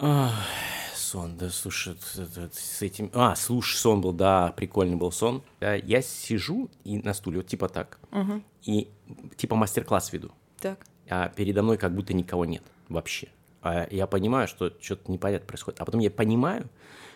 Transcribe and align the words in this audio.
Ах, 0.00 0.32
сон, 0.94 1.36
да, 1.36 1.50
слушай, 1.50 1.96
с 2.52 2.82
этим... 2.82 3.10
А, 3.14 3.34
слушай, 3.34 3.76
сон 3.76 4.00
был, 4.00 4.12
да, 4.12 4.52
прикольный 4.56 4.96
был 4.96 5.10
сон. 5.10 5.42
Я 5.60 6.02
сижу 6.02 6.70
и 6.84 6.98
на 6.98 7.14
стуле, 7.14 7.38
вот 7.38 7.46
типа 7.48 7.68
так, 7.68 7.98
и 8.62 8.88
типа 9.36 9.56
мастер-класс 9.56 10.12
веду, 10.12 10.30
Так. 10.60 10.86
а 11.08 11.28
передо 11.28 11.62
мной 11.62 11.78
как 11.78 11.94
будто 11.94 12.14
никого 12.14 12.44
нет 12.44 12.62
вообще. 12.88 13.28
А 13.60 13.88
я 13.90 14.06
понимаю, 14.06 14.46
что 14.46 14.72
что-то 14.80 15.10
непонятно 15.10 15.46
происходит. 15.48 15.80
А 15.80 15.84
потом 15.84 16.00
я 16.00 16.10
понимаю, 16.12 16.68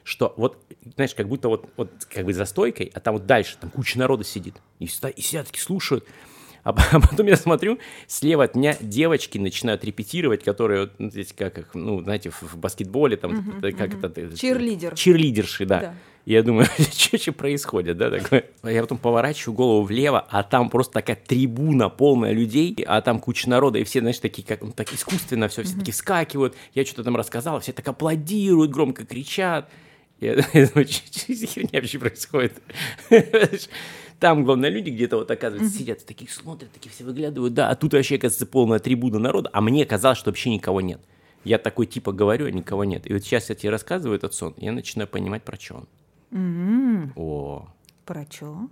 что 0.03 0.35
вот, 0.37 0.59
знаешь, 0.97 1.15
как 1.15 1.29
будто 1.29 1.49
вот, 1.49 1.71
вот 1.77 2.05
как 2.07 2.25
бы 2.25 2.35
за 2.35 2.45
стойкой, 2.47 2.91
а 2.95 2.99
там 2.99 3.15
вот 3.15 3.27
дальше, 3.27 3.57
там 3.61 3.71
куча 3.71 3.97
народа 3.99 4.25
сидит. 4.25 4.57
И, 4.81 4.87
и 4.87 5.21
сидят 5.23 5.47
такие 5.47 5.63
слушают. 5.63 6.05
А 6.65 6.71
а 6.93 7.01
потом 7.01 7.27
я 7.27 7.37
смотрю, 7.37 7.79
слева 8.07 8.45
от 8.45 8.55
меня 8.55 8.77
девочки 8.81 9.39
начинают 9.39 9.85
репетировать, 9.85 10.45
которые, 10.45 10.91
ну, 10.99 11.11
здесь 11.11 11.33
как 11.37 11.59
их, 11.59 11.75
ну, 11.75 12.03
знаете, 12.03 12.31
в, 12.31 12.43
в 12.43 12.57
баскетболе, 12.57 13.17
там, 13.17 13.59
это 13.59 13.73
как 13.73 13.95
это... 13.95 14.21
это- 14.21 14.37
Чирлидер. 14.37 14.95
Чирлидерши, 14.95 15.67
да. 15.67 15.81
Да. 15.81 15.95
Я 16.25 16.45
думаю, 16.45 16.69
что 16.93 17.33
происходит, 17.33 17.97
да, 17.97 18.11
такое. 18.11 18.45
Я 18.63 18.81
потом 18.83 18.99
поворачиваю 18.99 19.57
голову 19.57 19.83
влево, 19.83 20.25
а 20.31 20.45
там 20.45 20.71
просто 20.71 20.93
такая 20.93 21.17
трибуна 21.17 21.89
полная 21.89 22.33
людей, 22.33 22.77
а 22.87 23.01
там 23.01 23.19
куча 23.19 23.51
народа, 23.51 23.81
и 23.81 23.85
все, 23.85 23.99
знаешь, 24.01 24.21
такие, 24.21 24.47
как, 24.47 24.63
ну, 24.63 24.71
так 24.71 24.93
искусственно 24.93 25.49
все, 25.49 25.65
все 25.65 25.77
таки 25.77 25.91
вскакивают. 25.91 26.55
Я 26.75 26.85
что-то 26.85 27.03
там 27.03 27.17
рассказал, 27.17 27.59
все 27.59 27.73
так 27.73 27.89
аплодируют, 27.89 28.71
громко 28.71 29.05
кричат. 29.05 29.69
Я 30.21 30.35
я 30.53 30.67
думаю, 30.69 30.87
что 30.87 31.35
за 31.35 31.47
херня 31.47 31.81
вообще 31.81 31.99
происходит? 31.99 32.63
Там, 34.23 34.45
главное, 34.45 34.71
люди 34.71 34.89
где-то 34.91 35.17
вот, 35.17 35.31
оказывается, 35.33 35.77
сидят, 35.77 36.07
такие 36.07 36.31
смотрят, 36.31 36.71
такие 36.71 36.93
все 36.93 37.03
выглядывают, 37.03 37.55
да, 37.55 37.71
а 37.71 37.75
тут 37.75 37.93
вообще, 37.93 38.15
оказывается, 38.15 38.47
полная 38.47 38.79
трибуна 38.79 39.19
народа, 39.19 39.51
а 39.53 39.61
мне 39.61 39.85
казалось, 39.85 40.17
что 40.17 40.31
вообще 40.31 40.51
никого 40.51 40.81
нет. 40.81 41.01
Я 41.43 41.59
такой 41.59 41.87
типа 41.87 42.13
говорю, 42.13 42.47
а 42.47 42.51
никого 42.53 42.85
нет. 42.85 43.11
И 43.11 43.13
вот 43.13 43.25
сейчас 43.25 43.49
я 43.49 43.57
тебе 43.57 43.71
рассказываю 43.71 44.17
этот 44.17 44.33
сон, 44.33 44.55
я 44.59 44.71
начинаю 44.71 45.09
понимать, 45.09 45.43
про 45.43 45.59
что 45.59 45.85
он. 46.31 47.13
О, 47.17 47.69
Про 48.07 48.25
чё? 48.27 48.69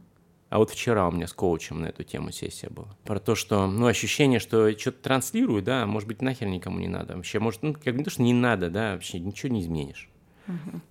а 0.51 0.59
вот 0.59 0.71
вчера 0.71 1.09
у 1.09 1.11
меня 1.11 1.27
с 1.27 1.33
коучем 1.33 1.81
на 1.81 1.87
эту 1.87 2.05
тему 2.05 2.31
сессия 2.31 2.69
была. 2.71 2.97
Про 3.05 3.19
то, 3.19 3.35
что, 3.35 3.67
ну, 3.67 3.87
ощущение, 3.87 4.39
что 4.39 4.71
что-то 4.79 5.03
транслирую, 5.03 5.63
да, 5.63 5.85
может 5.85 6.07
быть, 6.07 6.23
нахер 6.23 6.47
никому 6.47 6.79
не 6.79 6.89
надо. 6.89 7.17
Вообще, 7.17 7.41
может, 7.41 7.65
ну, 7.65 7.75
как 7.75 7.93
не 7.97 8.05
то, 8.05 8.11
что 8.11 8.23
не 8.23 8.35
надо, 8.35 8.71
да, 8.71 8.93
вообще 8.93 9.19
ничего 9.19 9.53
не 9.53 9.63
изменишь. 9.63 10.10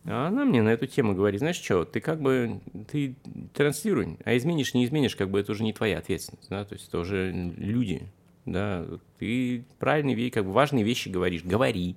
А 0.05 0.27
она 0.27 0.45
мне 0.45 0.61
на 0.61 0.69
эту 0.69 0.87
тему 0.87 1.13
говорит, 1.13 1.39
знаешь 1.39 1.57
что, 1.57 1.85
ты 1.85 1.99
как 1.99 2.21
бы, 2.21 2.59
ты 2.91 3.15
транслируй, 3.53 4.17
а 4.25 4.35
изменишь, 4.37 4.73
не 4.73 4.85
изменишь, 4.85 5.15
как 5.15 5.29
бы 5.29 5.39
это 5.39 5.51
уже 5.51 5.63
не 5.63 5.73
твоя 5.73 5.97
ответственность, 5.97 6.49
да, 6.49 6.65
то 6.65 6.73
есть 6.73 6.87
это 6.87 6.99
уже 6.99 7.31
люди, 7.31 8.03
да, 8.45 8.85
ты 9.17 9.65
правильные 9.79 10.31
как 10.31 10.45
бы 10.45 10.51
важные 10.51 10.83
вещи 10.83 11.09
говоришь, 11.09 11.43
говори. 11.43 11.95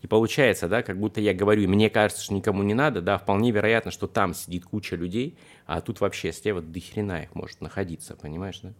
И 0.00 0.06
получается, 0.06 0.68
да, 0.68 0.82
как 0.82 0.98
будто 0.98 1.20
я 1.20 1.34
говорю, 1.34 1.62
и 1.62 1.66
мне 1.66 1.90
кажется, 1.90 2.22
что 2.22 2.34
никому 2.34 2.62
не 2.62 2.74
надо, 2.74 3.02
да, 3.02 3.18
вполне 3.18 3.50
вероятно, 3.50 3.90
что 3.90 4.06
там 4.06 4.32
сидит 4.32 4.64
куча 4.64 4.94
людей, 4.94 5.36
а 5.66 5.80
тут 5.80 6.00
вообще 6.00 6.32
слева 6.32 6.60
до 6.60 6.80
хрена 6.80 7.22
их 7.24 7.34
может 7.34 7.60
находиться, 7.60 8.14
понимаешь, 8.14 8.60
да? 8.62 8.72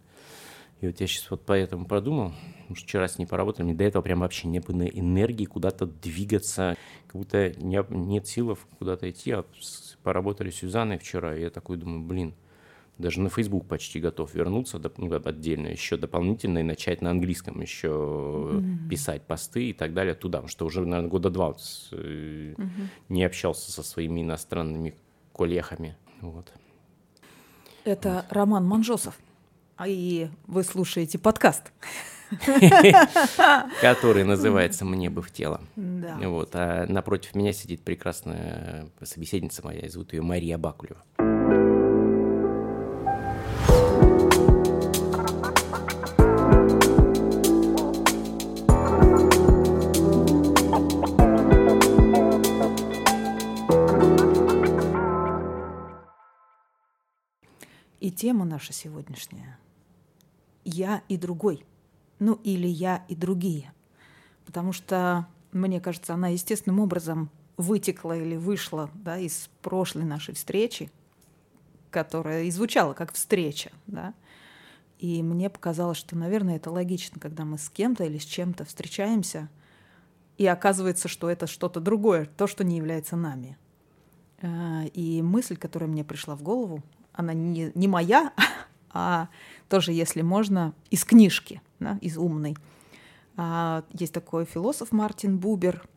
И 0.81 0.87
вот 0.87 0.99
я 1.01 1.07
сейчас 1.07 1.29
вот 1.29 1.41
поэтому 1.45 1.85
продумал, 1.85 2.33
потому 2.61 2.75
что 2.75 2.87
вчера 2.87 3.07
с 3.07 3.17
ней 3.17 3.25
поработали, 3.25 3.65
мне 3.65 3.73
до 3.73 3.83
этого 3.83 4.01
прям 4.01 4.21
вообще 4.21 4.47
не 4.47 4.59
было 4.59 4.83
энергии 4.83 5.45
куда-то 5.45 5.85
двигаться, 5.85 6.77
как 7.07 7.15
будто 7.15 7.49
не- 7.61 7.85
нет 7.89 8.27
сил 8.27 8.57
куда-то 8.77 9.09
идти, 9.09 9.31
а 9.31 9.45
поработали 10.03 10.49
с 10.49 10.55
Сюзанной 10.55 10.97
вчера, 10.97 11.35
и 11.35 11.41
я 11.41 11.49
такой 11.49 11.75
думаю, 11.75 12.01
блин, 12.01 12.33
даже 12.97 13.21
на 13.21 13.29
Facebook 13.29 13.65
почти 13.65 13.99
готов 13.99 14.33
вернуться 14.33 14.79
ну, 14.97 15.13
отдельно, 15.13 15.67
еще 15.67 15.97
дополнительно 15.97 16.59
и 16.59 16.63
начать 16.63 17.01
на 17.01 17.11
английском 17.11 17.59
еще 17.61 18.61
писать 18.89 19.23
посты 19.23 19.69
и 19.69 19.73
так 19.73 19.93
далее 19.93 20.15
туда, 20.15 20.39
потому 20.39 20.49
что 20.49 20.65
уже, 20.65 20.85
наверное, 20.85 21.09
года 21.09 21.29
два 21.29 21.47
вот 21.47 21.61
э, 21.91 22.55
не 23.07 23.23
общался 23.23 23.71
со 23.71 23.83
своими 23.83 24.21
иностранными 24.21 24.95
коллегами. 25.33 25.95
Вот. 26.21 26.51
Это 27.85 28.25
Роман 28.29 28.65
Манжосов. 28.65 29.17
А 29.79 29.87
и 29.87 30.27
вы 30.45 30.65
слушаете 30.65 31.17
подкаст. 31.17 31.71
Который 33.81 34.25
называется 34.25 34.83
«Мне 34.83 35.09
бы 35.09 35.21
в 35.21 35.31
тело». 35.31 35.61
Да. 35.77 36.17
Вот, 36.19 36.49
а 36.51 36.85
напротив 36.85 37.33
меня 37.33 37.53
сидит 37.53 37.81
прекрасная 37.81 38.89
собеседница 39.01 39.63
моя, 39.63 39.87
зовут 39.87 40.11
ее 40.11 40.21
Мария 40.21 40.57
Бакулева. 40.57 41.01
И 58.01 58.11
тема 58.11 58.43
наша 58.43 58.73
сегодняшняя– 58.73 59.57
«Я 60.63 61.03
и 61.07 61.17
другой». 61.17 61.65
Ну, 62.19 62.39
или 62.43 62.67
«Я 62.67 63.05
и 63.07 63.15
другие». 63.15 63.73
Потому 64.45 64.73
что, 64.73 65.27
мне 65.51 65.79
кажется, 65.79 66.13
она 66.13 66.29
естественным 66.29 66.79
образом 66.79 67.29
вытекла 67.57 68.17
или 68.17 68.35
вышла 68.35 68.89
да, 68.93 69.17
из 69.17 69.49
прошлой 69.61 70.05
нашей 70.05 70.33
встречи, 70.33 70.91
которая 71.91 72.43
и 72.43 72.51
звучала 72.51 72.93
как 72.93 73.13
встреча. 73.13 73.71
Да? 73.85 74.13
И 74.97 75.21
мне 75.23 75.49
показалось, 75.49 75.97
что, 75.97 76.17
наверное, 76.17 76.57
это 76.57 76.71
логично, 76.71 77.19
когда 77.19 77.45
мы 77.45 77.57
с 77.57 77.69
кем-то 77.69 78.03
или 78.03 78.17
с 78.17 78.25
чем-то 78.25 78.65
встречаемся, 78.65 79.49
и 80.37 80.45
оказывается, 80.45 81.07
что 81.07 81.29
это 81.29 81.47
что-то 81.47 81.81
другое, 81.81 82.25
то, 82.37 82.47
что 82.47 82.63
не 82.63 82.77
является 82.77 83.15
нами. 83.15 83.57
Э, 84.41 84.87
И 84.93 85.21
мысль, 85.21 85.57
которая 85.57 85.89
мне 85.89 86.03
пришла 86.03 86.35
в 86.35 86.43
голову, 86.43 86.81
она 87.11 87.33
не, 87.33 87.71
не 87.75 87.87
моя, 87.87 88.33
а 88.91 89.29
тоже, 89.67 89.91
если 89.91 90.21
можно, 90.21 90.73
из 90.89 91.03
книжки, 91.05 91.61
да, 91.79 91.97
из 92.01 92.17
умной. 92.17 92.55
А, 93.37 93.83
Есть 93.93 94.13
такой 94.13 94.45
философ 94.45 94.91
Мартин 94.91 95.37
Бубер, 95.37 95.87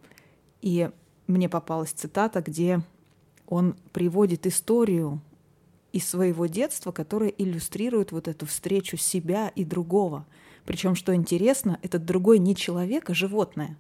и 0.61 0.91
мне 1.27 1.49
попалась 1.49 1.91
цитата, 1.91 2.41
где 2.41 2.83
он 3.47 3.75
приводит 3.93 4.47
историю 4.47 5.21
из 5.93 6.09
своего 6.09 6.47
детства, 6.47 6.93
которая 6.93 7.31
иллюстрирует 7.31 8.13
вот 8.13 8.29
эту 8.29 8.47
встречу 8.47 8.97
себя 8.97 9.49
и 9.49 9.65
другого. 9.65 10.27
Причем, 10.65 10.95
что 10.95 11.15
интересно, 11.15 11.79
этот 11.83 12.05
другой 12.05 12.39
не 12.39 12.55
человек, 12.57 13.11
а 13.11 13.15
животное. 13.15 13.77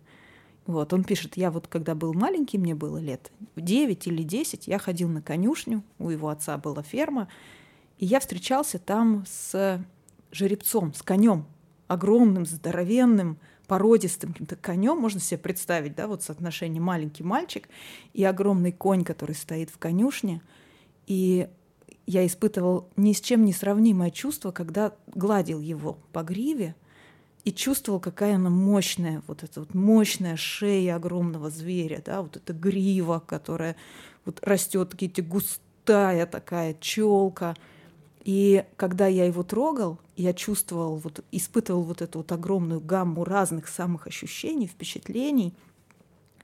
Вот, 0.66 0.92
он 0.92 1.04
пишет, 1.04 1.36
я 1.36 1.50
вот 1.50 1.66
когда 1.66 1.94
был 1.94 2.14
маленький, 2.14 2.58
мне 2.58 2.74
было 2.74 2.98
лет 2.98 3.32
9 3.56 4.06
или 4.06 4.22
10, 4.22 4.68
я 4.68 4.78
ходил 4.78 5.08
на 5.08 5.20
конюшню, 5.20 5.82
у 5.98 6.10
его 6.10 6.28
отца 6.28 6.56
была 6.56 6.82
ферма, 6.82 7.28
и 8.02 8.04
я 8.04 8.18
встречался 8.18 8.80
там 8.80 9.24
с 9.28 9.80
жеребцом, 10.32 10.92
с 10.92 11.02
конем, 11.02 11.46
огромным, 11.86 12.44
здоровенным, 12.46 13.38
породистым 13.68 14.32
каким-то 14.32 14.56
конем, 14.56 14.96
можно 14.96 15.20
себе 15.20 15.38
представить, 15.38 15.94
да, 15.94 16.08
вот 16.08 16.20
соотношение 16.20 16.82
маленький 16.82 17.22
мальчик 17.22 17.68
и 18.12 18.24
огромный 18.24 18.72
конь, 18.72 19.04
который 19.04 19.36
стоит 19.36 19.70
в 19.70 19.78
конюшне. 19.78 20.42
И 21.06 21.48
я 22.04 22.26
испытывал 22.26 22.88
ни 22.96 23.12
с 23.12 23.20
чем 23.20 23.44
не 23.44 23.52
сравнимое 23.52 24.10
чувство, 24.10 24.50
когда 24.50 24.94
гладил 25.06 25.60
его 25.60 25.96
по 26.12 26.24
гриве 26.24 26.74
и 27.44 27.52
чувствовал, 27.52 28.00
какая 28.00 28.34
она 28.34 28.50
мощная, 28.50 29.22
вот 29.28 29.44
эта 29.44 29.60
вот 29.60 29.74
мощная 29.74 30.34
шея 30.34 30.96
огромного 30.96 31.50
зверя, 31.50 32.02
да, 32.04 32.22
вот 32.22 32.36
эта 32.36 32.52
грива, 32.52 33.22
которая 33.24 33.76
вот 34.24 34.40
растет, 34.42 34.90
какие-то 34.90 35.22
густая 35.22 36.26
такая 36.26 36.74
челка. 36.80 37.54
И 38.22 38.64
когда 38.76 39.08
я 39.08 39.24
его 39.24 39.42
трогал, 39.42 39.98
я 40.16 40.32
чувствовал, 40.32 40.96
вот, 40.96 41.24
испытывал 41.32 41.82
вот 41.82 42.02
эту 42.02 42.18
вот 42.18 42.30
огромную 42.30 42.80
гамму 42.80 43.24
разных 43.24 43.66
самых 43.66 44.06
ощущений, 44.06 44.68
впечатлений, 44.68 45.54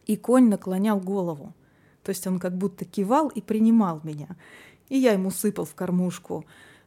и 0.07 0.17
конь 0.17 0.49
наклонял 0.49 0.99
голову. 0.99 1.55
То 2.03 2.11
есть 2.11 2.27
он 2.27 2.41
как 2.41 2.57
будто 2.57 2.85
кивал 2.85 3.29
и 3.29 3.41
принимал 3.41 4.01
меня. 4.03 4.29
И 4.89 4.99
я 4.99 5.13
ему 5.13 5.31
сыпал 5.31 5.67
в 5.67 5.75
кормушку 5.75 6.45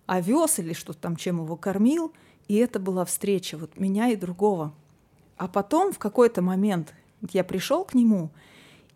овес 0.08 0.60
или 0.60 0.74
что 0.74 0.94
там, 0.94 1.16
чем 1.16 1.42
его 1.42 1.56
кормил. 1.56 2.12
И 2.48 2.56
это 2.56 2.80
была 2.80 3.06
встреча 3.06 3.58
вот 3.58 3.80
меня 3.80 4.10
и 4.10 4.18
другого. 4.18 4.74
А 5.38 5.48
потом 5.48 5.94
в 5.94 6.00
какой-то 6.00 6.42
момент 6.42 6.94
я 7.32 7.44
пришел 7.44 7.86
к 7.86 7.94
нему 7.94 8.30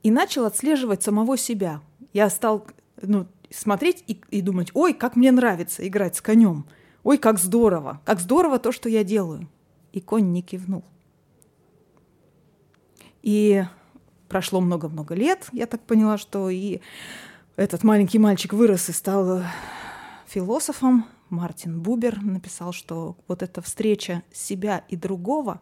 и 0.03 0.11
начал 0.11 0.45
отслеживать 0.45 1.03
самого 1.03 1.37
себя. 1.37 1.81
Я 2.11 2.29
стал 2.29 2.65
ну, 3.01 3.27
смотреть 3.55 4.03
и, 4.07 4.21
и 4.29 4.41
думать, 4.41 4.71
ой, 4.73 4.93
как 4.93 5.15
мне 5.15 5.31
нравится 5.31 5.87
играть 5.87 6.15
с 6.15 6.21
конем. 6.21 6.65
Ой, 7.03 7.17
как 7.17 7.39
здорово, 7.39 8.01
как 8.05 8.19
здорово 8.19 8.59
то, 8.59 8.71
что 8.71 8.89
я 8.89 9.03
делаю. 9.03 9.47
И 9.91 10.01
конь 10.01 10.31
не 10.31 10.41
кивнул. 10.41 10.83
И 13.21 13.63
прошло 14.27 14.61
много-много 14.61 15.15
лет, 15.15 15.47
я 15.51 15.65
так 15.65 15.81
поняла, 15.81 16.17
что 16.17 16.49
и 16.49 16.81
этот 17.55 17.83
маленький 17.83 18.19
мальчик 18.19 18.53
вырос 18.53 18.89
и 18.89 18.91
стал 18.91 19.39
э, 19.39 19.43
философом. 20.27 21.05
Мартин 21.29 21.81
Бубер 21.81 22.21
написал, 22.21 22.71
что 22.71 23.17
вот 23.27 23.41
эта 23.41 23.61
встреча 23.61 24.23
себя 24.31 24.83
и 24.89 24.95
другого, 24.95 25.61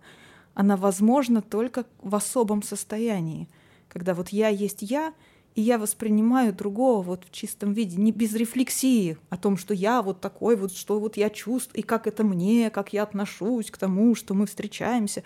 она 0.56 0.76
возможна 0.76 1.42
только 1.42 1.86
в 2.02 2.16
особом 2.16 2.64
состоянии, 2.64 3.48
Когда 3.88 4.14
вот 4.14 4.30
я 4.30 4.50
есть 4.50 4.82
я, 4.82 5.14
и 5.56 5.62
я 5.62 5.78
воспринимаю 5.78 6.54
другого 6.54 7.02
вот 7.02 7.26
в 7.26 7.32
чистом 7.32 7.74
виде, 7.74 7.98
не 7.98 8.12
без 8.12 8.34
рефлексии 8.34 9.18
о 9.30 9.38
том, 9.38 9.58
что 9.58 9.74
я 9.74 10.02
вот 10.02 10.20
такой, 10.20 10.56
вот 10.56 10.74
что 10.74 11.00
вот 11.00 11.16
я 11.16 11.30
чувствую, 11.30 11.80
и 11.80 11.84
как 11.84 12.08
это 12.08 12.24
мне, 12.24 12.70
как 12.70 12.94
я 12.94 13.04
отношусь 13.04 13.70
к 13.70 13.78
тому, 13.78 14.16
что 14.16 14.34
мы 14.34 14.48
встречаемся, 14.48 15.24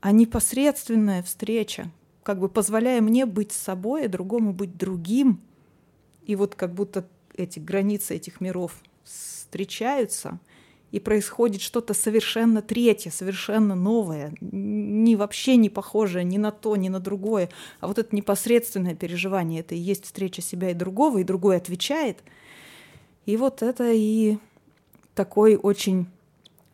а 0.00 0.12
непосредственная 0.12 1.22
встреча, 1.22 1.90
как 2.22 2.40
бы 2.40 2.48
позволяя 2.48 3.00
мне 3.00 3.26
быть 3.26 3.52
собой, 3.52 4.06
а 4.06 4.08
другому 4.08 4.52
быть 4.52 4.76
другим. 4.76 5.40
И 6.26 6.36
вот 6.36 6.54
как 6.54 6.74
будто 6.74 7.06
эти 7.34 7.58
границы 7.58 8.16
этих 8.16 8.40
миров 8.40 8.82
встречаются, 9.04 10.40
и 10.92 10.98
происходит 10.98 11.60
что-то 11.60 11.94
совершенно 11.94 12.62
третье, 12.62 13.10
совершенно 13.10 13.74
новое, 13.74 14.32
не 14.40 15.16
вообще 15.16 15.56
не 15.56 15.70
похожее 15.70 16.24
ни 16.24 16.38
на 16.38 16.50
то, 16.50 16.76
ни 16.76 16.88
на 16.88 17.00
другое, 17.00 17.48
а 17.80 17.86
вот 17.86 17.98
это 17.98 18.14
непосредственное 18.14 18.94
переживание, 18.94 19.60
это 19.60 19.74
и 19.74 19.78
есть 19.78 20.04
встреча 20.04 20.42
себя 20.42 20.70
и 20.70 20.74
другого, 20.74 21.18
и 21.18 21.24
другой 21.24 21.56
отвечает. 21.56 22.18
И 23.26 23.36
вот 23.36 23.62
это 23.62 23.92
и 23.92 24.38
такой 25.14 25.56
очень, 25.56 26.06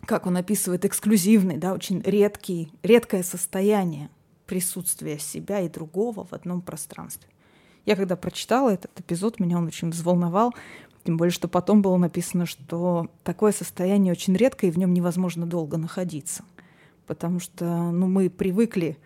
как 0.07 0.27
он 0.27 0.37
описывает, 0.37 0.85
эксклюзивный, 0.85 1.59
да, 1.59 1.75
очень 1.75 2.01
редкий, 2.03 2.71
редкое 2.83 3.23
состояние 3.23 4.09
присутствия 4.47 5.19
себя 5.19 5.61
и 5.61 5.69
другого 5.69 6.25
в 6.25 6.33
одном 6.33 6.63
пространстве. 6.63 7.29
Я 7.85 7.95
когда 7.95 8.17
прочитала 8.17 8.71
этот 8.71 8.99
эпизод, 8.99 9.39
меня 9.39 9.59
он 9.59 9.67
очень 9.67 9.91
взволновал, 9.91 10.55
тем 11.07 11.17
более, 11.17 11.33
что 11.33 11.47
потом 11.47 11.83
было 11.83 11.97
написано, 11.97 12.47
что 12.47 13.09
такое 13.23 13.53
состояние 13.53 14.13
очень 14.13 14.35
редко, 14.35 14.67
и 14.67 14.71
в 14.71 14.79
нем 14.79 14.93
невозможно 14.93 15.47
долго 15.47 15.77
находиться. 15.77 16.45
Потому 17.07 17.39
что 17.39 17.65
ну, 17.65 18.09
мы 18.09 18.29
привыкли 18.29 18.99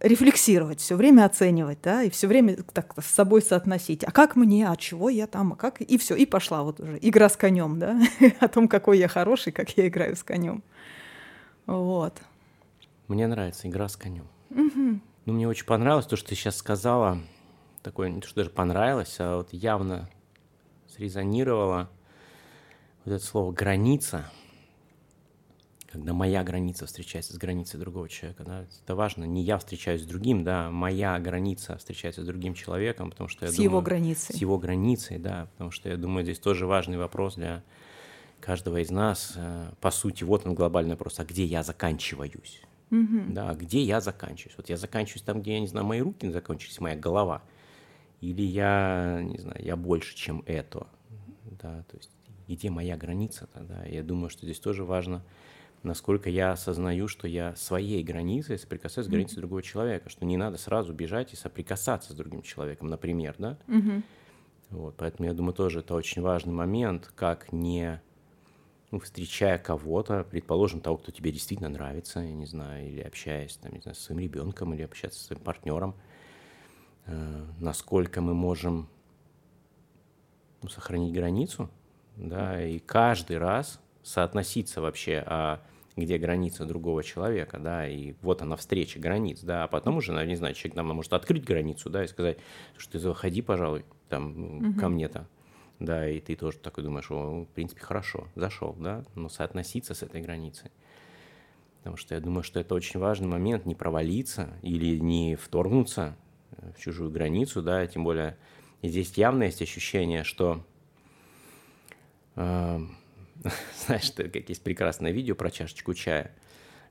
рефлексировать, 0.00 0.80
все 0.80 0.96
время 0.96 1.26
оценивать, 1.26 1.78
да, 1.82 2.02
и 2.02 2.10
все 2.10 2.26
время 2.26 2.56
так 2.72 2.94
с 2.98 3.06
собой 3.06 3.42
соотносить. 3.42 4.04
А 4.04 4.10
как 4.10 4.36
мне, 4.36 4.66
а 4.66 4.74
чего 4.76 5.10
я 5.10 5.26
там, 5.26 5.52
а 5.52 5.56
как 5.56 5.82
и 5.82 5.98
все, 5.98 6.16
и 6.16 6.24
пошла 6.24 6.62
вот 6.62 6.80
уже 6.80 6.98
игра 7.02 7.28
с 7.28 7.36
конем, 7.36 7.78
да, 7.78 8.00
о 8.40 8.48
том, 8.48 8.66
какой 8.66 8.98
я 8.98 9.06
хороший, 9.06 9.52
как 9.52 9.76
я 9.76 9.86
играю 9.88 10.16
с 10.16 10.22
конем. 10.22 10.62
Вот. 11.66 12.20
Мне 13.06 13.26
нравится 13.26 13.68
игра 13.68 13.88
с 13.88 13.96
конем. 13.96 14.26
Угу. 14.48 15.00
Ну, 15.26 15.32
мне 15.32 15.46
очень 15.46 15.66
понравилось 15.66 16.06
то, 16.06 16.16
что 16.16 16.30
ты 16.30 16.34
сейчас 16.34 16.56
сказала. 16.56 17.18
Такое 17.82 18.08
не 18.08 18.22
то, 18.22 18.28
что 18.28 18.36
даже 18.36 18.50
понравилось, 18.50 19.16
а 19.18 19.36
вот 19.36 19.52
явно 19.52 20.08
срезонировало 20.92 21.90
вот 23.04 23.14
это 23.14 23.24
слово 23.24 23.52
«граница», 23.52 24.30
когда 25.90 26.14
моя 26.14 26.42
граница 26.42 26.86
встречается 26.86 27.34
с 27.34 27.36
границей 27.36 27.78
другого 27.78 28.08
человека, 28.08 28.44
да, 28.44 28.64
это 28.82 28.94
важно. 28.94 29.24
Не 29.24 29.42
я 29.42 29.58
встречаюсь 29.58 30.02
с 30.02 30.06
другим, 30.06 30.42
да, 30.42 30.70
моя 30.70 31.18
граница 31.18 31.76
встречается 31.76 32.22
с 32.22 32.24
другим 32.24 32.54
человеком, 32.54 33.10
потому 33.10 33.28
что 33.28 33.44
я 33.44 33.52
с 33.52 33.56
думаю... 33.56 33.70
его 33.70 33.82
границей. 33.82 34.34
С 34.34 34.38
его 34.38 34.58
границей, 34.58 35.18
да, 35.18 35.48
потому 35.52 35.70
что 35.70 35.90
я 35.90 35.98
думаю, 35.98 36.24
здесь 36.24 36.38
тоже 36.38 36.66
важный 36.66 36.96
вопрос 36.96 37.34
для 37.34 37.62
каждого 38.40 38.80
из 38.80 38.90
нас. 38.90 39.34
Э, 39.36 39.70
по 39.82 39.90
сути, 39.90 40.24
вот 40.24 40.46
он 40.46 40.54
глобальный 40.54 40.92
вопрос, 40.92 41.20
а 41.20 41.24
где 41.24 41.44
я 41.44 41.62
заканчиваюсь? 41.62 42.62
Угу. 42.90 43.24
Да, 43.28 43.52
где 43.52 43.82
я 43.82 44.00
заканчиваюсь? 44.00 44.56
Вот 44.56 44.70
я 44.70 44.78
заканчиваюсь 44.78 45.22
там, 45.22 45.42
где, 45.42 45.54
я 45.54 45.60
не 45.60 45.66
знаю, 45.66 45.84
мои 45.84 46.00
руки 46.00 46.30
закончились, 46.30 46.80
моя 46.80 46.96
голова– 46.96 47.42
или 48.22 48.42
я, 48.42 49.20
не 49.20 49.36
знаю, 49.36 49.60
я 49.62 49.76
больше, 49.76 50.14
чем 50.14 50.42
это, 50.46 50.86
да, 51.60 51.82
то 51.82 51.96
есть 51.96 52.10
где 52.48 52.70
моя 52.70 52.96
граница-то, 52.96 53.60
да, 53.60 53.84
я 53.84 54.02
думаю, 54.02 54.30
что 54.30 54.46
здесь 54.46 54.60
тоже 54.60 54.84
важно, 54.84 55.24
насколько 55.82 56.30
я 56.30 56.52
осознаю, 56.52 57.08
что 57.08 57.26
я 57.26 57.56
своей 57.56 58.02
границей 58.04 58.58
соприкасаюсь 58.58 59.06
с 59.08 59.10
границей 59.10 59.36
mm-hmm. 59.36 59.40
другого 59.40 59.62
человека, 59.62 60.08
что 60.08 60.24
не 60.24 60.36
надо 60.36 60.56
сразу 60.56 60.92
бежать 60.92 61.32
и 61.32 61.36
соприкасаться 61.36 62.12
с 62.12 62.16
другим 62.16 62.42
человеком, 62.42 62.88
например, 62.88 63.34
да, 63.38 63.58
mm-hmm. 63.66 64.02
вот, 64.70 64.96
поэтому 64.96 65.28
я 65.28 65.34
думаю, 65.34 65.54
тоже 65.54 65.80
это 65.80 65.94
очень 65.94 66.22
важный 66.22 66.52
момент, 66.52 67.10
как 67.16 67.52
не 67.52 68.00
ну, 68.92 69.00
встречая 69.00 69.58
кого-то, 69.58 70.22
предположим, 70.22 70.80
того, 70.80 70.98
кто 70.98 71.10
тебе 71.10 71.32
действительно 71.32 71.70
нравится, 71.70 72.20
я 72.20 72.32
не 72.32 72.46
знаю, 72.46 72.86
или 72.86 73.00
общаясь 73.00 73.56
там, 73.56 73.72
не 73.72 73.80
знаю, 73.80 73.96
с 73.96 74.00
своим 74.00 74.20
ребенком, 74.20 74.74
или 74.74 74.82
общаться 74.82 75.18
с 75.18 75.26
своим 75.26 75.42
партнером, 75.42 75.96
насколько 77.06 78.20
мы 78.20 78.34
можем 78.34 78.88
ну, 80.62 80.68
сохранить 80.68 81.12
границу, 81.12 81.70
да, 82.16 82.64
и 82.64 82.78
каждый 82.78 83.38
раз 83.38 83.80
соотноситься 84.02 84.80
вообще, 84.80 85.22
а 85.26 85.60
где 85.96 86.18
граница 86.18 86.64
другого 86.64 87.02
человека, 87.02 87.58
да, 87.58 87.86
и 87.86 88.14
вот 88.22 88.42
она 88.42 88.56
встреча 88.56 88.98
границ, 88.98 89.40
да, 89.42 89.64
а 89.64 89.68
потом 89.68 89.96
уже, 89.96 90.12
не 90.26 90.36
знаю, 90.36 90.54
человек 90.54 90.76
нам 90.76 90.88
может 90.88 91.12
открыть 91.12 91.44
границу, 91.44 91.90
да, 91.90 92.04
и 92.04 92.08
сказать, 92.08 92.38
что 92.76 92.92
ты 92.92 92.98
заходи, 92.98 93.42
пожалуй, 93.42 93.84
там, 94.08 94.70
угу. 94.70 94.80
ко 94.80 94.88
мне-то, 94.88 95.26
да, 95.78 96.08
и 96.08 96.20
ты 96.20 96.34
тоже 96.36 96.58
такой 96.58 96.84
думаешь, 96.84 97.10
о, 97.10 97.44
в 97.44 97.48
принципе, 97.54 97.82
хорошо, 97.82 98.28
зашел, 98.34 98.74
да, 98.78 99.04
но 99.14 99.28
соотноситься 99.28 99.94
с 99.94 100.02
этой 100.02 100.22
границей. 100.22 100.70
Потому 101.78 101.96
что 101.96 102.14
я 102.14 102.20
думаю, 102.20 102.44
что 102.44 102.60
это 102.60 102.74
очень 102.74 103.00
важный 103.00 103.26
момент, 103.26 103.66
не 103.66 103.74
провалиться 103.74 104.48
или 104.62 104.98
не 104.98 105.34
вторгнуться 105.34 106.16
в 106.74 106.80
чужую 106.80 107.10
границу, 107.10 107.62
да, 107.62 107.86
тем 107.86 108.04
более 108.04 108.36
здесь 108.82 109.12
явно 109.14 109.44
есть 109.44 109.62
ощущение, 109.62 110.24
что, 110.24 110.64
э, 112.36 112.80
знаешь, 113.86 114.12
как 114.12 114.48
есть 114.48 114.62
прекрасное 114.62 115.12
видео 115.12 115.34
про 115.34 115.50
чашечку 115.50 115.94
чая. 115.94 116.34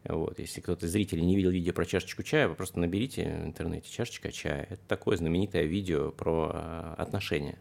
Вот, 0.04 0.40
если 0.40 0.62
кто-то 0.62 0.88
из 0.88 0.92
зрителей 0.92 1.24
не 1.24 1.36
видел 1.36 1.52
видео 1.52 1.74
про 1.74 1.86
чашечку 1.86 2.24
чая, 2.24 2.48
вы 2.48 2.56
просто 2.56 2.80
наберите 2.80 3.24
в 3.24 3.46
интернете 3.46 3.92
чашечка 3.92 4.32
чая. 4.32 4.66
Это 4.70 4.82
такое 4.88 5.18
знаменитое 5.18 5.64
видео 5.64 6.12
про 6.12 6.52
э, 6.54 6.96
отношения. 6.98 7.60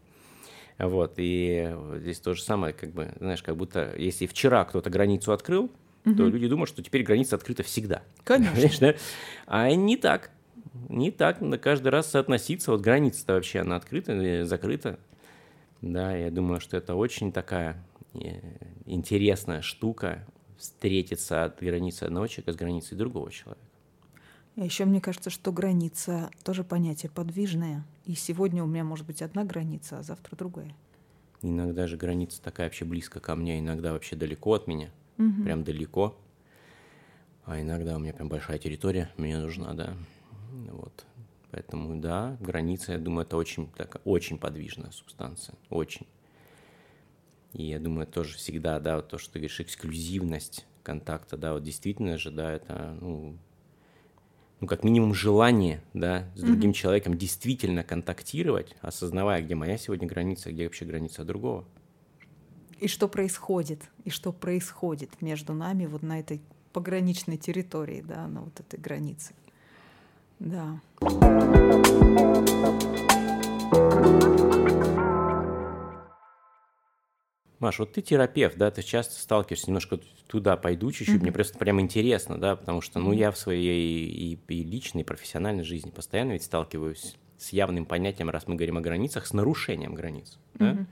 Вот, 0.78 1.14
и 1.18 1.76
здесь 1.96 2.20
то 2.20 2.32
же 2.32 2.42
самое, 2.42 2.72
как 2.72 2.92
бы, 2.92 3.12
знаешь, 3.18 3.42
как 3.42 3.56
будто 3.56 3.94
если 3.98 4.26
вчера 4.26 4.64
кто-то 4.64 4.88
границу 4.88 5.32
открыл, 5.32 5.70
угу. 6.06 6.14
то 6.14 6.26
люди 6.26 6.48
думают, 6.48 6.70
что 6.70 6.82
теперь 6.82 7.02
граница 7.02 7.36
открыта 7.36 7.62
всегда. 7.62 8.02
Конечно. 8.24 8.94
А 9.46 9.70
не 9.70 9.98
так 9.98 10.30
не 10.88 11.10
так, 11.10 11.40
надо 11.40 11.58
каждый 11.58 11.88
раз 11.88 12.10
соотноситься. 12.10 12.70
Вот 12.70 12.80
граница-то 12.80 13.34
вообще, 13.34 13.60
она 13.60 13.76
открыта 13.76 14.12
или 14.12 14.42
закрыта. 14.44 14.98
Да, 15.82 16.14
я 16.14 16.30
думаю, 16.30 16.60
что 16.60 16.76
это 16.76 16.94
очень 16.94 17.32
такая 17.32 17.82
э, 18.14 18.40
интересная 18.86 19.62
штука 19.62 20.26
встретиться 20.58 21.44
от 21.44 21.60
границы 21.60 22.04
одного 22.04 22.26
человека 22.26 22.52
с 22.52 22.56
границей 22.56 22.96
другого 22.96 23.30
человека. 23.30 23.64
А 24.56 24.64
еще 24.64 24.84
мне 24.84 25.00
кажется, 25.00 25.30
что 25.30 25.52
граница 25.52 26.30
тоже 26.44 26.64
понятие 26.64 27.10
подвижное. 27.10 27.84
И 28.04 28.14
сегодня 28.14 28.62
у 28.62 28.66
меня 28.66 28.84
может 28.84 29.06
быть 29.06 29.22
одна 29.22 29.44
граница, 29.44 29.98
а 29.98 30.02
завтра 30.02 30.36
другая. 30.36 30.74
Иногда 31.40 31.86
же 31.86 31.96
граница 31.96 32.42
такая 32.42 32.66
вообще 32.66 32.84
близко 32.84 33.20
ко 33.20 33.34
мне, 33.34 33.58
иногда 33.58 33.92
вообще 33.92 34.16
далеко 34.16 34.52
от 34.54 34.66
меня. 34.66 34.90
Угу. 35.16 35.44
Прям 35.44 35.64
далеко. 35.64 36.18
А 37.46 37.60
иногда 37.60 37.96
у 37.96 37.98
меня 37.98 38.12
прям 38.12 38.28
большая 38.28 38.58
территория, 38.58 39.10
мне 39.16 39.38
нужна, 39.38 39.72
да. 39.72 39.96
Вот. 40.50 41.06
Поэтому, 41.50 42.00
да, 42.00 42.36
граница, 42.40 42.92
я 42.92 42.98
думаю, 42.98 43.26
это 43.26 43.36
очень, 43.36 43.68
так, 43.76 44.00
очень 44.04 44.38
подвижная 44.38 44.90
субстанция, 44.92 45.56
очень. 45.68 46.06
И 47.52 47.64
я 47.64 47.80
думаю, 47.80 48.06
тоже 48.06 48.36
всегда, 48.36 48.78
да, 48.78 48.96
вот 48.96 49.08
то, 49.08 49.18
что 49.18 49.32
ты 49.32 49.40
говоришь, 49.40 49.60
эксклюзивность 49.60 50.66
контакта, 50.84 51.36
да, 51.36 51.52
вот 51.52 51.64
действительно 51.64 52.18
же, 52.18 52.30
да, 52.30 52.52
это, 52.52 52.96
ну, 53.00 53.36
ну, 54.60 54.66
как 54.66 54.84
минимум 54.84 55.14
желание, 55.14 55.82
да, 55.94 56.28
с 56.36 56.42
другим 56.42 56.70
mm-hmm. 56.70 56.74
человеком 56.74 57.16
действительно 57.16 57.82
контактировать, 57.82 58.76
осознавая, 58.82 59.42
где 59.42 59.54
моя 59.54 59.78
сегодня 59.78 60.06
граница, 60.06 60.52
где 60.52 60.64
вообще 60.64 60.84
граница 60.84 61.24
другого. 61.24 61.64
И 62.78 62.86
что 62.86 63.08
происходит, 63.08 63.82
и 64.04 64.10
что 64.10 64.32
происходит 64.32 65.20
между 65.20 65.54
нами 65.54 65.86
вот 65.86 66.02
на 66.02 66.20
этой 66.20 66.40
пограничной 66.72 67.36
территории, 67.36 68.02
да, 68.02 68.28
на 68.28 68.42
вот 68.42 68.60
этой 68.60 68.78
границе. 68.78 69.34
Да. 70.40 70.80
Маш, 77.58 77.78
вот 77.78 77.92
ты 77.92 78.00
терапевт, 78.00 78.56
да, 78.56 78.70
ты 78.70 78.80
часто 78.82 79.20
сталкиваешься, 79.20 79.66
немножко 79.66 80.00
туда 80.28 80.56
пойду 80.56 80.90
чуть-чуть, 80.90 81.16
mm-hmm. 81.16 81.22
мне 81.22 81.30
просто 81.32 81.58
прям 81.58 81.78
интересно, 81.78 82.38
да, 82.38 82.56
потому 82.56 82.80
что, 82.80 82.98
ну, 83.00 83.12
я 83.12 83.30
в 83.30 83.36
своей 83.36 84.06
и, 84.06 84.38
и 84.48 84.64
личной, 84.64 85.02
и 85.02 85.04
профессиональной 85.04 85.62
жизни 85.62 85.90
постоянно 85.90 86.32
ведь 86.32 86.44
сталкиваюсь 86.44 87.18
с 87.36 87.50
явным 87.50 87.84
понятием, 87.84 88.30
раз 88.30 88.46
мы 88.46 88.54
говорим 88.54 88.78
о 88.78 88.80
границах, 88.80 89.26
с 89.26 89.34
нарушением 89.34 89.94
границ, 89.94 90.38
да? 90.54 90.72
Mm-hmm. 90.72 90.86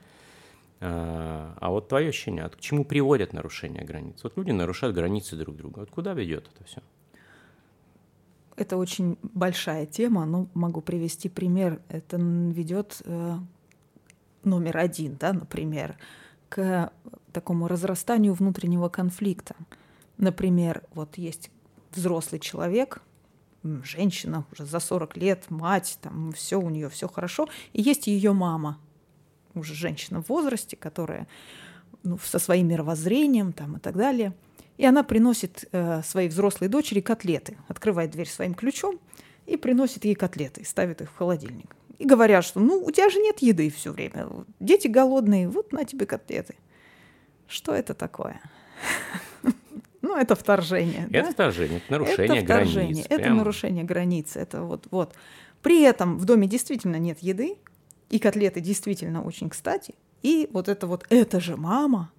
А, 0.81 1.57
а 1.59 1.71
вот 1.71 1.89
твое 1.89 2.11
ощущение, 2.11 2.45
а 2.45 2.51
к 2.51 2.61
чему 2.61 2.85
приводят 2.85 3.33
нарушения 3.33 3.83
границ? 3.83 4.21
Вот 4.23 4.37
люди 4.37 4.51
нарушают 4.51 4.95
границы 4.95 5.37
друг 5.37 5.57
друга, 5.57 5.81
вот 5.81 5.91
куда 5.91 6.13
ведет 6.13 6.51
это 6.55 6.65
все? 6.65 6.83
Это 8.59 8.77
очень 8.77 9.19
большая 9.23 9.87
тема, 9.87 10.25
но 10.25 10.49
могу 10.53 10.81
привести 10.81 11.29
пример. 11.29 11.81
Это 11.89 12.17
ведет 12.17 13.01
э, 13.05 13.39
номер 14.43 14.79
один, 14.79 15.17
да, 15.17 15.33
например, 15.33 15.97
к 16.49 16.91
такому 17.33 17.69
разрастанию 17.69 18.35
внутреннего 18.35 18.89
конфликта. 18.89 19.55
Например, 20.17 20.83
вот 20.93 21.19
есть 21.19 21.53
взрослый 21.95 22.41
человек, 22.41 23.01
женщина 23.63 24.45
уже 24.51 24.67
за 24.67 24.81
40 24.81 25.17
лет, 25.17 25.51
мать, 25.51 25.97
там 26.03 26.33
все 26.33 26.57
у 26.61 26.69
нее 26.69 26.89
все 26.89 27.07
хорошо. 27.07 27.49
И 27.73 27.81
есть 27.81 28.09
ее 28.09 28.33
мама, 28.33 28.81
уже 29.55 29.75
женщина 29.75 30.21
в 30.21 30.29
возрасте, 30.29 30.77
которая 30.77 31.29
ну, 32.03 32.19
со 32.19 32.41
своим 32.41 32.67
мировоззрением 32.67 33.53
там, 33.53 33.77
и 33.77 33.79
так 33.79 33.97
далее. 33.97 34.35
И 34.79 34.87
она 34.87 35.03
приносит 35.03 35.69
э, 35.73 36.03
своей 36.03 36.29
взрослой 36.29 36.69
дочери 36.69 37.01
котлеты, 37.01 37.59
открывает 37.69 38.13
дверь 38.13 38.29
своим 38.29 38.55
ключом 38.55 38.99
и 39.45 39.57
приносит 39.57 40.05
ей 40.05 40.15
котлеты, 40.15 40.65
ставит 40.65 41.03
их 41.03 41.11
в 41.11 41.17
холодильник. 41.17 41.77
И 41.99 42.07
говорят, 42.07 42.45
что 42.45 42.61
ну 42.61 42.83
у 42.85 42.91
тебя 42.93 43.11
же 43.11 43.19
нет 43.19 43.41
еды 43.41 43.71
все 43.71 43.93
время, 43.93 44.29
дети 44.61 44.87
голодные, 44.87 45.49
вот 45.49 45.73
на 45.73 45.85
тебе 45.85 46.07
котлеты. 46.07 46.55
Что 47.49 47.75
это 47.75 47.93
такое? 47.93 48.41
Ну, 50.01 50.17
это 50.17 50.37
вторжение. 50.37 51.09
Это 51.11 51.27
да? 51.27 51.33
вторжение, 51.33 51.79
это 51.79 51.93
нарушение 51.93 52.37
это 52.39 52.45
вторжение, 52.45 53.05
границ. 53.05 53.07
Это 53.11 53.31
нарушение 53.31 53.85
границ. 53.85 54.37
Это 54.37 54.63
вот, 54.63 54.87
вот. 54.93 55.15
При 55.61 55.83
этом 55.83 56.19
в 56.19 56.25
доме 56.25 56.47
действительно 56.47 56.97
нет 56.97 57.19
еды, 57.19 57.57
и 58.09 58.19
котлеты 58.19 58.61
действительно 58.61 59.23
очень 59.23 59.51
кстати. 59.51 59.97
И 60.23 60.49
вот 60.53 60.69
это 60.69 60.87
вот, 60.87 61.05
это 61.11 61.41
же 61.41 61.57
мама, 61.57 62.11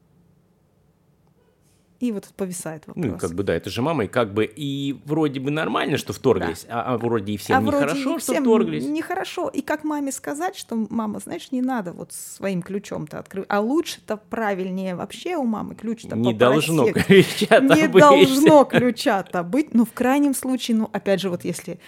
и 2.00 2.14
вот 2.14 2.30
повисает 2.36 2.84
ну, 2.88 2.94
вопрос. 2.96 3.12
Ну, 3.12 3.20
как 3.20 3.36
бы 3.36 3.44
да, 3.44 3.54
это 3.54 3.70
же 3.70 3.82
мама, 3.82 4.06
и 4.06 4.08
как 4.08 4.34
бы 4.34 4.46
и 4.46 4.98
вроде 5.06 5.40
бы 5.40 5.52
нормально, 5.52 5.98
что 5.98 6.14
вторглись, 6.14 6.66
да. 6.68 6.82
а, 6.82 6.94
а 6.94 6.98
вроде 6.98 7.34
и 7.34 7.38
всем 7.38 7.58
а 7.58 7.62
нехорошо, 7.62 8.16
и 8.16 8.20
всем 8.20 8.44
что 8.44 8.56
вторглись. 8.56 8.86
Нехорошо. 8.86 9.50
И 9.50 9.62
как 9.62 9.84
маме 9.84 10.12
сказать, 10.12 10.56
что 10.56 10.88
мама, 10.90 11.20
знаешь, 11.20 11.52
не 11.52 11.62
надо 11.62 11.92
вот 11.92 12.14
своим 12.14 12.62
ключом-то 12.62 13.20
открыть, 13.20 13.46
а 13.50 13.60
лучше-то 13.60 14.18
правильнее 14.18 14.96
вообще 14.96 15.36
у 15.36 15.44
мамы 15.44 15.76
ключ-то 15.76 16.16
Не 16.16 16.34
должно 16.34 16.92
ключа-то 16.92 17.76
Не 17.76 17.88
быть. 17.88 18.02
должно 18.02 18.64
ключа-то 18.64 19.44
быть. 19.44 19.74
Ну, 19.74 19.86
в 19.86 19.92
крайнем 19.92 20.34
случае, 20.34 20.78
ну, 20.78 20.90
опять 20.94 21.20
же, 21.20 21.30
вот 21.30 21.44
если 21.44 21.80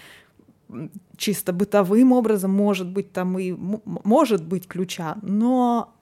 чисто 1.16 1.52
бытовым 1.52 2.12
образом, 2.12 2.50
может 2.50 2.88
быть, 2.88 3.12
там 3.12 3.38
и 3.38 3.52
может 3.52 4.44
быть 4.44 4.66
ключа, 4.66 5.16
но 5.22 5.94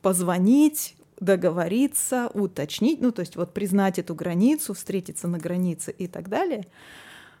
позвонить 0.00 0.96
договориться, 1.20 2.30
уточнить, 2.34 3.00
ну, 3.00 3.10
то 3.12 3.20
есть 3.20 3.36
вот 3.36 3.54
признать 3.54 3.98
эту 3.98 4.14
границу, 4.14 4.74
встретиться 4.74 5.28
на 5.28 5.38
границе 5.38 5.92
и 5.92 6.06
так 6.06 6.28
далее. 6.28 6.66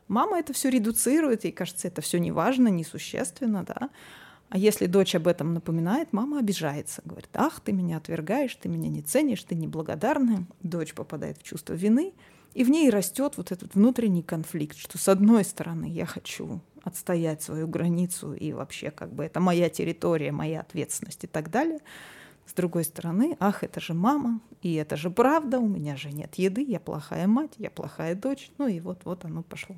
Мама 0.08 0.38
это 0.38 0.52
все 0.52 0.70
редуцирует, 0.70 1.44
ей 1.44 1.52
кажется, 1.52 1.88
это 1.88 2.00
все 2.00 2.18
неважно, 2.18 2.68
несущественно, 2.68 3.64
да. 3.64 3.90
А 4.48 4.58
если 4.58 4.86
дочь 4.86 5.14
об 5.16 5.26
этом 5.26 5.54
напоминает, 5.54 6.12
мама 6.12 6.38
обижается, 6.38 7.02
говорит, 7.04 7.30
ах, 7.34 7.60
ты 7.60 7.72
меня 7.72 7.96
отвергаешь, 7.96 8.54
ты 8.54 8.68
меня 8.68 8.88
не 8.88 9.02
ценишь, 9.02 9.42
ты 9.42 9.56
неблагодарная. 9.56 10.46
Дочь 10.62 10.94
попадает 10.94 11.38
в 11.38 11.42
чувство 11.42 11.72
вины, 11.74 12.14
и 12.54 12.62
в 12.62 12.70
ней 12.70 12.88
растет 12.88 13.34
вот 13.36 13.50
этот 13.50 13.74
внутренний 13.74 14.22
конфликт, 14.22 14.78
что 14.78 14.98
с 14.98 15.08
одной 15.08 15.44
стороны 15.44 15.86
я 15.86 16.06
хочу 16.06 16.60
отстоять 16.84 17.42
свою 17.42 17.66
границу, 17.66 18.32
и 18.32 18.52
вообще 18.52 18.92
как 18.92 19.12
бы 19.12 19.24
это 19.24 19.40
моя 19.40 19.68
территория, 19.68 20.30
моя 20.30 20.60
ответственность 20.60 21.24
и 21.24 21.26
так 21.26 21.50
далее– 21.50 21.80
с 22.46 22.52
другой 22.54 22.84
стороны, 22.84 23.36
ах, 23.40 23.64
это 23.64 23.80
же 23.80 23.92
мама, 23.92 24.40
и 24.62 24.74
это 24.74 24.96
же 24.96 25.10
правда, 25.10 25.58
у 25.58 25.66
меня 25.66 25.96
же 25.96 26.12
нет 26.12 26.36
еды, 26.36 26.62
я 26.62 26.80
плохая 26.80 27.26
мать, 27.26 27.52
я 27.58 27.70
плохая 27.70 28.14
дочь. 28.14 28.50
Ну 28.58 28.68
и 28.68 28.80
вот, 28.80 29.00
вот 29.04 29.24
оно 29.24 29.42
пошло. 29.42 29.76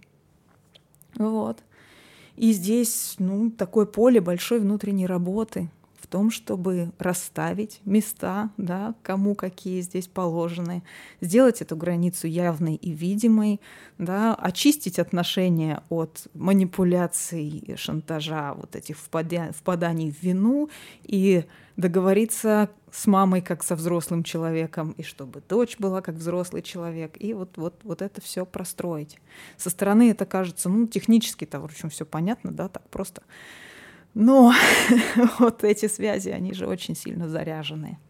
Вот. 1.16 1.62
И 2.36 2.52
здесь, 2.52 3.16
ну, 3.18 3.50
такое 3.50 3.86
поле 3.86 4.20
большой 4.20 4.60
внутренней 4.60 5.06
работы 5.06 5.70
том, 6.08 6.30
чтобы 6.30 6.92
расставить 6.98 7.80
места, 7.84 8.50
да, 8.56 8.94
кому 9.02 9.34
какие 9.34 9.80
здесь 9.80 10.06
положены, 10.06 10.82
сделать 11.20 11.60
эту 11.60 11.76
границу 11.76 12.26
явной 12.26 12.74
и 12.74 12.90
видимой, 12.90 13.60
да, 13.98 14.34
очистить 14.34 14.98
отношения 14.98 15.82
от 15.88 16.28
манипуляций, 16.34 17.74
шантажа, 17.76 18.54
вот 18.54 18.76
этих 18.76 18.96
впаданий 18.98 20.10
в 20.12 20.22
вину 20.22 20.70
и 21.04 21.44
договориться 21.76 22.70
с 22.90 23.06
мамой 23.06 23.40
как 23.40 23.62
со 23.62 23.76
взрослым 23.76 24.24
человеком, 24.24 24.92
и 24.92 25.02
чтобы 25.02 25.42
дочь 25.48 25.76
была 25.78 26.00
как 26.02 26.16
взрослый 26.16 26.62
человек, 26.62 27.16
и 27.20 27.34
вот, 27.34 27.56
вот, 27.56 27.74
вот 27.84 28.02
это 28.02 28.20
все 28.20 28.44
простроить. 28.44 29.18
Со 29.56 29.70
стороны 29.70 30.10
это 30.10 30.26
кажется, 30.26 30.68
ну, 30.68 30.86
технически-то, 30.86 31.60
в 31.60 31.64
общем, 31.64 31.90
все 31.90 32.04
понятно, 32.04 32.50
да, 32.50 32.68
так 32.68 32.88
просто. 32.88 33.22
Но 34.20 34.52
вот 35.38 35.62
эти 35.62 35.86
связи, 35.86 36.30
они 36.30 36.52
же 36.52 36.66
очень 36.66 36.96
сильно 36.96 37.28
заряжены. 37.28 38.00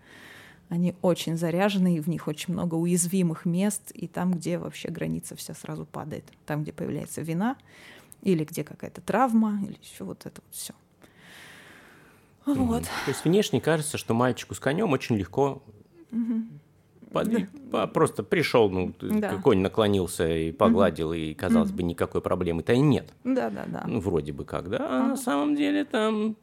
Они 0.70 0.94
очень 1.02 1.36
заряжены, 1.36 1.96
и 1.96 2.00
в 2.00 2.08
них 2.08 2.28
очень 2.28 2.54
много 2.54 2.76
уязвимых 2.76 3.44
мест, 3.44 3.90
и 3.92 4.06
там, 4.06 4.32
где 4.32 4.56
вообще 4.56 4.88
граница 4.88 5.36
вся 5.36 5.52
сразу 5.52 5.84
падает. 5.84 6.24
Там, 6.46 6.62
где 6.62 6.72
появляется 6.72 7.20
вина, 7.20 7.58
или 8.22 8.42
где 8.44 8.64
какая-то 8.64 9.02
травма, 9.02 9.60
или 9.62 9.76
еще 9.82 10.04
вот 10.04 10.24
это 10.24 10.40
вот 10.42 10.54
все. 10.54 10.72
Вот. 12.46 12.84
То 12.84 13.10
есть 13.10 13.26
внешне 13.26 13.60
кажется, 13.60 13.98
что 13.98 14.14
мальчику 14.14 14.54
с 14.54 14.60
конем 14.60 14.92
очень 14.92 15.16
легко 15.16 15.62
под... 17.12 17.30
да. 17.70 17.86
просто 17.86 18.22
пришел, 18.22 18.70
ну, 18.70 18.92
да. 19.00 19.36
конь 19.36 19.60
наклонился 19.60 20.28
и 20.28 20.52
погладил, 20.52 21.08
угу. 21.08 21.14
и, 21.14 21.34
казалось 21.34 21.70
угу. 21.70 21.78
бы, 21.78 21.82
никакой 21.84 22.20
проблемы-то 22.20 22.72
и 22.72 22.80
нет. 22.80 23.12
Да, 23.24 23.50
да, 23.50 23.64
да. 23.66 23.84
Ну, 23.86 24.00
вроде 24.00 24.32
бы 24.32 24.44
как, 24.44 24.68
да. 24.68 24.78
А 24.80 24.98
ага. 24.98 25.08
на 25.08 25.16
самом 25.16 25.56
деле 25.56 25.84
там 25.84 26.36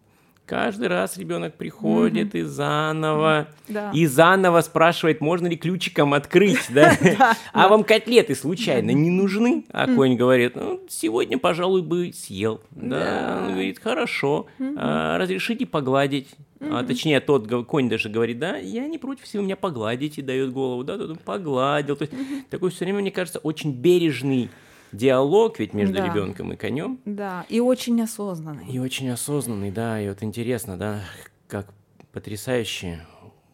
Каждый 0.45 0.89
раз 0.89 1.17
ребенок 1.17 1.55
приходит 1.55 2.29
угу. 2.29 2.37
и 2.37 2.41
заново, 2.43 3.47
да. 3.67 3.89
и 3.91 4.05
заново 4.05 4.61
спрашивает, 4.61 5.19
можно 5.19 5.47
ли 5.47 5.57
ключиком 5.57 6.13
открыть, 6.13 6.67
да? 6.69 6.95
А 7.53 7.67
вам 7.67 7.83
котлеты 7.83 8.35
случайно 8.35 8.91
не 8.91 9.09
нужны? 9.09 9.65
А 9.71 9.87
конь 9.87 10.15
говорит, 10.15 10.55
ну, 10.55 10.81
сегодня, 10.87 11.39
пожалуй, 11.39 11.81
бы 11.81 12.11
съел. 12.13 12.61
Да, 12.71 13.41
он 13.43 13.53
говорит, 13.53 13.79
хорошо, 13.79 14.45
а, 14.77 15.17
разрешите 15.17 15.65
погладить. 15.65 16.29
А 16.59 16.83
точнее, 16.83 17.19
тот 17.21 17.47
конь 17.65 17.89
даже 17.89 18.09
говорит, 18.09 18.37
да, 18.37 18.57
я 18.57 18.87
не 18.87 18.99
против, 18.99 19.23
если 19.23 19.39
вы 19.39 19.45
меня 19.45 19.55
погладите, 19.55 20.21
дает 20.21 20.51
голову, 20.51 20.83
да, 20.83 20.97
погладил. 21.23 21.95
То 21.95 22.03
есть 22.03 22.13
такой 22.49 22.69
все 22.69 22.85
время, 22.85 23.01
мне 23.01 23.11
кажется, 23.11 23.39
очень 23.39 23.71
бережный 23.73 24.49
диалог 24.95 25.59
ведь 25.59 25.73
между 25.73 25.97
да. 25.97 26.07
ребенком 26.07 26.53
и 26.53 26.55
конем. 26.55 26.99
Да, 27.05 27.45
и 27.49 27.59
очень 27.59 28.01
осознанный. 28.01 28.67
И 28.67 28.79
очень 28.79 29.09
осознанный, 29.09 29.71
да. 29.71 30.01
И 30.01 30.07
вот 30.07 30.23
интересно, 30.23 30.77
да, 30.77 31.01
как 31.47 31.73
потрясающе 32.11 33.05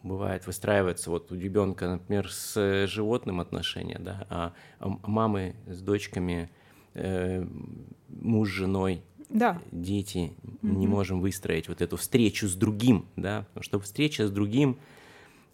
бывает 0.02 0.46
выстраивается 0.46 1.10
вот 1.10 1.30
у 1.30 1.34
ребенка, 1.34 1.88
например, 1.88 2.30
с 2.30 2.86
животным 2.86 3.40
отношения, 3.40 3.98
да, 3.98 4.26
а, 4.28 4.52
а 4.80 4.88
мамы 5.08 5.54
с 5.66 5.80
дочками, 5.80 6.50
э, 6.94 7.46
муж 8.08 8.48
с 8.48 8.52
женой, 8.52 9.02
да. 9.28 9.60
дети 9.70 10.32
mm-hmm. 10.42 10.58
не 10.62 10.86
можем 10.86 11.20
выстроить 11.20 11.68
вот 11.68 11.80
эту 11.80 11.96
встречу 11.96 12.48
с 12.48 12.54
другим, 12.54 13.06
да, 13.16 13.46
потому 13.48 13.62
что 13.64 13.80
встреча 13.80 14.26
с 14.26 14.30
другим 14.30 14.78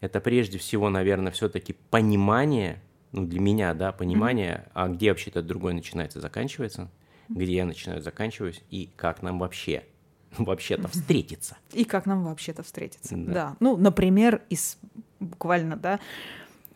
это 0.01 0.21
прежде 0.21 0.59
всего, 0.59 0.91
наверное, 0.91 1.33
все-таки 1.33 1.75
понимание 1.91 2.81
ну, 3.13 3.25
для 3.25 3.41
меня, 3.41 3.75
да, 3.75 3.93
понимание, 3.93 4.65
mm-hmm. 4.67 4.71
а 4.75 4.89
где 4.89 5.11
вообще-то 5.11 5.43
другой 5.43 5.75
начинается, 5.75 6.21
заканчивается, 6.21 6.91
где 7.29 7.55
я 7.55 7.65
начинаю, 7.65 8.03
заканчиваюсь, 8.03 8.63
и 8.71 8.91
как 8.97 9.23
нам 9.23 9.39
вообще 9.39 9.85
вообще-то 10.39 10.89
встретиться. 10.89 11.57
И 11.73 11.85
как 11.85 12.07
нам 12.07 12.25
вообще-то 12.25 12.63
встретиться, 12.63 13.17
да. 13.17 13.33
да. 13.33 13.57
Ну, 13.61 13.77
например, 13.77 14.43
из 14.51 14.79
буквально, 15.21 15.77
да, 15.77 16.01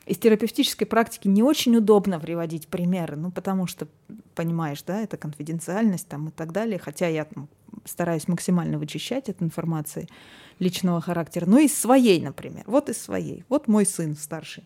из 0.06 0.18
терапевтической 0.18 0.86
практики 0.86 1.28
не 1.28 1.42
очень 1.42 1.76
удобно 1.76 2.18
приводить 2.18 2.66
примеры, 2.66 3.16
ну, 3.16 3.30
потому 3.30 3.66
что, 3.66 3.86
понимаешь, 4.34 4.82
да, 4.82 5.00
это 5.00 5.16
конфиденциальность 5.16 6.08
там 6.08 6.28
и 6.28 6.30
так 6.32 6.52
далее, 6.52 6.78
хотя 6.78 7.06
я 7.06 7.24
там, 7.24 7.48
стараюсь 7.84 8.26
максимально 8.26 8.78
вычищать 8.78 9.28
от 9.28 9.42
информации 9.42 10.08
личного 10.58 11.00
характера, 11.00 11.46
но 11.46 11.58
из 11.58 11.76
своей, 11.76 12.20
например, 12.20 12.64
вот 12.66 12.88
из 12.88 13.00
своей. 13.00 13.44
Вот 13.48 13.68
мой 13.68 13.86
сын 13.86 14.16
старший. 14.16 14.64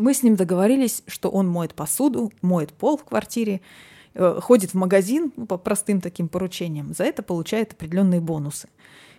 Мы 0.00 0.14
с 0.14 0.22
ним 0.22 0.34
договорились, 0.34 1.02
что 1.06 1.28
он 1.28 1.46
моет 1.46 1.74
посуду, 1.74 2.32
моет 2.40 2.72
пол 2.72 2.96
в 2.96 3.04
квартире, 3.04 3.60
э, 4.14 4.40
ходит 4.40 4.70
в 4.70 4.74
магазин 4.74 5.30
ну, 5.36 5.44
по 5.44 5.58
простым 5.58 6.00
таким 6.00 6.28
поручениям, 6.28 6.94
за 6.94 7.04
это 7.04 7.22
получает 7.22 7.72
определенные 7.72 8.20
бонусы. 8.20 8.70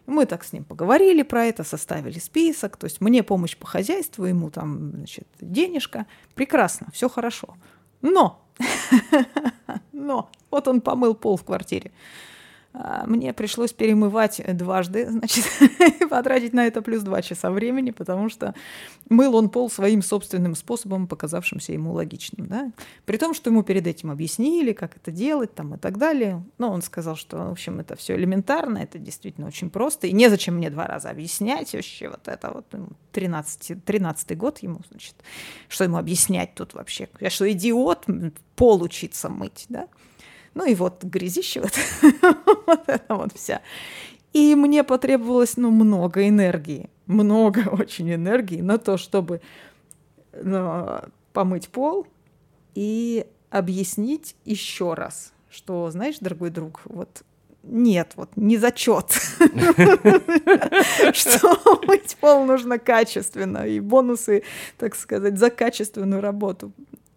Мы 0.07 0.25
так 0.25 0.43
с 0.43 0.53
ним 0.53 0.63
поговорили 0.63 1.21
про 1.21 1.45
это, 1.45 1.63
составили 1.63 2.17
список, 2.17 2.77
то 2.77 2.85
есть 2.85 2.99
мне 2.99 3.21
помощь 3.21 3.55
по 3.55 3.67
хозяйству, 3.67 4.25
ему 4.25 4.49
там, 4.49 4.91
значит, 4.95 5.27
денежка. 5.39 6.07
Прекрасно, 6.33 6.87
все 6.91 7.07
хорошо. 7.09 7.55
Но, 8.01 8.43
но, 9.91 10.31
вот 10.49 10.67
он 10.67 10.81
помыл 10.81 11.13
пол 11.13 11.37
в 11.37 11.43
квартире. 11.43 11.91
А, 12.73 13.05
мне 13.05 13.33
пришлось 13.33 13.73
перемывать 13.73 14.41
дважды, 14.55 15.05
значит, 15.09 15.45
потратить 16.09 16.53
на 16.53 16.65
это 16.67 16.81
плюс 16.81 17.03
два 17.03 17.21
часа 17.21 17.51
времени, 17.51 17.91
потому 17.91 18.29
что 18.29 18.55
мыл 19.09 19.35
он 19.35 19.49
пол 19.49 19.69
своим 19.69 20.01
собственным 20.01 20.55
способом, 20.55 21.07
показавшимся 21.07 21.73
ему 21.73 21.91
логичным. 21.93 22.47
Да? 22.47 22.71
При 23.05 23.17
том, 23.17 23.33
что 23.33 23.49
ему 23.49 23.63
перед 23.63 23.87
этим 23.87 24.11
объяснили, 24.11 24.71
как 24.71 24.95
это 24.95 25.11
делать 25.11 25.53
там, 25.53 25.75
и 25.75 25.77
так 25.77 25.97
далее. 25.97 26.43
Но 26.57 26.71
он 26.71 26.81
сказал, 26.81 27.15
что, 27.15 27.37
в 27.37 27.51
общем, 27.51 27.79
это 27.79 27.95
все 27.95 28.15
элементарно, 28.15 28.77
это 28.77 28.97
действительно 28.99 29.47
очень 29.47 29.69
просто, 29.69 30.07
и 30.07 30.13
незачем 30.13 30.55
мне 30.55 30.69
два 30.69 30.87
раза 30.87 31.09
объяснять 31.09 31.73
вообще 31.73 32.09
вот 32.09 32.27
это 32.27 32.51
вот 32.51 32.65
13, 33.11 33.83
13 33.83 34.37
год 34.37 34.59
ему, 34.59 34.79
значит, 34.89 35.15
что 35.67 35.83
ему 35.83 35.97
объяснять 35.97 36.55
тут 36.55 36.73
вообще? 36.73 37.09
Я 37.19 37.29
что, 37.29 37.51
идиот, 37.51 38.05
пол 38.55 38.81
учиться 38.81 39.29
мыть, 39.29 39.65
да? 39.67 39.87
Ну 40.53 40.65
и 40.65 40.75
вот 40.75 41.03
грязище 41.03 41.61
вот, 41.61 41.71
вот 42.67 42.83
это 42.87 43.15
вот 43.15 43.33
вся. 43.33 43.61
И 44.33 44.55
мне 44.55 44.83
потребовалось, 44.83 45.57
ну, 45.57 45.71
много 45.71 46.27
энергии, 46.27 46.89
много 47.05 47.69
очень 47.71 48.13
энергии 48.13 48.61
на 48.61 48.77
то, 48.77 48.97
чтобы 48.97 49.41
ну, 50.33 51.01
помыть 51.33 51.69
пол 51.69 52.07
и 52.73 53.25
объяснить 53.49 54.35
еще 54.45 54.93
раз, 54.93 55.33
что, 55.49 55.89
знаешь, 55.91 56.17
дорогой 56.19 56.49
друг, 56.49 56.81
вот 56.85 57.23
нет, 57.63 58.13
вот 58.15 58.29
не 58.35 58.57
зачет, 58.57 59.11
что 61.13 61.79
мыть 61.85 62.17
пол 62.19 62.45
нужно 62.45 62.79
качественно, 62.79 63.67
и 63.67 63.79
бонусы, 63.79 64.43
так 64.77 64.95
сказать, 64.95 65.37
за 65.37 65.51
качественную 65.51 66.21
работу. 66.21 66.71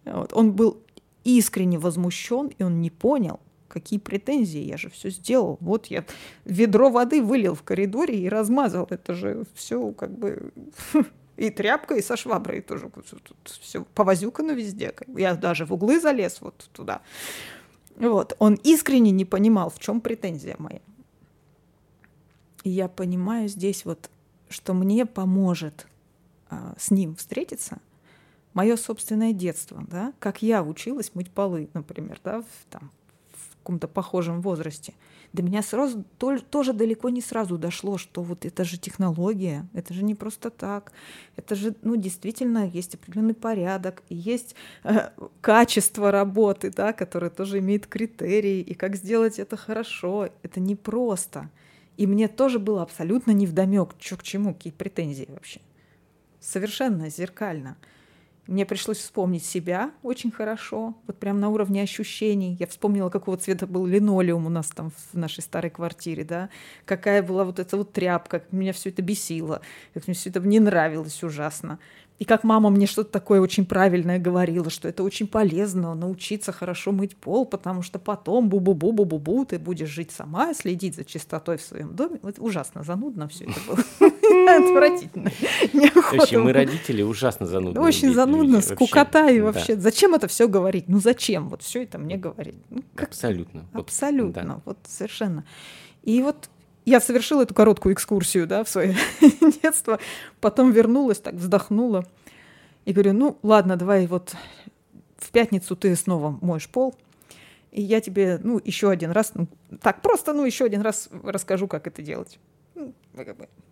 Вот. 0.05 0.35
Он 0.35 0.53
был 0.53 0.84
искренне 1.25 1.79
возмущен, 1.79 2.49
и 2.59 2.63
он 2.63 2.81
не 2.81 2.91
понял, 2.91 3.41
какие 3.69 3.99
претензии, 3.99 4.61
я 4.61 4.77
же 4.77 4.89
все 4.89 5.11
сделал. 5.11 5.59
Вот 5.61 5.87
я 5.87 6.05
ведро 6.45 6.91
воды 6.91 7.23
вылил 7.23 7.55
в 7.55 7.63
коридоре 7.63 8.17
и 8.17 8.29
размазал. 8.29 8.87
Это 8.89 9.15
же 9.15 9.45
все 9.55 9.91
как 9.93 10.17
бы 10.17 10.53
и 11.37 11.51
тряпка, 11.51 11.97
и 11.97 12.03
со 12.03 12.17
шваброй 12.17 12.61
тоже 12.61 12.91
все 13.61 13.85
повозюкано 13.95 14.53
везде. 14.53 14.95
Я 15.17 15.35
даже 15.35 15.67
в 15.67 15.73
углы 15.73 16.01
залез 16.01 16.41
вот 16.41 16.69
туда. 16.73 17.03
Вот. 17.97 18.37
Он 18.39 18.55
искренне 18.63 19.11
не 19.11 19.25
понимал, 19.25 19.71
в 19.71 19.79
чем 19.79 20.01
претензия 20.01 20.57
моя. 20.59 20.81
И 22.63 22.71
я 22.71 22.89
понимаю 22.89 23.49
здесь 23.49 23.85
вот, 23.85 24.11
что 24.49 24.73
мне 24.73 25.05
поможет 25.05 25.87
а, 26.49 26.75
с 26.79 26.91
ним 26.91 27.17
встретиться 27.17 27.79
мое 28.55 28.77
собственное 28.77 29.33
детство, 29.33 29.85
да, 29.89 30.13
как 30.19 30.43
я 30.43 30.63
училась 30.63 31.15
мыть 31.15 31.31
полы, 31.31 31.69
например, 31.75 32.19
да, 32.25 32.41
в, 32.41 32.71
там, 32.71 32.91
в 33.33 33.57
каком-то 33.57 33.89
похожем 33.89 34.41
возрасте– 34.41 34.95
до 35.35 35.43
меня 35.43 35.63
сразу 35.63 36.05
тоже 36.17 36.73
далеко 36.73 37.09
не 37.09 37.21
сразу 37.21 37.59
дошло, 37.59 37.99
что 37.99 38.23
вот 38.23 38.45
это 38.45 38.63
же 38.63 38.79
технология, 38.79 39.69
это 39.75 39.93
же 39.93 40.05
не 40.05 40.15
просто 40.15 40.49
так, 40.49 40.93
это 41.35 41.57
же, 41.57 41.75
ну, 41.83 41.97
действительно 41.97 42.69
есть 42.69 42.95
определенный 42.95 43.35
порядок, 43.35 44.05
и 44.09 44.15
есть 44.15 44.55
э, 44.85 45.11
качество 45.41 46.13
работы, 46.13 46.71
да, 46.71 46.93
которое 46.93 47.31
тоже 47.31 47.59
имеет 47.59 47.89
критерии, 47.89 48.61
и 48.61 48.75
как 48.75 48.95
сделать 48.95 49.41
это 49.41 49.57
хорошо, 49.57 50.29
это 50.45 50.61
не 50.61 50.77
просто. 50.77 51.51
И 51.97 52.07
мне 52.07 52.29
тоже 52.29 52.61
было 52.61 52.83
абсолютно 52.83 53.33
невдомек, 53.33 53.97
что 53.99 54.17
к 54.17 54.23
чему, 54.23 54.55
какие 54.55 54.73
претензии 54.73 55.27
вообще. 55.29 55.61
Совершенно 56.39 57.11
зеркально. 57.11 57.77
Мне 58.47 58.67
пришлось 58.67 58.99
вспомнить 58.99 59.45
себя 59.45 59.91
очень 60.03 60.31
хорошо, 60.31 60.95
вот 61.07 61.19
прям 61.19 61.41
на 61.41 61.49
уровне 61.49 61.83
ощущений. 61.83 62.57
Я 62.61 62.67
вспомнила, 62.67 63.09
какого 63.09 63.39
цвета 63.39 63.67
был 63.67 63.87
линолеум 63.87 64.45
у 64.45 64.51
нас 64.51 64.69
там 64.69 64.91
в 65.13 65.17
нашей 65.17 65.41
старой 65.41 65.71
квартире, 65.71 66.25
да, 66.25 66.51
какая 66.85 67.23
была 67.23 67.45
вот 67.45 67.59
эта 67.59 67.79
вот 67.79 67.93
тряпка, 67.93 68.41
как 68.41 68.53
меня 68.53 68.75
все 68.75 68.91
это 68.91 69.01
бесило, 69.01 69.63
как 69.95 70.07
мне 70.07 70.15
все 70.15 70.29
это 70.29 70.41
не 70.41 70.61
нравилось 70.61 71.23
ужасно. 71.23 71.79
И 72.21 72.25
как 72.25 72.45
мама 72.45 72.71
мне 72.71 72.87
что-то 72.87 73.11
такое 73.11 73.41
очень 73.41 73.67
правильное 73.67 74.21
говорила, 74.21 74.71
что 74.71 74.87
это 74.87 75.03
очень 75.03 75.27
полезно 75.27 75.95
научиться 75.95 76.53
хорошо 76.53 76.93
мыть 76.93 77.17
пол, 77.17 77.45
потому 77.45 77.83
что 77.83 77.99
потом 77.99 78.49
бу-бу-бу-бу-бу-бу 78.49 79.45
ты 79.47 79.59
будешь 79.59 79.89
жить 79.89 80.13
сама, 80.13 80.55
следить 80.55 80.95
за 80.95 81.05
чистотой 81.05 81.59
в 81.59 81.63
своем 81.63 81.97
доме. 81.97 82.21
Вот 82.23 82.37
ужасно 82.39 82.85
занудно 82.85 83.27
все 83.27 83.47
это 83.47 83.61
было. 83.67 83.79
Отвратительно. 84.57 85.31
В 85.31 86.21
общем, 86.21 86.45
мы 86.45 86.53
родители 86.53 87.03
ужасно 87.03 87.47
занудно. 87.47 87.81
Очень 87.81 88.15
занудно, 88.15 88.61
скукота 88.61 89.29
и 89.29 89.41
вообще. 89.41 89.77
Зачем 89.77 90.15
это 90.15 90.29
все 90.29 90.47
говорить? 90.47 90.85
Ну 90.89 91.01
зачем 91.01 91.49
вот 91.49 91.63
все 91.63 91.83
это 91.83 91.99
мне 91.99 92.17
говорить? 92.17 92.57
Ну, 92.71 92.83
Абсолютно. 92.97 93.65
Абсолютно. 93.73 94.63
Вот 94.65 94.79
совершенно. 94.87 95.45
И 96.05 96.23
вот 96.23 96.49
я 96.85 97.01
совершила 97.01 97.43
эту 97.43 97.55
короткую 97.55 97.95
экскурсию 97.95 98.47
да, 98.47 98.65
в 98.65 98.69
свое 98.69 98.95
детство, 99.63 99.99
потом 100.41 100.73
вернулась, 100.73 101.19
так 101.19 101.35
вздохнула 101.35 102.07
и 102.85 102.93
говорю, 102.93 103.13
ну 103.13 103.39
ладно, 103.43 103.77
давай 103.77 104.07
вот 104.07 104.35
в 105.19 105.31
пятницу 105.31 105.77
ты 105.77 105.97
снова 105.97 106.39
моешь 106.41 106.69
пол, 106.69 106.95
и 107.73 107.83
я 107.83 108.01
тебе, 108.01 108.39
ну, 108.43 108.61
еще 108.63 108.91
один 108.91 109.11
раз, 109.11 109.33
ну, 109.35 109.49
так 109.81 110.03
просто, 110.03 110.33
ну, 110.33 110.45
еще 110.45 110.65
один 110.65 110.83
раз 110.83 111.09
расскажу, 111.25 111.67
как 111.67 111.87
это 111.87 112.03
делать. 112.03 112.39
Ну, 112.75 112.95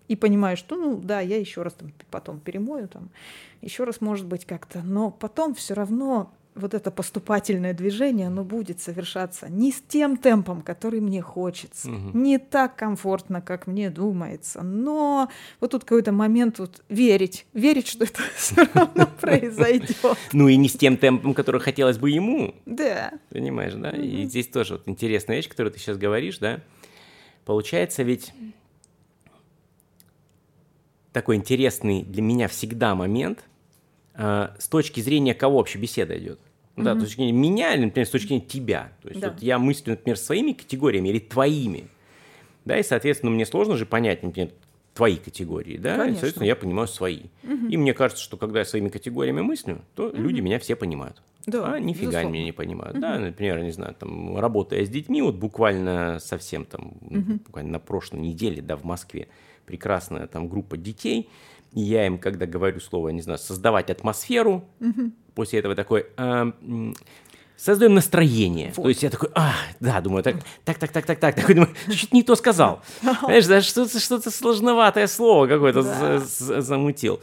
и 0.08 0.16
понимаю, 0.16 0.56
что, 0.56 0.76
ну, 0.76 0.96
да, 0.96 1.20
я 1.20 1.38
еще 1.38 1.62
раз 1.62 1.74
там, 1.74 1.92
потом 2.10 2.40
перемою, 2.40 2.88
там, 2.88 3.10
еще 3.60 3.84
раз, 3.84 4.00
может 4.00 4.26
быть, 4.26 4.44
как-то, 4.44 4.82
но 4.82 5.10
потом 5.10 5.54
все 5.54 5.74
равно 5.74 6.32
вот 6.54 6.74
это 6.74 6.90
поступательное 6.90 7.72
движение, 7.72 8.26
оно 8.26 8.44
будет 8.44 8.80
совершаться 8.80 9.48
не 9.48 9.72
с 9.72 9.80
тем 9.80 10.16
темпом, 10.16 10.62
который 10.62 11.00
мне 11.00 11.22
хочется, 11.22 11.90
угу. 11.90 12.16
не 12.18 12.38
так 12.38 12.76
комфортно, 12.76 13.40
как 13.40 13.66
мне 13.66 13.90
думается, 13.90 14.62
но 14.62 15.28
вот 15.60 15.70
тут 15.70 15.84
какой-то 15.84 16.12
момент 16.12 16.58
вот 16.58 16.82
верить, 16.88 17.46
верить, 17.54 17.86
что 17.86 18.04
это 18.04 18.20
все 18.36 18.68
равно 18.74 19.08
произойдет. 19.20 20.18
Ну 20.32 20.48
и 20.48 20.56
не 20.56 20.68
с 20.68 20.72
тем 20.72 20.96
темпом, 20.96 21.34
который 21.34 21.60
хотелось 21.60 21.98
бы 21.98 22.10
ему. 22.10 22.54
Да. 22.66 23.12
Понимаешь, 23.30 23.74
да? 23.74 23.90
И 23.90 24.24
здесь 24.24 24.48
тоже 24.48 24.74
вот 24.74 24.82
интересная 24.86 25.36
вещь, 25.36 25.48
которую 25.48 25.72
ты 25.72 25.78
сейчас 25.78 25.96
говоришь, 25.96 26.38
да? 26.38 26.60
Получается 27.44 28.02
ведь 28.02 28.32
такой 31.12 31.36
интересный 31.36 32.02
для 32.02 32.22
меня 32.22 32.48
всегда 32.48 32.94
момент– 32.94 33.44
с 34.14 34.68
точки 34.68 35.00
зрения 35.00 35.34
кого 35.34 35.58
вообще 35.58 35.78
беседа 35.78 36.18
идет. 36.18 36.38
Mm-hmm. 36.76 36.82
Да, 36.84 36.96
с 36.96 37.00
точки 37.00 37.16
зрения 37.16 37.32
меня 37.32 37.74
или, 37.74 37.84
например, 37.84 38.06
с 38.06 38.10
точки 38.10 38.28
зрения 38.28 38.46
тебя. 38.46 38.92
То 39.02 39.08
есть 39.08 39.20
да. 39.20 39.30
вот 39.30 39.42
я 39.42 39.58
мыслю, 39.58 39.90
например, 39.90 40.16
своими 40.16 40.52
категориями 40.52 41.08
или 41.08 41.18
твоими. 41.18 41.88
Да, 42.64 42.78
и, 42.78 42.82
соответственно, 42.82 43.32
мне 43.32 43.44
сложно 43.44 43.76
же 43.76 43.86
понять, 43.86 44.22
например, 44.22 44.50
твои 44.94 45.16
категории, 45.16 45.78
да, 45.78 45.96
Конечно. 45.96 46.10
и, 46.10 46.12
соответственно, 46.14 46.46
я 46.46 46.56
понимаю 46.56 46.86
свои. 46.86 47.22
Угу. 47.44 47.68
И 47.68 47.76
мне 47.76 47.94
кажется, 47.94 48.22
что 48.22 48.36
когда 48.36 48.60
я 48.60 48.64
своими 48.64 48.88
категориями 48.88 49.40
мыслю, 49.40 49.80
то 49.94 50.08
угу. 50.08 50.16
люди 50.16 50.40
меня 50.40 50.58
все 50.58 50.76
понимают. 50.76 51.22
Да, 51.46 51.72
а 51.72 51.80
нифига 51.80 52.10
безусловно. 52.10 52.34
меня 52.34 52.44
не 52.44 52.52
понимают. 52.52 52.94
Угу. 52.94 53.00
Да, 53.00 53.18
например, 53.18 53.62
не 53.62 53.72
знаю, 53.72 53.94
там, 53.98 54.38
работая 54.38 54.84
с 54.84 54.88
детьми, 54.88 55.22
вот 55.22 55.36
буквально 55.36 56.18
совсем 56.20 56.64
там, 56.64 56.92
угу. 57.00 57.40
буквально 57.44 57.72
на 57.72 57.78
прошлой 57.78 58.20
неделе, 58.20 58.60
да, 58.60 58.76
в 58.76 58.84
Москве, 58.84 59.28
прекрасная 59.66 60.26
там 60.26 60.48
группа 60.48 60.76
детей, 60.76 61.28
я 61.72 62.06
им, 62.06 62.18
когда 62.18 62.46
говорю 62.46 62.80
слово, 62.80 63.10
не 63.10 63.22
знаю, 63.22 63.38
создавать 63.38 63.90
атмосферу, 63.90 64.64
угу. 64.80 65.12
после 65.34 65.58
этого 65.60 65.74
такой... 65.74 66.06
Э, 66.16 66.52
создаем 67.56 67.94
настроение. 67.94 68.72
Вот. 68.76 68.82
То 68.82 68.88
есть 68.88 69.02
я 69.04 69.10
такой, 69.10 69.28
а, 69.34 69.52
да, 69.78 70.00
думаю, 70.00 70.24
так, 70.24 70.36
так, 70.64 70.78
так, 70.78 70.90
так, 70.90 71.06
так, 71.06 71.20
так, 71.20 71.34
такой, 71.36 71.54
думаю, 71.54 71.72
чуть 71.94 72.12
не 72.12 72.24
то 72.24 72.34
сказал. 72.34 72.82
Понимаешь, 73.00 73.46
да, 73.46 73.62
что-то, 73.62 74.00
что-то 74.00 74.30
сложноватое 74.32 75.06
слово 75.06 75.46
какое-то 75.46 75.82
да. 75.82 76.18
замутил. 76.18 77.20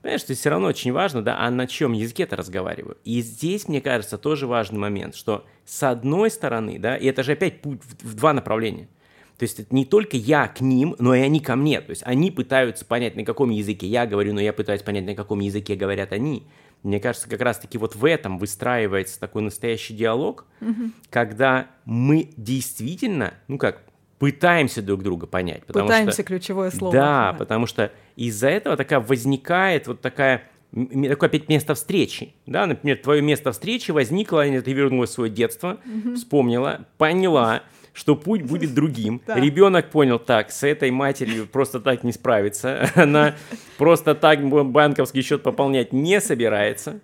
Понимаешь, 0.00 0.22
то 0.22 0.30
есть 0.30 0.40
все 0.40 0.50
равно 0.50 0.68
очень 0.68 0.92
важно, 0.92 1.22
да, 1.22 1.40
а 1.40 1.50
на 1.50 1.66
чем 1.66 1.92
языке 1.92 2.22
это 2.22 2.36
разговариваю. 2.36 2.98
И 3.04 3.20
здесь, 3.20 3.66
мне 3.66 3.80
кажется, 3.80 4.16
тоже 4.16 4.46
важный 4.46 4.78
момент, 4.78 5.16
что 5.16 5.44
с 5.66 5.82
одной 5.82 6.30
стороны, 6.30 6.78
да, 6.78 6.96
и 6.96 7.06
это 7.06 7.24
же 7.24 7.32
опять 7.32 7.60
путь 7.60 7.80
в, 7.82 8.10
в 8.10 8.14
два 8.14 8.32
направления– 8.32 8.88
то 9.40 9.44
есть 9.44 9.58
это 9.58 9.74
не 9.74 9.86
только 9.86 10.18
я 10.18 10.48
к 10.48 10.60
ним, 10.60 10.94
но 10.98 11.14
и 11.14 11.20
они 11.20 11.40
ко 11.40 11.56
мне. 11.56 11.80
То 11.80 11.88
есть 11.88 12.02
они 12.04 12.30
пытаются 12.30 12.84
понять, 12.84 13.16
на 13.16 13.24
каком 13.24 13.48
языке 13.48 13.86
я 13.86 14.04
говорю, 14.04 14.34
но 14.34 14.40
я 14.42 14.52
пытаюсь 14.52 14.82
понять, 14.82 15.06
на 15.06 15.14
каком 15.14 15.40
языке 15.40 15.76
говорят 15.76 16.12
они. 16.12 16.42
Мне 16.82 17.00
кажется, 17.00 17.26
как 17.26 17.40
раз-таки 17.40 17.78
вот 17.78 17.96
в 17.96 18.04
этом 18.04 18.36
выстраивается 18.36 19.18
такой 19.18 19.40
настоящий 19.40 19.94
диалог, 19.94 20.44
угу. 20.60 20.90
когда 21.08 21.68
мы 21.86 22.28
действительно, 22.36 23.32
ну 23.48 23.56
как, 23.56 23.82
пытаемся 24.18 24.82
друг 24.82 25.02
друга 25.02 25.26
понять. 25.26 25.64
Потому 25.64 25.86
пытаемся 25.86 26.12
что, 26.12 26.24
ключевое 26.24 26.70
слово. 26.70 26.92
Да, 26.92 27.32
да, 27.32 27.38
потому 27.38 27.64
что 27.64 27.92
из-за 28.16 28.48
этого 28.50 28.76
такая 28.76 29.00
возникает 29.00 29.86
вот 29.86 30.02
такая 30.02 30.50
такое 30.74 31.30
опять 31.30 31.48
место 31.48 31.74
встречи, 31.74 32.34
да, 32.44 32.66
например, 32.66 32.98
твое 32.98 33.22
место 33.22 33.52
встречи 33.52 33.90
возникло, 33.90 34.44
ты 34.44 34.72
вернулась 34.74 35.10
в 35.10 35.14
свое 35.14 35.30
детство, 35.30 35.80
угу. 35.86 36.14
вспомнила, 36.14 36.86
поняла, 36.98 37.62
что 38.00 38.16
путь 38.16 38.42
будет 38.42 38.74
другим. 38.74 39.20
Да. 39.30 39.38
Ребенок 39.38 39.90
понял, 39.90 40.18
так, 40.18 40.50
с 40.50 40.62
этой 40.64 40.90
матерью 40.90 41.46
просто 41.46 41.78
так 41.78 42.02
не 42.02 42.12
справится. 42.12 42.90
Она 42.94 43.34
просто 43.76 44.14
так 44.14 44.42
банковский 44.48 45.22
счет 45.22 45.42
пополнять 45.42 45.92
не 45.92 46.20
собирается. 46.20 47.00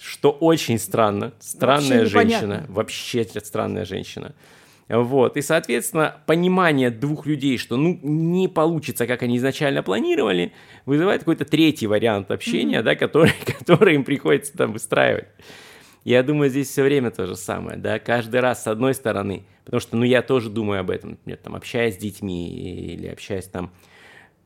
Что 0.00 0.30
очень 0.30 0.78
странно. 0.78 1.32
Странная 1.38 2.00
вообще 2.00 2.06
женщина. 2.06 2.64
Вообще 2.68 3.24
странная 3.24 3.84
женщина. 3.84 4.34
Вот. 4.88 5.36
И, 5.36 5.42
соответственно, 5.42 6.16
понимание 6.26 6.90
двух 6.90 7.26
людей, 7.26 7.58
что 7.58 7.76
ну, 7.76 7.98
не 8.02 8.48
получится, 8.48 9.06
как 9.06 9.22
они 9.22 9.36
изначально 9.36 9.82
планировали, 9.82 10.52
вызывает 10.86 11.20
какой-то 11.20 11.44
третий 11.44 11.86
вариант 11.86 12.30
общения, 12.30 12.78
mm-hmm. 12.78 12.82
да, 12.82 12.96
который, 12.96 13.32
который 13.58 13.94
им 13.94 14.04
приходится 14.04 14.56
там 14.56 14.72
выстраивать. 14.72 15.28
Я 16.04 16.22
думаю, 16.22 16.48
здесь 16.48 16.68
все 16.68 16.82
время 16.82 17.10
то 17.10 17.26
же 17.26 17.36
самое, 17.36 17.76
да, 17.76 17.98
каждый 17.98 18.40
раз 18.40 18.62
с 18.62 18.66
одной 18.66 18.94
стороны, 18.94 19.44
потому 19.64 19.80
что, 19.80 19.96
ну, 19.96 20.04
я 20.04 20.22
тоже 20.22 20.48
думаю 20.48 20.80
об 20.80 20.90
этом, 20.90 21.10
например, 21.10 21.38
там, 21.38 21.54
общаясь 21.54 21.96
с 21.96 21.98
детьми 21.98 22.48
или 22.48 23.06
общаясь 23.06 23.46
там, 23.46 23.70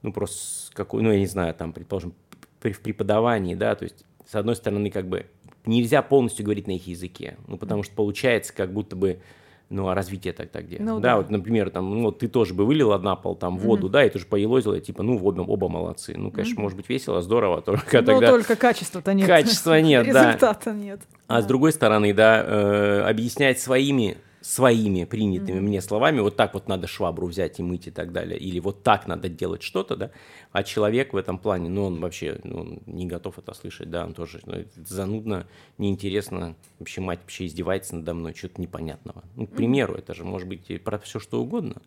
ну, 0.02 0.12
просто 0.12 0.74
какой, 0.74 1.02
ну, 1.02 1.12
я 1.12 1.18
не 1.18 1.26
знаю, 1.26 1.54
там, 1.54 1.72
предположим, 1.72 2.14
при, 2.60 2.72
в 2.72 2.80
преподавании, 2.80 3.54
да, 3.54 3.74
то 3.76 3.84
есть, 3.84 4.04
с 4.26 4.34
одной 4.34 4.56
стороны, 4.56 4.90
как 4.90 5.08
бы, 5.08 5.26
нельзя 5.64 6.02
полностью 6.02 6.44
говорить 6.44 6.66
на 6.66 6.72
их 6.72 6.88
языке, 6.88 7.36
ну, 7.46 7.56
потому 7.56 7.84
что 7.84 7.94
получается, 7.94 8.52
как 8.52 8.72
будто 8.72 8.96
бы, 8.96 9.20
Ну, 9.70 9.88
а 9.88 9.94
развитие 9.94 10.32
тогда 10.32 10.60
где? 10.60 10.78
Ну, 10.78 11.00
да, 11.00 11.10
да. 11.10 11.16
вот, 11.16 11.30
например, 11.30 11.70
там, 11.70 12.02
ну, 12.02 12.12
ты 12.12 12.28
тоже 12.28 12.54
бы 12.54 12.66
вылила 12.66 12.98
на 12.98 13.16
пол 13.16 13.34
там 13.34 13.56
воду, 13.58 13.88
да, 13.88 14.04
и 14.04 14.10
ты 14.10 14.18
же 14.18 14.26
поелозила, 14.26 14.78
типа, 14.78 15.02
ну, 15.02 15.16
оба, 15.16 15.40
оба 15.40 15.68
молодцы. 15.68 16.14
Ну, 16.16 16.30
конечно, 16.30 16.60
может 16.60 16.76
быть 16.76 16.88
весело, 16.88 17.22
здорово, 17.22 17.62
только 17.62 18.00
Но 18.00 18.06
тогда... 18.06 18.30
только 18.30 18.56
качества-то 18.56 19.14
нет. 19.14 19.26
Качества 19.26 19.80
нет, 19.80 20.06
да. 20.12 20.26
Результата 20.28 20.72
нет. 20.72 21.00
А 21.26 21.40
с 21.40 21.46
другой 21.46 21.72
стороны, 21.72 22.12
да, 22.12 22.44
э, 22.44 23.00
объяснять 23.08 23.58
своими 23.58 24.18
своими 24.44 25.04
принятыми 25.04 25.58
мне 25.58 25.80
словами, 25.80 26.20
вот 26.20 26.36
так 26.36 26.52
вот 26.52 26.68
надо 26.68 26.86
швабру 26.86 27.26
взять 27.28 27.58
и 27.60 27.62
мыть 27.62 27.86
и 27.86 27.90
так 27.90 28.12
далее, 28.12 28.38
или 28.38 28.60
вот 28.60 28.82
так 28.82 29.06
надо 29.06 29.30
делать 29.30 29.62
что-то, 29.62 29.96
да, 29.96 30.10
а 30.52 30.62
человек 30.62 31.14
в 31.14 31.16
этом 31.16 31.38
плане, 31.38 31.70
ну, 31.70 31.86
он 31.86 31.98
вообще 31.98 32.38
ну, 32.44 32.60
он 32.60 32.82
не 32.84 33.06
готов 33.06 33.38
это 33.38 33.54
слышать, 33.54 33.90
да, 33.90 34.04
он 34.04 34.12
тоже 34.12 34.40
ну, 34.44 34.62
занудно, 34.76 35.46
неинтересно, 35.78 36.56
вообще 36.78 37.00
мать 37.00 37.20
вообще 37.22 37.46
издевается 37.46 37.96
надо 37.96 38.12
мной, 38.12 38.34
что-то 38.34 38.60
непонятного. 38.60 39.24
Ну, 39.34 39.46
к 39.46 39.52
примеру, 39.52 39.94
это 39.94 40.12
же 40.12 40.24
может 40.24 40.46
быть 40.46 40.82
про 40.84 40.98
все 40.98 41.18
что 41.18 41.40
угодно. 41.40 41.80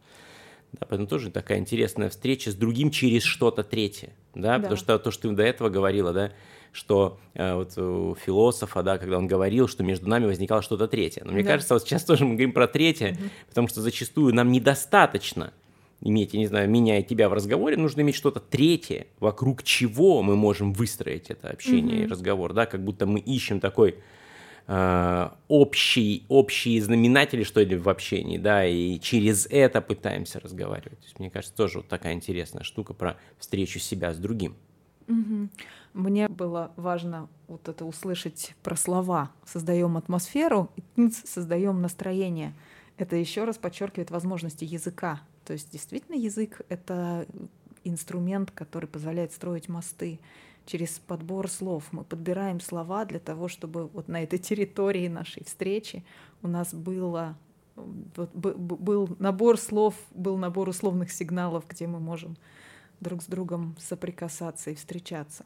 Да, 0.71 0.87
поэтому 0.89 1.07
тоже 1.07 1.29
такая 1.29 1.59
интересная 1.59 2.09
встреча 2.09 2.49
с 2.49 2.55
другим 2.55 2.89
через 2.89 3.21
что-то 3.21 3.63
третье, 3.63 4.09
да, 4.33 4.53
Да. 4.53 4.59
потому 4.61 4.77
что 4.77 4.97
то, 4.97 5.11
что 5.11 5.29
ты 5.29 5.35
до 5.35 5.43
этого 5.43 5.69
говорила, 5.69 6.11
да, 6.11 6.31
что 6.71 7.19
э, 7.33 7.55
вот 7.55 7.77
у 7.77 8.15
философа, 8.15 8.83
да, 8.83 8.97
когда 8.97 9.17
он 9.17 9.27
говорил, 9.27 9.67
что 9.67 9.83
между 9.83 10.07
нами 10.09 10.25
возникало 10.25 10.61
что-то 10.61 10.87
третье. 10.87 11.23
Но 11.25 11.31
мне 11.31 11.43
Да. 11.43 11.51
кажется, 11.51 11.73
вот 11.73 11.83
сейчас 11.83 12.03
тоже 12.03 12.25
мы 12.25 12.31
говорим 12.31 12.51
про 12.51 12.67
третье, 12.67 13.17
потому 13.49 13.67
что 13.67 13.81
зачастую 13.81 14.33
нам 14.33 14.51
недостаточно 14.51 15.53
иметь, 16.01 16.33
я 16.33 16.39
не 16.39 16.47
знаю, 16.47 16.69
меня 16.69 16.99
и 16.99 17.03
тебя 17.03 17.27
в 17.29 17.33
разговоре, 17.33 17.75
нужно 17.77 18.01
иметь 18.01 18.15
что-то 18.15 18.39
третье, 18.39 19.07
вокруг 19.19 19.63
чего 19.63 20.21
мы 20.21 20.35
можем 20.35 20.73
выстроить 20.73 21.29
это 21.31 21.49
общение 21.49 22.03
и 22.03 22.07
разговор, 22.07 22.53
да, 22.53 22.65
как 22.65 22.83
будто 22.83 23.07
мы 23.07 23.19
ищем 23.19 23.59
такой 23.59 23.95
э, 24.67 25.29
общий, 25.47 26.23
общие 26.27 26.81
знаменатели, 26.83 27.43
что 27.43 27.61
ли, 27.61 27.75
в 27.75 27.89
общении, 27.89 28.37
да, 28.37 28.65
и 28.65 28.99
через 28.99 29.47
это 29.49 29.81
пытаемся 29.81 30.39
разговаривать. 30.39 30.99
То 30.99 31.05
есть, 31.05 31.19
мне 31.19 31.31
кажется, 31.31 31.55
тоже 31.55 31.79
вот 31.79 31.87
такая 31.87 32.13
интересная 32.13 32.63
штука 32.63 32.93
про 32.93 33.17
встречу 33.39 33.79
себя 33.79 34.13
с 34.13 34.17
другим. 34.17 34.55
Мне 35.97 36.27
было 36.27 36.71
важно 36.75 37.27
вот 37.47 37.67
это 37.67 37.83
услышать 37.83 38.53
про 38.61 38.75
слова. 38.75 39.31
Создаем 39.45 39.97
атмосферу, 39.97 40.69
создаем 41.25 41.81
настроение. 41.81 42.53
Это 42.97 43.15
еще 43.15 43.45
раз 43.45 43.57
подчеркивает 43.57 44.11
возможности 44.11 44.63
языка. 44.63 45.21
То 45.43 45.53
есть 45.53 45.71
действительно 45.71 46.13
язык— 46.13 46.61
это 46.69 47.25
инструмент, 47.83 48.51
который 48.51 48.85
позволяет 48.85 49.33
строить 49.33 49.69
мосты 49.69 50.19
через 50.67 50.99
подбор 50.99 51.49
слов. 51.49 51.85
Мы 51.91 52.03
подбираем 52.03 52.59
слова 52.59 53.03
для 53.05 53.19
того, 53.19 53.47
чтобы 53.47 53.87
вот 53.87 54.07
на 54.07 54.21
этой 54.21 54.37
территории 54.37 55.07
нашей 55.07 55.45
встречи 55.45 56.05
у 56.43 56.47
нас 56.47 56.75
было 56.75 57.35
был 57.75 59.15
набор 59.17 59.57
слов, 59.57 59.95
был 60.11 60.37
набор 60.37 60.69
условных 60.69 61.11
сигналов, 61.11 61.65
где 61.67 61.87
мы 61.87 61.99
можем 61.99 62.37
друг 62.99 63.23
с 63.23 63.25
другом 63.25 63.75
соприкасаться 63.79 64.69
и 64.69 64.75
встречаться. 64.75 65.43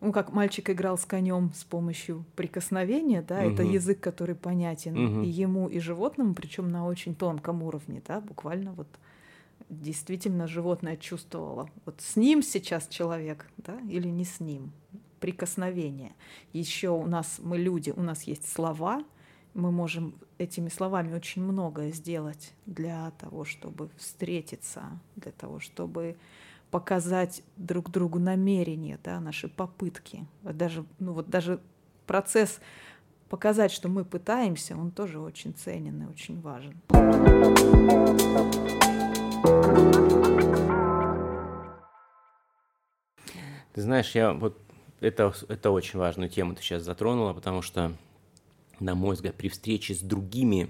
Ну, 0.00 0.12
как 0.12 0.32
мальчик 0.32 0.68
играл 0.70 0.98
с 0.98 1.04
конем 1.04 1.52
с 1.54 1.64
помощью 1.64 2.24
прикосновения, 2.36 3.22
да, 3.22 3.42
это 3.42 3.62
Мгм. 3.62 3.72
язык, 3.72 4.00
который 4.00 4.34
понятен 4.34 4.94
Мгм. 4.94 5.22
и 5.22 5.26
ему, 5.28 5.68
и 5.68 5.78
животному, 5.78 6.34
причем 6.34 6.70
на 6.70 6.86
очень 6.86 7.14
тонком 7.14 7.62
уровне, 7.62 8.02
да, 8.06 8.20
буквально 8.20 8.72
вот 8.72 8.88
действительно 9.70 10.46
животное 10.46 10.96
чувствовало, 10.96 11.70
вот 11.86 12.00
с 12.00 12.16
ним 12.16 12.42
сейчас 12.42 12.86
человек, 12.88 13.46
да, 13.56 13.78
или 13.88 14.08
не 14.08 14.24
с 14.24 14.40
ним. 14.40 14.72
Прикосновение. 15.20 16.12
Еще 16.52 16.90
у 16.90 17.06
нас, 17.06 17.38
мы 17.42 17.56
люди, 17.56 17.90
у 17.96 18.02
нас 18.02 18.24
есть 18.24 18.46
слова, 18.52 19.02
мы 19.54 19.70
можем 19.72 20.14
этими 20.36 20.68
словами 20.68 21.14
очень 21.14 21.42
многое 21.42 21.92
сделать 21.92 22.52
для 22.66 23.10
того, 23.12 23.44
чтобы 23.44 23.88
встретиться, 23.96 24.82
для 25.16 25.32
того, 25.32 25.60
чтобы 25.60 26.16
показать 26.74 27.44
друг 27.56 27.88
другу 27.92 28.18
намерения, 28.18 28.98
да, 29.04 29.20
наши 29.20 29.46
попытки. 29.46 30.26
Даже, 30.42 30.84
ну 30.98 31.12
вот 31.12 31.30
даже 31.30 31.60
процесс 32.04 32.58
показать, 33.28 33.70
что 33.70 33.88
мы 33.88 34.04
пытаемся, 34.04 34.76
он 34.76 34.90
тоже 34.90 35.20
очень 35.20 35.54
ценен 35.54 36.02
и 36.02 36.06
очень 36.06 36.40
важен. 36.40 36.74
Ты 43.72 43.80
знаешь, 43.80 44.12
я 44.16 44.32
вот 44.32 44.58
это, 44.98 45.32
это 45.46 45.70
очень 45.70 46.00
важную 46.00 46.28
тему 46.28 46.56
ты 46.56 46.62
сейчас 46.62 46.82
затронула, 46.82 47.34
потому 47.34 47.62
что, 47.62 47.92
на 48.80 48.96
мой 48.96 49.14
взгляд, 49.14 49.36
при 49.36 49.48
встрече 49.48 49.94
с 49.94 50.00
другими 50.00 50.68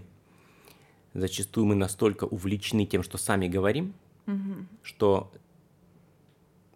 зачастую 1.15 1.65
мы 1.65 1.75
настолько 1.75 2.25
увлечены 2.25 2.85
тем, 2.85 3.03
что 3.03 3.17
сами 3.17 3.49
говорим, 3.49 3.95
что 4.83 5.33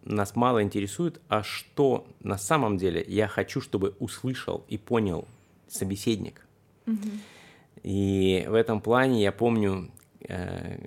нас 0.03 0.35
мало 0.35 0.63
интересует, 0.63 1.21
а 1.27 1.43
что 1.43 2.07
на 2.21 2.37
самом 2.37 2.77
деле 2.77 3.03
я 3.07 3.27
хочу, 3.27 3.61
чтобы 3.61 3.95
услышал 3.99 4.65
и 4.67 4.77
понял 4.77 5.27
собеседник. 5.67 6.45
И 7.83 8.45
в 8.47 8.53
этом 8.53 8.81
плане 8.81 9.21
я 9.21 9.31
помню, 9.31 9.91
э, 10.27 10.79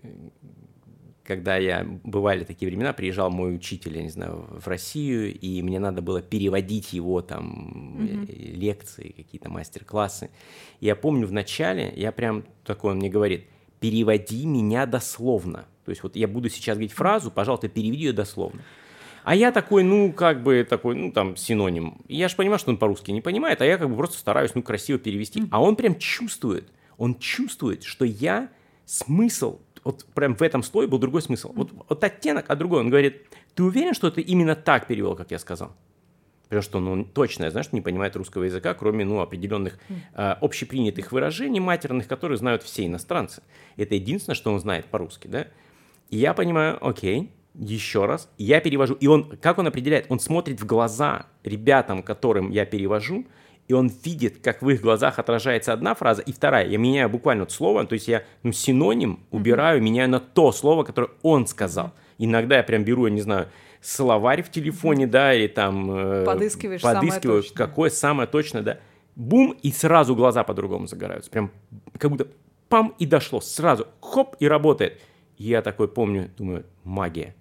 когда 1.25 1.57
я 1.57 1.87
бывали 2.05 2.44
такие 2.44 2.68
времена, 2.68 2.92
приезжал 2.92 3.31
мой 3.31 3.55
учитель, 3.55 3.96
я 3.96 4.03
не 4.03 4.11
знаю, 4.11 4.46
в 4.51 4.66
Россию, 4.66 5.38
и 5.38 5.62
мне 5.62 5.79
надо 5.79 6.03
было 6.03 6.20
переводить 6.20 6.92
его 6.92 7.22
там 7.22 8.27
э, 8.29 8.33
лекции, 8.33 9.14
какие-то 9.16 9.48
мастер-классы. 9.48 10.31
Я 10.81 10.96
помню 10.96 11.27
в 11.27 11.33
начале, 11.33 11.92
я 11.96 12.12
прям 12.12 12.44
такой, 12.64 12.92
он 12.92 12.98
мне 12.98 13.09
говорит, 13.09 13.46
переводи 13.81 14.44
меня 14.46 14.87
дословно. 14.87 15.66
То 15.85 15.90
есть 15.90 16.03
вот 16.03 16.16
я 16.16 16.29
буду 16.29 16.48
сейчас 16.48 16.77
говорить 16.77 16.92
фразу, 16.92 17.31
пожалуйста, 17.31 17.68
переведи 17.68 18.05
ее 18.05 18.12
дословно. 18.12 18.62
А 19.24 19.35
я 19.35 19.52
такой, 19.52 19.85
ну, 19.85 20.12
как 20.12 20.42
бы 20.42 20.66
такой, 20.68 20.94
ну, 20.94 21.12
там, 21.12 21.37
синоним. 21.37 21.98
Я 22.08 22.28
же 22.28 22.37
понимаю, 22.37 22.58
что 22.58 22.70
он 22.70 22.76
по-русски 22.76 23.11
не 23.11 23.20
понимает, 23.20 23.61
а 23.61 23.64
я 23.64 23.78
как 23.78 23.88
бы 23.88 23.96
просто 23.96 24.18
стараюсь, 24.18 24.54
ну, 24.54 24.62
красиво 24.62 24.98
перевести. 24.98 25.44
А 25.50 25.62
он 25.62 25.76
прям 25.76 25.96
чувствует, 25.98 26.68
он 26.98 27.18
чувствует, 27.18 27.85
что 27.85 28.04
я 28.04 28.48
смысл, 28.85 29.61
вот 29.85 30.04
прям 30.14 30.35
в 30.37 30.42
этом 30.42 30.62
слое 30.62 30.88
был 30.88 30.98
другой 30.98 31.22
смысл. 31.22 31.52
Вот, 31.54 31.70
вот 31.88 32.04
оттенок, 32.04 32.46
а 32.48 32.56
другой. 32.56 32.80
Он 32.80 32.90
говорит, 32.90 33.22
ты 33.54 33.62
уверен, 33.62 33.94
что 33.94 34.11
ты 34.11 34.20
именно 34.20 34.54
так 34.54 34.87
перевел, 34.87 35.14
как 35.14 35.30
я 35.30 35.38
сказал? 35.38 35.74
Потому 36.44 36.62
что 36.62 36.80
ну, 36.80 36.92
он 36.92 37.04
точно, 37.06 37.50
что 37.50 37.74
не 37.74 37.80
понимает 37.80 38.14
русского 38.14 38.44
языка, 38.44 38.74
кроме 38.74 39.04
ну, 39.04 39.20
определенных 39.20 39.78
э, 39.88 40.37
общепринятых 40.40 41.11
выражений 41.11 41.61
матерных, 41.61 42.06
которые 42.06 42.37
знают 42.37 42.62
все 42.62 42.85
иностранцы. 42.85 43.42
Это 43.76 43.94
единственное, 43.94 44.37
что 44.37 44.52
он 44.52 44.61
знает 44.61 44.85
по-русски, 44.87 45.28
да? 45.28 45.46
И 46.11 46.18
я 46.18 46.35
понимаю, 46.35 46.76
окей, 46.87 47.32
еще 47.54 48.06
раз, 48.06 48.30
я 48.38 48.60
перевожу. 48.60 48.94
И 48.94 49.06
он, 49.06 49.36
как 49.40 49.58
он 49.58 49.66
определяет? 49.66 50.06
Он 50.08 50.20
смотрит 50.20 50.60
в 50.60 50.66
глаза 50.66 51.26
ребятам, 51.44 52.02
которым 52.02 52.50
я 52.50 52.64
перевожу, 52.64 53.26
и 53.68 53.74
он 53.74 53.90
видит, 54.04 54.38
как 54.42 54.62
в 54.62 54.68
их 54.70 54.80
глазах 54.80 55.18
отражается 55.18 55.72
одна 55.72 55.94
фраза 55.94 56.22
и 56.22 56.32
вторая. 56.32 56.66
Я 56.66 56.78
меняю 56.78 57.08
буквально 57.08 57.44
вот 57.44 57.52
слово, 57.52 57.86
то 57.86 57.94
есть 57.94 58.08
я 58.08 58.24
ну, 58.42 58.52
синоним 58.52 59.20
убираю, 59.30 59.82
меняю 59.82 60.10
на 60.10 60.20
то 60.20 60.52
слово, 60.52 60.84
которое 60.84 61.10
он 61.22 61.46
сказал. 61.46 61.92
Иногда 62.18 62.56
я 62.56 62.62
прям 62.62 62.84
беру, 62.84 63.06
я 63.06 63.12
не 63.12 63.20
знаю, 63.20 63.48
словарь 63.80 64.42
в 64.42 64.50
телефоне, 64.50 65.06
да, 65.06 65.34
или 65.34 65.46
там... 65.46 65.90
э, 65.90 66.24
Подыскиваешь 66.24 66.80
самое 66.80 67.00
подыскиваю, 67.00 67.42
точное. 67.42 67.56
какое 67.56 67.90
самое 67.90 68.28
точное, 68.28 68.62
да. 68.62 68.78
Бум, 69.14 69.56
и 69.62 69.70
сразу 69.72 70.16
глаза 70.16 70.44
по-другому 70.44 70.86
загораются. 70.86 71.30
Прям 71.30 71.50
как 71.98 72.10
будто 72.10 72.28
пам, 72.68 72.94
и 72.98 73.06
дошло. 73.06 73.40
Сразу 73.40 73.86
хоп, 74.00 74.36
и 74.40 74.48
работает. 74.48 75.00
Я 75.36 75.62
такой 75.62 75.88
помню, 75.88 76.30
думаю, 76.36 76.64
магия. 76.84 77.34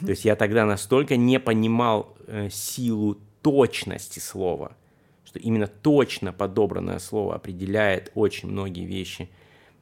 То 0.00 0.10
есть 0.10 0.24
я 0.24 0.36
тогда 0.36 0.66
настолько 0.66 1.16
не 1.16 1.38
понимал 1.40 2.16
э, 2.26 2.48
силу 2.50 3.18
точности 3.42 4.18
слова, 4.18 4.76
что 5.24 5.38
именно 5.38 5.66
точно 5.66 6.32
подобранное 6.32 6.98
слово 6.98 7.34
определяет 7.34 8.10
очень 8.14 8.48
многие 8.48 8.84
вещи 8.84 9.30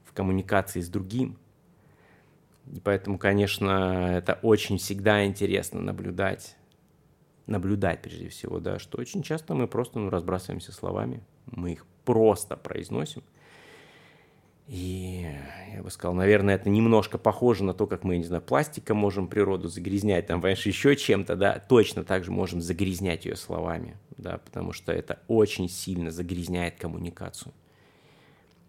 в 0.05 0.13
коммуникации 0.13 0.81
с 0.81 0.89
другим. 0.89 1.37
И 2.71 2.79
поэтому, 2.79 3.17
конечно, 3.17 4.15
это 4.17 4.39
очень 4.41 4.77
всегда 4.77 5.25
интересно 5.25 5.81
наблюдать, 5.81 6.55
наблюдать 7.47 8.01
прежде 8.01 8.29
всего, 8.29 8.59
да, 8.59 8.79
что 8.79 8.99
очень 8.99 9.23
часто 9.23 9.53
мы 9.55 9.67
просто 9.67 9.99
ну, 9.99 10.09
разбрасываемся 10.09 10.71
словами, 10.71 11.23
мы 11.45 11.73
их 11.73 11.85
просто 12.05 12.55
произносим. 12.55 13.23
И 14.71 15.27
я 15.75 15.83
бы 15.83 15.91
сказал, 15.91 16.13
наверное, 16.13 16.55
это 16.55 16.69
немножко 16.69 17.17
похоже 17.17 17.65
на 17.65 17.73
то, 17.73 17.87
как 17.87 18.05
мы, 18.05 18.17
не 18.17 18.23
знаю, 18.23 18.41
пластиком 18.41 18.95
можем 18.95 19.27
природу 19.27 19.67
загрязнять, 19.67 20.27
там, 20.27 20.39
понимаешь, 20.39 20.65
еще 20.65 20.95
чем-то, 20.95 21.35
да, 21.35 21.59
точно 21.59 22.05
так 22.05 22.23
же 22.23 22.31
можем 22.31 22.61
загрязнять 22.61 23.25
ее 23.25 23.35
словами, 23.35 23.97
да, 24.15 24.37
потому 24.37 24.71
что 24.71 24.93
это 24.93 25.19
очень 25.27 25.67
сильно 25.67 26.09
загрязняет 26.09 26.77
коммуникацию. 26.79 27.51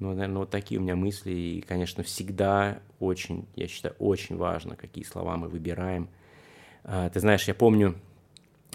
Ну, 0.00 0.12
наверное, 0.12 0.38
вот 0.38 0.50
такие 0.50 0.80
у 0.80 0.82
меня 0.82 0.96
мысли, 0.96 1.30
и, 1.30 1.60
конечно, 1.60 2.02
всегда 2.02 2.80
очень, 2.98 3.46
я 3.54 3.68
считаю, 3.68 3.94
очень 4.00 4.36
важно, 4.36 4.74
какие 4.74 5.04
слова 5.04 5.36
мы 5.36 5.46
выбираем. 5.46 6.08
А, 6.82 7.10
Ты 7.10 7.20
знаешь, 7.20 7.46
я 7.46 7.54
помню, 7.54 7.94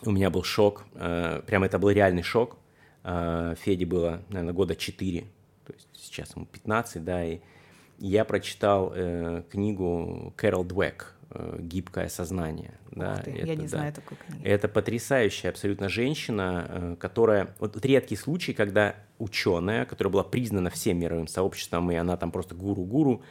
у 0.03 0.11
меня 0.11 0.29
был 0.29 0.43
шок, 0.43 0.85
э, 0.93 1.41
прям 1.45 1.65
это 1.65 1.77
был 1.77 1.89
реальный 1.89 2.23
шок. 2.23 2.55
А, 3.03 3.55
Феде 3.55 3.85
было, 3.85 4.23
наверное, 4.29 4.53
года 4.53 4.77
4, 4.77 5.25
то 5.67 5.73
есть 5.73 5.89
сейчас 5.93 6.33
ему 6.35 6.45
15, 6.45 7.03
да, 7.03 7.25
и 7.25 7.39
я 7.97 8.23
прочитал 8.23 8.93
э, 8.95 9.43
книгу 9.51 10.33
Кэрол 10.37 10.63
Двек 10.63 11.13
э, 11.31 11.57
«Гибкое 11.59 12.07
сознание». 12.07 12.79
Да, 12.91 13.17
ты, 13.17 13.31
это, 13.31 13.47
я 13.47 13.55
не 13.55 13.63
да, 13.63 13.67
знаю 13.67 13.93
такой 13.93 14.17
книги. 14.17 14.43
Это 14.45 14.69
потрясающая 14.69 15.49
абсолютно 15.49 15.89
женщина, 15.89 16.65
э, 16.69 16.95
которая... 16.97 17.53
Вот, 17.59 17.83
редкий 17.85 18.15
случай, 18.15 18.53
когда 18.53 18.95
ученая, 19.19 19.85
которая 19.85 20.11
была 20.11 20.23
признана 20.23 20.69
всем 20.69 20.99
мировым 20.99 21.27
сообществом, 21.27 21.91
и 21.91 21.95
она 21.95 22.15
там 22.15 22.31
просто 22.31 22.55
гуру-гуру, 22.55 23.23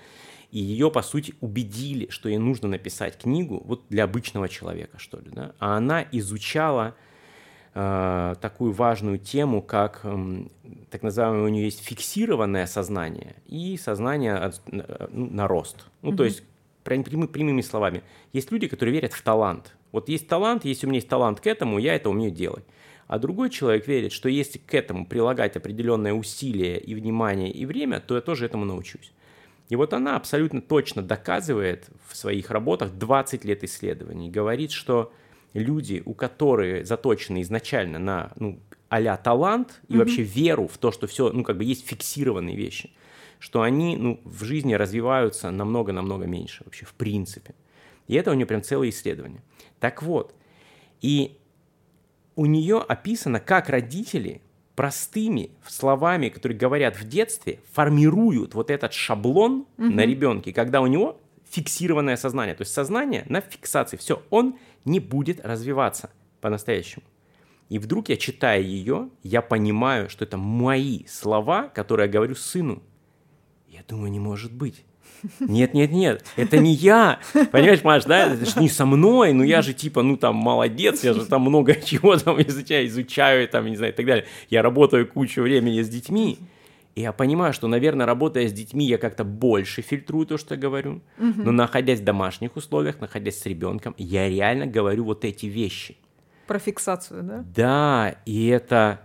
и 0.51 0.59
ее, 0.59 0.91
по 0.91 1.03
сути, 1.03 1.35
убедили, 1.41 2.09
что 2.11 2.29
ей 2.29 2.39
нужно 2.39 2.69
написать 2.69 3.17
книгу 3.17 3.63
вот 3.65 3.85
для 3.89 4.05
обычного 4.05 4.49
человека, 4.49 4.99
что 4.99 5.19
ли, 5.19 5.31
да, 5.31 5.55
а 5.59 5.77
она 5.77 6.05
изучала 6.13 6.95
такую 7.77 8.73
важную 8.73 9.19
тему, 9.19 9.61
как 9.61 10.01
э, 10.05 10.45
так 10.91 11.03
называемое 11.03 11.45
у 11.45 11.49
нее 11.49 11.65
есть 11.65 11.85
фиксированное 11.85 12.67
сознание 12.67 13.37
и 13.47 13.77
сознание 13.77 14.35
от, 14.35 14.63
ну, 14.71 15.29
на 15.31 15.47
рост. 15.47 15.85
Ну, 16.01 16.13
mm-hmm. 16.13 16.17
то 16.17 16.25
есть, 16.25 16.43
прям, 16.85 17.05
прямыми 17.05 17.61
словами, 17.61 18.03
есть 18.33 18.51
люди, 18.51 18.67
которые 18.67 18.95
верят 18.95 19.13
в 19.13 19.21
талант. 19.21 19.75
Вот 19.93 20.09
есть 20.09 20.27
талант, 20.27 20.65
если 20.65 20.87
у 20.87 20.89
меня 20.89 20.99
есть 20.99 21.09
талант 21.09 21.41
к 21.41 21.47
этому, 21.47 21.79
я 21.79 21.95
это 21.95 22.09
умею 22.09 22.31
делать. 22.31 22.65
А 23.09 23.19
другой 23.19 23.51
человек 23.51 23.87
верит, 23.87 24.13
что 24.13 24.31
если 24.31 24.59
к 24.59 24.75
этому 24.75 25.07
прилагать 25.07 25.57
определенное 25.57 26.15
усилие 26.15 26.81
и 26.81 26.95
внимание 26.95 27.51
и 27.51 27.67
время, 27.67 28.01
то 28.01 28.15
я 28.15 28.23
тоже 28.23 28.47
этому 28.47 28.65
научусь. 28.65 29.13
И 29.69 29.77
вот 29.77 29.93
она 29.93 30.17
абсолютно 30.17 30.63
точно 30.63 31.03
доказывает 31.03 31.89
в 32.09 32.17
своих 32.17 32.51
работах 32.51 32.93
20 32.93 33.45
лет 33.45 33.65
исследований, 33.65 34.31
говорит, 34.31 34.71
что 34.71 35.13
люди, 35.57 36.03
у 36.05 36.15
которых 36.15 36.87
заточены 36.87 37.43
изначально 37.43 37.99
на 37.99 38.33
ну, 38.37 38.61
а 38.89 39.17
талант 39.17 39.81
и 39.89 39.93
mm-hmm. 39.93 39.99
вообще 39.99 40.23
веру 40.23 40.69
в 40.69 40.79
то, 40.79 40.93
что 40.93 41.07
все, 41.07 41.33
ну, 41.33 41.43
как 41.43 41.57
бы 41.57 41.65
есть 41.65 41.87
фиксированные 41.87 42.57
вещи, 42.57 42.93
что 43.39 43.63
они, 43.63 43.97
ну, 43.97 44.21
в 44.25 44.45
жизни 44.45 44.75
развиваются 44.75 45.51
намного-намного 45.51 46.27
меньше 46.27 46.63
вообще, 46.65 46.87
в 46.87 46.95
принципе. 46.95 47.55
И 48.07 48.15
это 48.15 48.31
у 48.31 48.35
нее 48.35 48.47
прям 48.47 48.63
целое 48.63 48.91
исследование. 48.91 49.43
Так 49.81 50.03
вот, 50.03 50.35
и 51.01 51.39
у 52.37 52.47
нее 52.47 52.79
описано, 52.79 53.41
как 53.41 53.69
родители 53.69 54.41
простыми 54.77 55.51
словами, 55.67 56.29
которые 56.29 56.57
говорят 56.57 56.97
в 56.97 57.09
детстве, 57.09 57.61
формируют 57.73 58.55
вот 58.55 58.71
этот 58.71 58.93
шаблон 58.93 59.67
угу. 59.79 59.87
на 59.87 60.03
ребенке, 60.03 60.53
когда 60.53 60.81
у 60.81 60.87
него 60.87 61.19
фиксированное 61.51 62.17
сознание. 62.17 62.55
То 62.55 62.63
есть 62.63 62.73
сознание 62.73 63.25
на 63.29 63.41
фиксации. 63.41 63.97
Все, 63.97 64.23
он 64.31 64.59
не 64.87 65.01
будет 65.01 65.45
развиваться 65.45 66.11
по-настоящему. 66.41 67.05
И 67.69 67.79
вдруг 67.79 68.09
я 68.09 68.17
читая 68.17 68.61
ее, 68.61 69.11
я 69.23 69.43
понимаю, 69.43 70.09
что 70.09 70.25
это 70.25 70.37
мои 70.37 71.05
слова, 71.07 71.69
которые 71.69 72.07
я 72.07 72.13
говорю 72.13 72.37
сыну. 72.37 72.83
Я 73.69 73.81
думаю, 73.87 74.11
не 74.11 74.21
может 74.21 74.53
быть. 74.53 74.85
Нет, 75.41 75.75
нет, 75.75 75.91
нет, 75.91 76.25
это 76.37 76.59
не 76.59 76.73
я. 76.75 77.21
Понимаешь, 77.51 77.83
Маш, 77.83 78.05
да? 78.05 78.33
Это 78.33 78.47
же 78.47 78.61
не 78.61 78.69
со 78.69 78.87
мной, 78.87 79.33
но 79.33 79.43
я 79.45 79.63
же 79.63 79.73
типа, 79.73 80.03
ну 80.03 80.17
там 80.17 80.37
молодец, 80.37 81.03
я 81.05 81.15
же 81.15 81.25
там 81.27 81.43
много 81.43 81.75
чего 81.75 82.17
там 82.17 82.41
изучаю, 82.43 82.87
изучаю, 82.87 83.49
там, 83.49 83.67
не 83.67 83.77
знаю, 83.77 83.93
и 83.93 83.97
так 83.97 84.07
далее. 84.07 84.27
Я 84.51 84.63
работаю 84.63 85.07
кучу 85.09 85.43
времени 85.43 85.83
с 85.83 85.89
детьми. 85.89 86.39
И 86.97 87.03
я 87.03 87.13
понимаю, 87.13 87.53
что, 87.53 87.69
наверное, 87.69 88.07
работая 88.07 88.49
с 88.49 88.53
детьми, 88.55 88.87
я 88.87 88.97
как-то 88.97 89.23
больше 89.23 89.83
фильтрую 89.83 90.27
то, 90.27 90.39
что 90.39 90.55
я 90.55 90.61
говорю. 90.61 91.03
Но 91.19 91.53
находясь 91.53 92.01
в 92.01 92.05
домашних 92.05 92.57
условиях, 92.57 93.01
находясь 93.01 93.39
с 93.39 93.47
ребенком, 93.47 93.95
я 93.99 94.29
реально 94.29 94.67
говорю 94.67 95.05
вот 95.05 95.25
эти 95.25 95.47
вещи. 95.47 95.99
Про 96.47 96.59
фиксацию, 96.59 97.23
да? 97.23 97.45
Да, 97.55 98.17
и 98.25 98.47
это, 98.47 99.01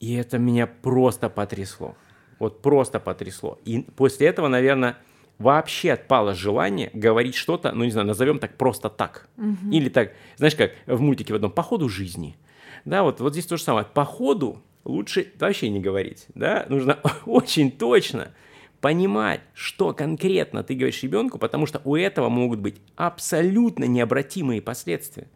и 0.00 0.14
это 0.14 0.38
меня 0.38 0.66
просто 0.68 1.28
потрясло. 1.28 1.96
Вот 2.38 2.62
просто 2.62 3.00
потрясло. 3.00 3.58
И 3.64 3.80
после 3.96 4.28
этого, 4.28 4.46
наверное, 4.46 4.96
вообще 5.38 5.92
отпало 5.92 6.34
желание 6.34 6.90
говорить 6.92 7.34
что-то, 7.34 7.72
ну 7.72 7.84
не 7.84 7.90
знаю, 7.90 8.06
назовем 8.06 8.38
так 8.38 8.56
просто 8.56 8.90
так. 8.90 9.28
Угу. 9.38 9.72
Или 9.72 9.88
так, 9.88 10.12
знаешь, 10.36 10.54
как 10.54 10.72
в 10.86 11.00
мультике 11.00 11.32
в 11.32 11.36
одном, 11.36 11.50
по 11.50 11.62
ходу 11.62 11.88
жизни. 11.88 12.36
Да, 12.84 13.02
вот, 13.02 13.20
вот 13.20 13.32
здесь 13.32 13.46
то 13.46 13.56
же 13.56 13.62
самое. 13.62 13.86
По 13.92 14.04
ходу 14.04 14.62
лучше 14.88 15.32
вообще 15.38 15.68
не 15.68 15.80
говорить. 15.80 16.26
Да? 16.34 16.66
Нужно 16.68 16.98
очень 17.26 17.70
точно 17.70 18.32
понимать, 18.80 19.40
что 19.54 19.92
конкретно 19.92 20.62
ты 20.62 20.74
говоришь 20.74 21.02
ребенку, 21.02 21.38
потому 21.38 21.66
что 21.66 21.80
у 21.84 21.96
этого 21.96 22.28
могут 22.28 22.60
быть 22.60 22.80
абсолютно 22.96 23.84
необратимые 23.84 24.62
последствия. 24.62 25.28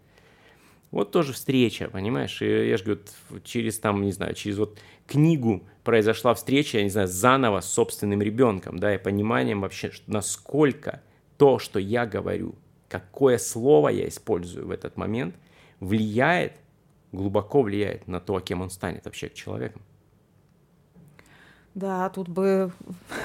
Вот 0.90 1.10
тоже 1.10 1.32
встреча, 1.32 1.88
понимаешь? 1.88 2.42
И 2.42 2.68
я 2.68 2.76
же 2.76 2.84
говорю, 2.84 3.00
через 3.44 3.78
там, 3.78 4.02
не 4.02 4.12
знаю, 4.12 4.34
через 4.34 4.58
вот 4.58 4.78
книгу 5.06 5.62
произошла 5.84 6.34
встреча, 6.34 6.78
я 6.78 6.84
не 6.84 6.90
знаю, 6.90 7.08
заново 7.08 7.60
с 7.60 7.72
собственным 7.72 8.20
ребенком, 8.20 8.78
да, 8.78 8.94
и 8.94 8.98
пониманием 8.98 9.62
вообще, 9.62 9.90
насколько 10.06 11.02
то, 11.38 11.58
что 11.58 11.78
я 11.78 12.04
говорю, 12.04 12.54
какое 12.88 13.38
слово 13.38 13.88
я 13.88 14.06
использую 14.06 14.66
в 14.66 14.70
этот 14.70 14.98
момент, 14.98 15.34
влияет, 15.80 16.52
глубоко 17.12 17.62
влияет 17.62 18.08
на 18.08 18.20
то, 18.20 18.40
кем 18.40 18.62
он 18.62 18.70
станет 18.70 19.04
вообще 19.04 19.30
человеком. 19.30 19.82
Да, 21.74 22.08
тут 22.10 22.28
бы 22.28 22.72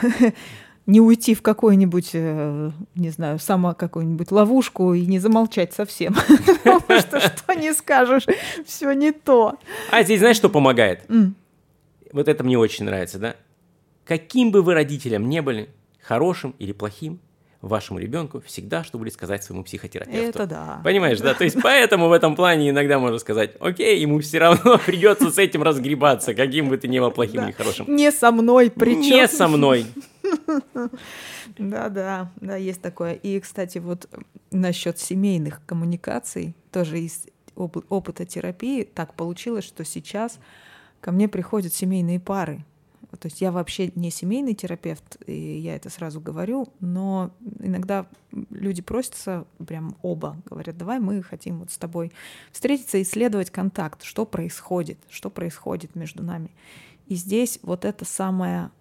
не 0.85 1.01
уйти 1.01 1.35
в 1.35 1.41
какую-нибудь, 1.41 2.11
э, 2.13 2.71
не 2.95 3.09
знаю, 3.09 3.39
сама 3.39 3.73
какую-нибудь 3.73 4.31
ловушку 4.31 4.93
и 4.93 5.05
не 5.05 5.19
замолчать 5.19 5.73
совсем. 5.73 6.15
Потому 6.63 6.99
что 7.01 7.19
что 7.19 7.53
не 7.53 7.73
скажешь, 7.73 8.25
все 8.65 8.93
не 8.93 9.11
то. 9.11 9.57
А 9.91 10.03
здесь 10.03 10.19
знаешь, 10.19 10.37
что 10.37 10.49
помогает? 10.49 11.05
Вот 12.13 12.27
это 12.27 12.43
мне 12.43 12.57
очень 12.57 12.85
нравится, 12.85 13.19
да? 13.19 13.35
Каким 14.05 14.51
бы 14.51 14.61
вы 14.61 14.73
родителем 14.73 15.27
не 15.27 15.41
были, 15.41 15.69
хорошим 16.01 16.55
или 16.57 16.71
плохим, 16.71 17.19
вашему 17.61 17.99
ребенку 17.99 18.41
всегда 18.41 18.83
что 18.83 18.97
будет 18.97 19.13
сказать 19.13 19.43
своему 19.43 19.63
психотерапевту. 19.63 20.39
Это 20.39 20.45
да. 20.45 20.81
Понимаешь, 20.83 21.19
да? 21.19 21.33
То 21.33 21.43
есть 21.43 21.57
поэтому 21.61 22.07
в 22.07 22.11
этом 22.11 22.35
плане 22.35 22.69
иногда 22.69 22.99
можно 22.99 23.17
сказать, 23.19 23.51
окей, 23.59 23.99
ему 23.99 24.19
все 24.19 24.39
равно 24.39 24.77
придется 24.85 25.31
с 25.31 25.37
этим 25.37 25.63
разгребаться, 25.63 26.33
каким 26.33 26.69
бы 26.69 26.77
ты 26.77 26.87
ни 26.87 26.99
был 26.99 27.11
плохим 27.11 27.45
или 27.45 27.51
хорошим. 27.51 27.93
Не 27.93 28.11
со 28.11 28.31
мной, 28.31 28.71
причем. 28.71 29.01
Не 29.01 29.27
со 29.27 29.47
мной. 29.47 29.85
Да, 31.57 31.89
да, 31.89 32.31
да, 32.35 32.55
есть 32.55 32.81
такое. 32.81 33.13
И, 33.13 33.39
кстати, 33.39 33.79
вот 33.79 34.07
насчет 34.51 34.99
семейных 34.99 35.61
коммуникаций, 35.65 36.55
тоже 36.71 36.99
из 36.99 37.25
опыта 37.55 38.25
терапии, 38.25 38.83
так 38.83 39.15
получилось, 39.15 39.65
что 39.65 39.83
сейчас 39.83 40.39
ко 41.01 41.11
мне 41.11 41.27
приходят 41.27 41.73
семейные 41.73 42.19
пары, 42.19 42.63
то 43.15 43.27
есть 43.27 43.41
я 43.41 43.51
вообще 43.51 43.91
не 43.95 44.11
семейный 44.11 44.53
терапевт, 44.53 45.17
и 45.25 45.59
я 45.59 45.75
это 45.75 45.89
сразу 45.89 46.19
говорю, 46.19 46.67
но 46.81 47.31
иногда 47.59 48.05
люди 48.49 48.81
просятся, 48.81 49.45
прям 49.65 49.95
оба 50.01 50.37
говорят, 50.45 50.77
давай 50.77 50.99
мы 50.99 51.23
хотим 51.23 51.59
вот 51.59 51.71
с 51.71 51.77
тобой 51.77 52.11
встретиться, 52.51 53.01
исследовать 53.01 53.49
контакт, 53.49 54.03
что 54.03 54.25
происходит, 54.25 54.97
что 55.09 55.29
происходит 55.29 55.95
между 55.95 56.23
нами. 56.23 56.51
И 57.07 57.15
здесь 57.15 57.59
вот 57.63 57.85
это 57.85 58.03
самая 58.03 58.71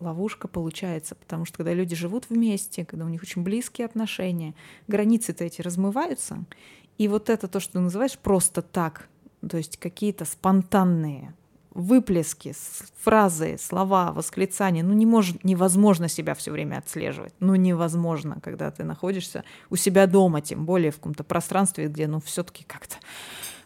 ловушка 0.00 0.48
получается, 0.48 1.14
потому 1.14 1.44
что 1.44 1.58
когда 1.58 1.72
люди 1.72 1.94
живут 1.94 2.26
вместе, 2.28 2.84
когда 2.84 3.04
у 3.04 3.08
них 3.08 3.22
очень 3.22 3.42
близкие 3.42 3.86
отношения, 3.86 4.54
границы-то 4.88 5.44
эти 5.44 5.62
размываются, 5.62 6.44
и 6.98 7.06
вот 7.06 7.30
это 7.30 7.46
то, 7.46 7.60
что 7.60 7.74
ты 7.74 7.80
называешь 7.80 8.18
просто 8.18 8.60
так, 8.60 9.08
то 9.48 9.56
есть 9.56 9.76
какие-то 9.76 10.24
спонтанные 10.24 11.34
выплески, 11.74 12.54
фразы, 13.00 13.56
слова, 13.58 14.12
восклицания, 14.12 14.82
ну 14.82 14.92
не 14.92 15.06
может, 15.06 15.44
невозможно 15.44 16.08
себя 16.08 16.34
все 16.34 16.50
время 16.50 16.78
отслеживать. 16.78 17.34
Ну 17.40 17.54
невозможно, 17.54 18.38
когда 18.42 18.70
ты 18.70 18.84
находишься 18.84 19.44
у 19.70 19.76
себя 19.76 20.06
дома, 20.06 20.40
тем 20.40 20.64
более 20.64 20.90
в 20.90 20.96
каком-то 20.96 21.24
пространстве, 21.24 21.86
где 21.86 22.06
ну 22.06 22.20
все-таки 22.20 22.64
как-то 22.64 22.96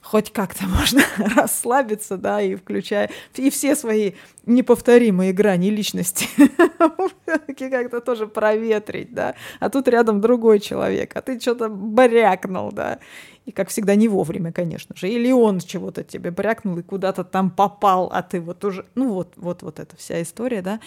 хоть 0.07 0.33
как-то 0.33 0.65
можно 0.69 1.03
расслабиться, 1.19 2.17
да, 2.17 2.41
и 2.41 2.55
включая 2.55 3.11
и 3.35 3.51
все 3.51 3.75
свои 3.75 4.13
неповторимые 4.47 5.33
грани 5.33 5.71
личности 5.71 6.29
как-то 7.59 8.01
тоже 8.01 8.27
проветрить, 8.27 9.13
да. 9.13 9.35
А 9.59 9.69
тут 9.69 9.89
рядом 9.89 10.21
другой 10.21 10.61
человек, 10.61 11.17
а 11.17 11.23
ты 11.23 11.41
что-то 11.41 11.69
барякнул, 11.69 12.71
да. 12.71 13.01
И, 13.47 13.53
как 13.53 13.69
всегда, 13.69 13.95
не 13.95 14.09
вовремя, 14.09 14.53
конечно 14.53 14.95
же. 14.97 15.09
Или 15.09 15.31
он 15.31 15.61
чего-то 15.61 16.03
тебе 16.03 16.33
брякнул 16.33 16.77
и 16.79 16.83
куда-то 16.83 17.23
там 17.23 17.51
попал, 17.51 18.11
а 18.13 18.23
ты 18.23 18.41
вот 18.41 18.65
уже... 18.65 18.85
Ну 18.97 19.13
вот, 19.13 19.33
вот, 19.37 19.63
вот 19.63 19.79
эта 19.79 19.97
вся 19.97 20.21
история, 20.21 20.63
да. 20.63 20.81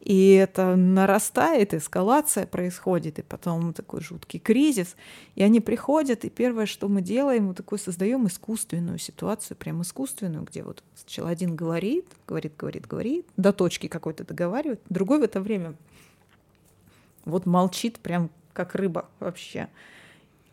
И 0.00 0.32
это 0.32 0.76
нарастает, 0.76 1.74
эскалация 1.74 2.46
происходит, 2.46 3.18
и 3.18 3.22
потом 3.22 3.74
такой 3.74 4.00
жуткий 4.00 4.40
кризис. 4.40 4.96
И 5.34 5.42
они 5.42 5.60
приходят, 5.60 6.24
и 6.24 6.30
первое, 6.30 6.64
что 6.64 6.88
мы 6.88 7.02
делаем, 7.02 7.48
мы 7.48 7.54
такой 7.54 7.78
создаем 7.78 8.26
искусственную 8.26 8.98
ситуацию, 8.98 9.56
прям 9.56 9.82
искусственную, 9.82 10.44
где 10.44 10.62
вот 10.62 10.82
сначала 10.94 11.28
один 11.28 11.54
говорит, 11.54 12.06
говорит, 12.26 12.54
говорит, 12.56 12.86
говорит, 12.86 13.26
до 13.36 13.52
точки 13.52 13.88
какой-то 13.88 14.24
договаривает, 14.24 14.80
другой 14.88 15.20
в 15.20 15.22
это 15.22 15.40
время 15.40 15.74
вот 17.26 17.44
молчит 17.44 17.98
прям 17.98 18.30
как 18.54 18.74
рыба 18.74 19.04
вообще. 19.20 19.68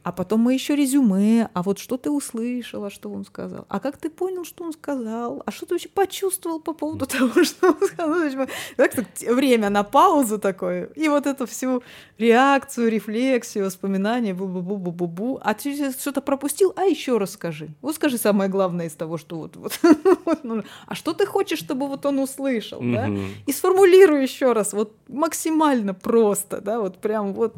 А 0.04 0.12
потом 0.12 0.42
мы 0.42 0.54
еще 0.54 0.76
резюме, 0.76 1.50
а 1.54 1.64
вот 1.64 1.80
что 1.80 1.98
ты 1.98 2.12
услышала, 2.12 2.90
что 2.90 3.10
он 3.10 3.26
сказал, 3.26 3.66
а 3.70 3.80
как 3.80 3.98
ты 3.98 4.10
понял, 4.10 4.44
что 4.44 4.66
он 4.66 4.74
сказал, 4.74 5.42
а 5.46 5.52
что 5.52 5.66
ты 5.66 5.76
вообще 5.76 5.90
почувствовал 5.90 6.60
по 6.60 6.74
поводу 6.74 7.06
того, 7.06 7.44
что 7.44 7.70
он 7.70 7.88
сказал. 7.88 8.48
Так, 8.76 8.94
время 9.22 9.70
на 9.70 9.84
паузу 9.84 10.40
такое, 10.40 10.90
и 10.96 11.08
вот 11.08 11.26
эту 11.26 11.46
всю 11.46 11.84
реакцию, 12.18 12.92
рефлексию, 12.92 13.66
воспоминания, 13.66 14.34
бу-бу-бу-бу-бу-бу, 14.34 15.40
а 15.42 15.54
ты 15.54 15.92
что-то 15.92 16.22
пропустил, 16.22 16.74
а 16.76 16.84
еще 16.84 17.18
раз 17.18 17.32
скажи. 17.32 17.70
Вот 17.82 17.96
скажи 17.96 18.18
самое 18.18 18.50
главное 18.50 18.88
из 18.88 18.94
того, 18.94 19.18
что 19.18 19.38
вот, 19.38 19.56
вот, 19.56 19.80
вот 20.26 20.66
а 20.86 20.96
что 20.96 21.14
ты 21.14 21.26
хочешь, 21.26 21.60
чтобы 21.60 21.88
вот 21.88 22.06
он 22.06 22.20
услышал, 22.20 22.80
да? 22.82 23.10
И 23.46 23.52
сформулируй 23.54 24.22
еще 24.22 24.52
раз, 24.52 24.74
вот 24.74 24.94
максимально 25.08 25.94
просто, 25.94 26.60
да, 26.60 26.80
вот 26.82 26.98
прям 26.98 27.34
вот 27.34 27.56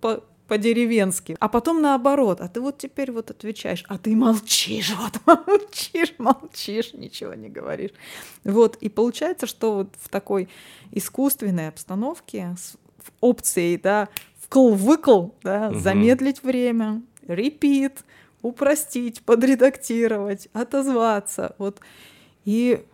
по, 0.00 0.22
по-деревенски. 0.50 1.36
А 1.38 1.48
потом 1.48 1.80
наоборот, 1.80 2.40
а 2.40 2.48
ты 2.48 2.60
вот 2.60 2.76
теперь 2.76 3.12
вот 3.12 3.30
отвечаешь, 3.30 3.84
а 3.86 3.98
ты 3.98 4.16
молчишь, 4.16 4.92
вот 4.98 5.20
молчишь, 5.46 6.14
молчишь, 6.18 6.92
ничего 6.92 7.34
не 7.34 7.48
говоришь. 7.48 7.92
Вот, 8.42 8.74
и 8.80 8.88
получается, 8.88 9.46
что 9.46 9.74
вот 9.74 9.94
в 10.02 10.08
такой 10.08 10.48
искусственной 10.90 11.68
обстановке 11.68 12.56
с 12.58 12.74
опцией, 13.20 13.78
да, 13.78 14.08
вкл-выкл, 14.42 15.30
да, 15.44 15.68
угу. 15.68 15.78
замедлить 15.78 16.42
время, 16.42 17.00
репит, 17.28 17.98
упростить, 18.42 19.22
подредактировать, 19.22 20.48
отозваться, 20.52 21.54
вот. 21.58 21.78
И 22.44 22.84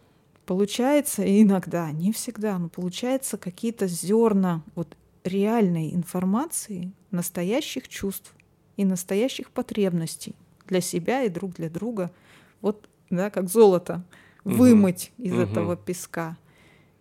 получается 0.44 1.22
иногда, 1.24 1.90
не 1.90 2.12
всегда, 2.12 2.58
но 2.58 2.68
получается 2.68 3.38
какие-то 3.38 3.86
зерна 3.86 4.62
вот 4.74 4.94
реальной 5.26 5.94
информации, 5.94 6.92
настоящих 7.10 7.88
чувств 7.88 8.34
и 8.76 8.84
настоящих 8.84 9.50
потребностей 9.50 10.34
для 10.66 10.80
себя 10.80 11.22
и 11.22 11.28
друг 11.28 11.54
для 11.54 11.70
друга. 11.70 12.10
Вот, 12.60 12.88
да, 13.10 13.30
как 13.30 13.48
золото, 13.48 14.04
вымыть 14.44 15.12
угу. 15.18 15.26
из 15.26 15.32
угу. 15.32 15.40
этого 15.40 15.76
песка. 15.76 16.36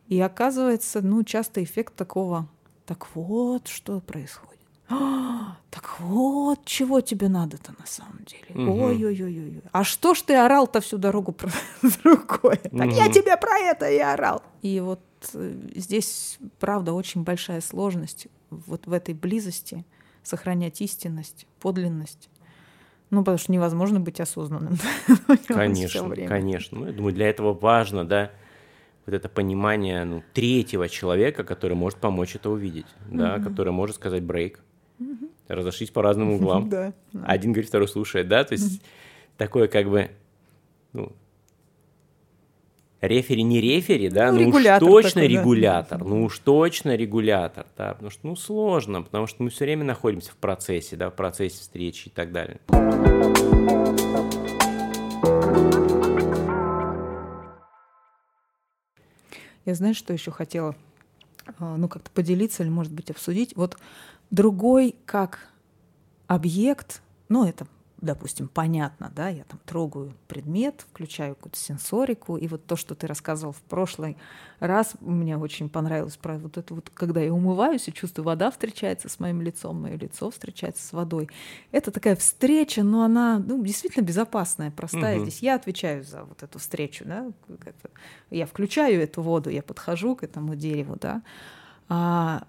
И 0.07 0.19
оказывается, 0.19 1.01
ну, 1.01 1.23
часто 1.23 1.63
эффект 1.63 1.95
такого, 1.95 2.49
так 2.85 3.15
вот, 3.15 3.67
что 3.67 3.99
происходит. 4.01 4.54
А, 4.89 5.57
так 5.69 5.99
вот, 5.99 6.65
чего 6.65 7.01
тебе 7.01 7.29
надо-то 7.29 7.73
на 7.77 7.85
самом 7.85 8.19
деле? 8.25 8.67
Угу. 8.69 8.85
Ой-ой-ой-ой. 8.85 9.61
А 9.71 9.83
что 9.83 10.13
ж 10.13 10.21
ты 10.21 10.35
орал-то 10.35 10.81
всю 10.81 10.97
дорогу 10.97 11.31
про 11.31 11.49
другое? 12.03 12.59
Угу. 12.71 12.77
Так 12.77 12.91
я 12.91 13.09
тебе 13.09 13.37
про 13.37 13.57
это 13.57 13.89
и 13.89 13.99
орал. 13.99 14.43
И 14.61 14.79
вот 14.79 15.01
э, 15.33 15.55
здесь, 15.75 16.37
правда, 16.59 16.93
очень 16.93 17.23
большая 17.23 17.61
сложность 17.61 18.27
вот 18.49 18.85
в 18.87 18.93
этой 18.93 19.13
близости 19.13 19.85
сохранять 20.23 20.81
истинность, 20.81 21.45
подлинность. 21.59 22.29
Ну, 23.11 23.19
потому 23.19 23.37
что 23.37 23.51
невозможно 23.51 23.99
быть 23.99 24.19
осознанным. 24.19 24.77
Конечно, 25.47 26.15
конечно. 26.27 26.79
Ну, 26.79 26.87
я 26.87 26.91
думаю, 26.91 27.13
для 27.13 27.29
этого 27.29 27.53
важно, 27.53 28.03
да, 28.03 28.31
вот 29.05 29.13
это 29.13 29.29
понимание 29.29 30.03
ну, 30.03 30.23
третьего 30.33 30.89
человека, 30.89 31.43
который 31.43 31.75
может 31.75 31.99
помочь 31.99 32.35
это 32.35 32.49
увидеть, 32.49 32.87
да, 33.09 33.39
который 33.39 33.71
может 33.71 33.97
сказать 33.97 34.23
брейк, 34.23 34.59
разошлись 35.47 35.91
по 35.91 36.01
разным 36.01 36.31
углам. 36.31 36.69
да, 36.69 36.93
Один 37.23 37.51
говорит, 37.51 37.69
второй 37.69 37.87
слушает, 37.87 38.27
да, 38.27 38.43
то 38.43 38.53
есть 38.53 38.81
такое 39.37 39.67
как 39.67 39.89
бы, 39.89 40.09
ну, 40.93 41.11
рефери 43.01 43.43
не 43.43 43.61
рефери, 43.61 44.09
да, 44.09 44.31
ну, 44.31 44.41
ну 44.41 44.49
уж 44.49 44.63
точно 44.79 45.21
такой, 45.21 45.27
регулятор, 45.27 45.99
да. 45.99 46.05
ну 46.05 46.23
уж 46.23 46.39
точно 46.39 46.95
регулятор, 46.95 47.65
да, 47.77 47.93
потому 47.93 48.09
что, 48.09 48.27
ну, 48.27 48.35
сложно, 48.35 49.01
потому 49.01 49.27
что 49.27 49.43
мы 49.43 49.49
все 49.49 49.65
время 49.65 49.83
находимся 49.83 50.31
в 50.31 50.35
процессе, 50.37 50.95
да, 50.95 51.09
в 51.09 51.15
процессе 51.15 51.59
встречи 51.59 52.07
и 52.07 52.11
так 52.11 52.31
далее. 52.31 52.59
Я 59.65 59.73
знаю, 59.73 59.95
что 59.95 60.13
еще 60.13 60.29
хотела, 60.29 60.75
а, 61.57 61.75
ну, 61.75 61.87
как-то 61.87 62.11
поделиться 62.11 62.61
или, 62.61 62.69
может 62.69 62.93
быть, 62.93 63.09
обсудить. 63.09 63.55
Вот 63.55 63.77
другой 64.31 64.95
как 65.05 65.49
объект, 66.27 67.01
ну, 67.29 67.45
это 67.45 67.67
допустим, 68.05 68.47
понятно, 68.47 69.11
да, 69.15 69.29
я 69.29 69.43
там 69.43 69.59
трогаю 69.65 70.13
предмет, 70.27 70.85
включаю 70.89 71.35
какую-то 71.35 71.57
сенсорику, 71.57 72.37
и 72.37 72.47
вот 72.47 72.65
то, 72.65 72.75
что 72.75 72.95
ты 72.95 73.07
рассказывал 73.07 73.53
в 73.53 73.61
прошлый 73.61 74.17
раз, 74.59 74.93
мне 75.01 75.37
очень 75.37 75.69
понравилось 75.69 76.15
про 76.15 76.37
вот 76.37 76.57
это 76.57 76.73
вот, 76.75 76.89
когда 76.93 77.21
я 77.21 77.33
умываюсь 77.33 77.87
и 77.87 77.93
чувствую, 77.93 78.25
вода 78.25 78.51
встречается 78.51 79.09
с 79.09 79.19
моим 79.19 79.41
лицом, 79.41 79.81
мое 79.81 79.97
лицо 79.97 80.29
встречается 80.29 80.85
с 80.85 80.93
водой. 80.93 81.29
Это 81.71 81.91
такая 81.91 82.15
встреча, 82.15 82.83
но 82.83 83.03
она 83.03 83.39
ну, 83.39 83.63
действительно 83.63 84.03
безопасная, 84.03 84.71
простая. 84.71 85.17
Угу. 85.17 85.25
Здесь 85.25 85.39
я 85.39 85.55
отвечаю 85.55 86.03
за 86.03 86.23
вот 86.23 86.43
эту 86.43 86.59
встречу, 86.59 87.03
да, 87.05 87.31
я 88.29 88.45
включаю 88.45 89.01
эту 89.01 89.21
воду, 89.21 89.49
я 89.49 89.63
подхожу 89.63 90.15
к 90.15 90.23
этому 90.23 90.55
дереву, 90.55 90.95
да, 90.95 91.21
а 91.87 92.47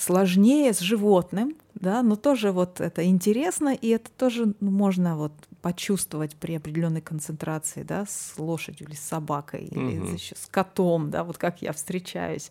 сложнее 0.00 0.72
с 0.72 0.80
животным, 0.80 1.54
да, 1.74 2.02
но 2.02 2.16
тоже 2.16 2.52
вот 2.52 2.80
это 2.80 3.04
интересно, 3.04 3.74
и 3.74 3.88
это 3.88 4.10
тоже 4.10 4.54
ну, 4.60 4.70
можно 4.70 5.16
вот 5.16 5.32
почувствовать 5.60 6.36
при 6.36 6.54
определенной 6.54 7.02
концентрации, 7.02 7.82
да, 7.82 8.06
с 8.06 8.34
лошадью 8.38 8.88
или 8.88 8.94
с 8.94 9.00
собакой, 9.00 9.64
или 9.64 9.98
угу. 9.98 10.14
еще 10.14 10.34
с 10.36 10.46
котом, 10.46 11.10
да, 11.10 11.22
вот 11.22 11.36
как 11.36 11.60
я 11.62 11.72
встречаюсь. 11.72 12.50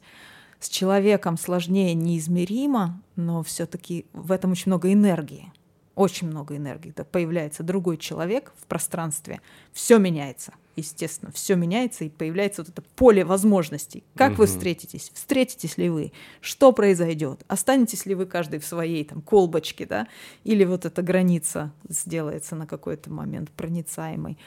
С 0.59 0.69
человеком 0.69 1.38
сложнее 1.38 1.93
неизмеримо, 1.93 3.01
но 3.15 3.41
все-таки 3.43 4.05
в 4.13 4.31
этом 4.31 4.51
очень 4.51 4.69
много 4.69 4.91
энергии 4.91 5.51
очень 5.95 6.28
много 6.28 6.56
энергии. 6.56 6.93
Да, 6.95 7.04
появляется 7.04 7.63
другой 7.63 7.97
человек 7.97 8.54
в 8.58 8.65
пространстве, 8.67 9.41
все 9.73 9.97
меняется. 9.97 10.54
Естественно, 10.75 11.30
все 11.34 11.56
меняется, 11.56 12.06
и 12.06 12.10
появляется 12.10 12.62
вот 12.62 12.69
это 12.69 12.82
поле 12.95 13.25
возможностей. 13.25 14.06
Как 14.15 14.32
угу. 14.32 14.38
вы 14.39 14.45
встретитесь? 14.47 15.12
Встретитесь 15.13 15.78
ли 15.78 15.89
вы? 15.89 16.13
Что 16.39 16.71
произойдет? 16.71 17.43
Останетесь 17.47 18.06
ли 18.06 18.15
вы 18.15 18.28
каждый 18.28 18.60
в 18.60 18.65
своей 18.65 19.04
там 19.04 19.21
колбочке, 19.21 19.86
да? 19.86 20.08
Или 20.45 20.63
вот 20.63 20.86
эта 20.86 21.02
граница 21.02 21.73
сделается 21.89 22.56
на 22.56 22.65
какой-то 22.65 23.12
момент 23.12 23.49
проницаемой? 23.52 24.38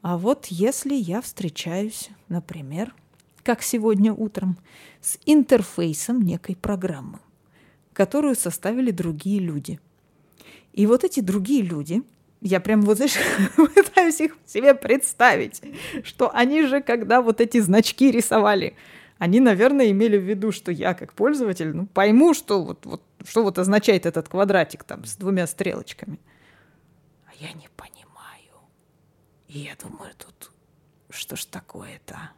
А 0.00 0.16
вот 0.16 0.46
если 0.46 0.94
я 0.94 1.20
встречаюсь, 1.20 2.08
например, 2.28 2.94
как 3.42 3.62
сегодня 3.62 4.14
утром, 4.14 4.56
с 5.02 5.18
интерфейсом 5.26 6.22
некой 6.22 6.56
программы, 6.56 7.18
которую 7.92 8.36
составили 8.36 8.90
другие 8.90 9.40
люди– 9.40 9.80
и 10.78 10.86
вот 10.86 11.02
эти 11.02 11.18
другие 11.18 11.62
люди, 11.62 12.04
я 12.40 12.60
прям 12.60 12.82
вот, 12.82 12.98
знаешь, 12.98 13.16
пытаюсь 13.56 14.20
их 14.20 14.36
себе 14.46 14.76
представить, 14.76 15.60
что 16.04 16.32
они 16.32 16.62
же, 16.62 16.80
когда 16.80 17.20
вот 17.20 17.40
эти 17.40 17.58
значки 17.58 18.12
рисовали, 18.12 18.76
они, 19.18 19.40
наверное, 19.40 19.90
имели 19.90 20.16
в 20.16 20.22
виду, 20.22 20.52
что 20.52 20.70
я 20.70 20.94
как 20.94 21.14
пользователь 21.14 21.74
ну, 21.74 21.86
пойму, 21.86 22.32
что 22.32 22.62
вот, 22.62 22.86
вот, 22.86 23.02
что 23.26 23.42
вот 23.42 23.58
означает 23.58 24.06
этот 24.06 24.28
квадратик 24.28 24.84
там 24.84 25.04
с 25.04 25.16
двумя 25.16 25.48
стрелочками. 25.48 26.20
А 27.26 27.30
я 27.40 27.52
не 27.54 27.68
понимаю. 27.74 28.62
И 29.48 29.58
я 29.58 29.74
думаю, 29.82 30.12
тут 30.16 30.52
что 31.10 31.34
ж 31.34 31.44
такое-то? 31.46 32.30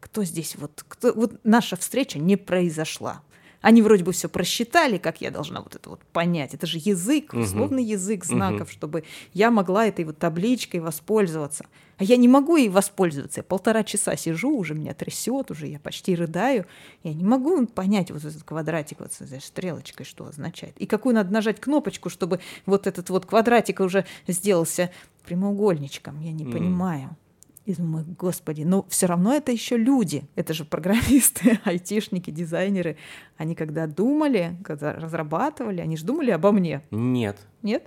Кто 0.00 0.24
здесь 0.24 0.56
вот... 0.56 0.82
Кто, 0.88 1.12
вот 1.12 1.44
наша 1.44 1.76
встреча 1.76 2.18
не 2.18 2.38
произошла. 2.38 3.22
Они 3.62 3.80
вроде 3.80 4.04
бы 4.04 4.12
все 4.12 4.28
просчитали, 4.28 4.98
как 4.98 5.20
я 5.20 5.30
должна 5.30 5.62
вот 5.62 5.74
это 5.74 5.88
вот 5.88 6.00
понять. 6.12 6.52
Это 6.52 6.66
же 6.66 6.78
язык, 6.78 7.32
условный 7.32 7.84
язык 7.84 8.24
знаков, 8.24 8.68
угу. 8.68 8.72
чтобы 8.72 9.04
я 9.32 9.50
могла 9.50 9.86
этой 9.86 10.04
вот 10.04 10.18
табличкой 10.18 10.80
воспользоваться. 10.80 11.64
А 11.98 12.04
я 12.04 12.16
не 12.16 12.26
могу 12.26 12.56
ей 12.56 12.68
воспользоваться. 12.68 13.40
Я 13.40 13.44
полтора 13.44 13.84
часа 13.84 14.16
сижу, 14.16 14.56
уже 14.56 14.74
меня 14.74 14.92
трясет, 14.92 15.50
уже 15.52 15.68
я 15.68 15.78
почти 15.78 16.16
рыдаю. 16.16 16.66
Я 17.04 17.14
не 17.14 17.24
могу 17.24 17.64
понять 17.66 18.10
вот 18.10 18.24
этот 18.24 18.42
квадратик 18.42 18.98
вот 18.98 19.12
с 19.12 19.20
этой 19.20 19.40
стрелочкой, 19.40 20.04
что 20.04 20.26
означает. 20.26 20.76
И 20.78 20.86
какую 20.86 21.14
надо 21.14 21.32
нажать 21.32 21.60
кнопочку, 21.60 22.10
чтобы 22.10 22.40
вот 22.66 22.88
этот 22.88 23.08
вот 23.10 23.26
квадратик 23.26 23.78
уже 23.80 24.04
сделался 24.26 24.90
прямоугольничком. 25.24 26.20
Я 26.20 26.32
не 26.32 26.44
mm. 26.44 26.52
понимаю. 26.52 27.16
И 27.64 27.74
думаю, 27.74 28.04
господи, 28.18 28.62
но 28.62 28.84
все 28.88 29.06
равно 29.06 29.32
это 29.32 29.52
еще 29.52 29.76
люди. 29.76 30.24
Это 30.34 30.52
же 30.52 30.64
программисты, 30.64 31.60
айтишники, 31.64 32.30
дизайнеры. 32.30 32.96
Они 33.36 33.54
когда 33.54 33.86
думали, 33.86 34.56
когда 34.64 34.94
разрабатывали, 34.94 35.80
они 35.80 35.96
же 35.96 36.04
думали 36.04 36.30
обо 36.32 36.50
мне. 36.50 36.82
Нет. 36.90 37.38
Нет? 37.62 37.86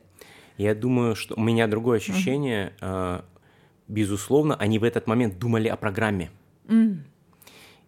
Я 0.57 0.73
думаю, 0.73 1.15
что 1.15 1.35
у 1.35 1.41
меня 1.41 1.67
другое 1.67 1.97
ощущение. 1.97 2.73
Uh-huh. 2.79 3.23
Безусловно, 3.87 4.55
они 4.55 4.79
в 4.79 4.83
этот 4.83 5.07
момент 5.07 5.37
думали 5.37 5.67
о 5.67 5.75
программе. 5.75 6.31
Mm. 6.67 6.99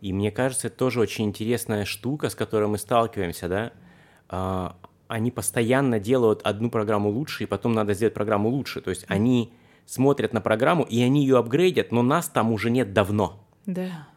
И 0.01 0.14
мне 0.14 0.32
кажется, 0.32 0.68
это 0.68 0.78
тоже 0.78 0.99
очень 0.99 1.26
интересная 1.26 1.86
штука, 1.86 2.30
с 2.30 2.36
которой 2.36 2.68
мы 2.68 2.78
сталкиваемся, 2.78 3.47
да. 3.47 3.74
А, 4.30 4.78
они 5.07 5.32
постоянно 5.32 5.99
делают 5.99 6.41
одну 6.43 6.70
программу 6.70 7.09
лучше, 7.09 7.43
и 7.43 7.47
потом 7.47 7.74
надо 7.74 7.93
сделать 7.93 8.14
программу 8.14 8.49
лучше. 8.49 8.82
То 8.82 8.91
есть 8.91 9.05
они 9.07 9.53
смотрят 9.88 10.33
на 10.33 10.41
программу, 10.41 10.83
и 10.83 11.01
они 11.01 11.21
ее 11.21 11.39
апгрейдят, 11.39 11.91
но 11.91 12.03
нас 12.03 12.29
там 12.29 12.51
уже 12.51 12.69
нет 12.69 12.93
давно. 12.93 13.43
Да. 13.65 14.07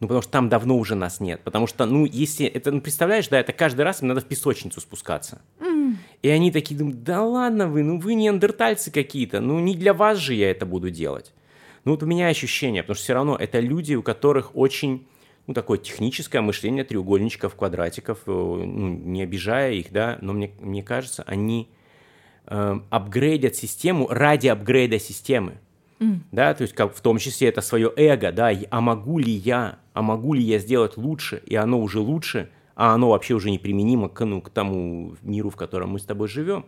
Ну, 0.00 0.08
потому 0.08 0.22
что 0.22 0.32
там 0.32 0.48
давно 0.48 0.78
уже 0.78 0.94
нас 0.94 1.20
нет. 1.20 1.42
Потому 1.44 1.66
что, 1.66 1.84
ну, 1.84 2.06
если 2.06 2.46
это, 2.46 2.72
ну, 2.72 2.80
представляешь, 2.80 3.28
да, 3.28 3.38
это 3.38 3.52
каждый 3.52 3.82
раз 3.82 4.02
им 4.02 4.08
надо 4.08 4.22
в 4.22 4.24
песочницу 4.24 4.80
спускаться. 4.80 5.42
Mm. 5.58 5.96
И 6.22 6.28
они 6.28 6.50
такие 6.50 6.76
думают, 6.78 7.02
да 7.04 7.22
ладно 7.22 7.68
вы, 7.68 7.82
ну 7.82 7.98
вы 7.98 8.14
неандертальцы 8.14 8.90
какие-то, 8.90 9.40
ну 9.40 9.58
не 9.58 9.74
для 9.74 9.94
вас 9.94 10.18
же 10.18 10.34
я 10.34 10.50
это 10.50 10.66
буду 10.66 10.90
делать. 10.90 11.32
Ну 11.84 11.92
вот 11.92 12.02
у 12.02 12.06
меня 12.06 12.28
ощущение, 12.28 12.82
потому 12.82 12.94
что 12.94 13.04
все 13.04 13.14
равно 13.14 13.36
это 13.36 13.60
люди, 13.60 13.94
у 13.94 14.02
которых 14.02 14.54
очень 14.56 15.06
ну, 15.46 15.54
такое 15.54 15.78
техническое 15.78 16.40
мышление 16.40 16.84
треугольничков, 16.84 17.54
квадратиков, 17.54 18.18
э, 18.26 18.30
ну, 18.30 18.88
не 18.88 19.22
обижая 19.22 19.72
их, 19.72 19.90
да, 19.90 20.18
но 20.20 20.32
мне, 20.32 20.52
мне 20.60 20.82
кажется, 20.82 21.24
они 21.26 21.68
э, 22.46 22.80
апгрейдят 22.90 23.56
систему 23.56 24.08
ради 24.08 24.48
апгрейда 24.48 24.98
системы. 24.98 25.58
Mm. 25.98 26.20
Да, 26.32 26.54
то 26.54 26.62
есть 26.62 26.74
как 26.74 26.94
в 26.94 27.00
том 27.00 27.18
числе 27.18 27.48
это 27.48 27.60
свое 27.60 27.92
эго, 27.96 28.32
да, 28.32 28.50
а 28.70 28.80
могу 28.80 29.18
ли 29.18 29.32
я, 29.32 29.78
а 29.92 30.02
могу 30.02 30.32
ли 30.32 30.42
я 30.42 30.58
сделать 30.58 30.96
лучше, 30.96 31.42
и 31.46 31.54
оно 31.56 31.80
уже 31.80 32.00
лучше, 32.00 32.50
а 32.74 32.94
оно 32.94 33.10
вообще 33.10 33.34
уже 33.34 33.50
неприменимо 33.50 34.08
к, 34.08 34.24
ну, 34.24 34.40
к 34.40 34.48
тому 34.48 35.14
миру, 35.22 35.50
в 35.50 35.56
котором 35.56 35.90
мы 35.90 35.98
с 35.98 36.04
тобой 36.04 36.28
живем. 36.28 36.64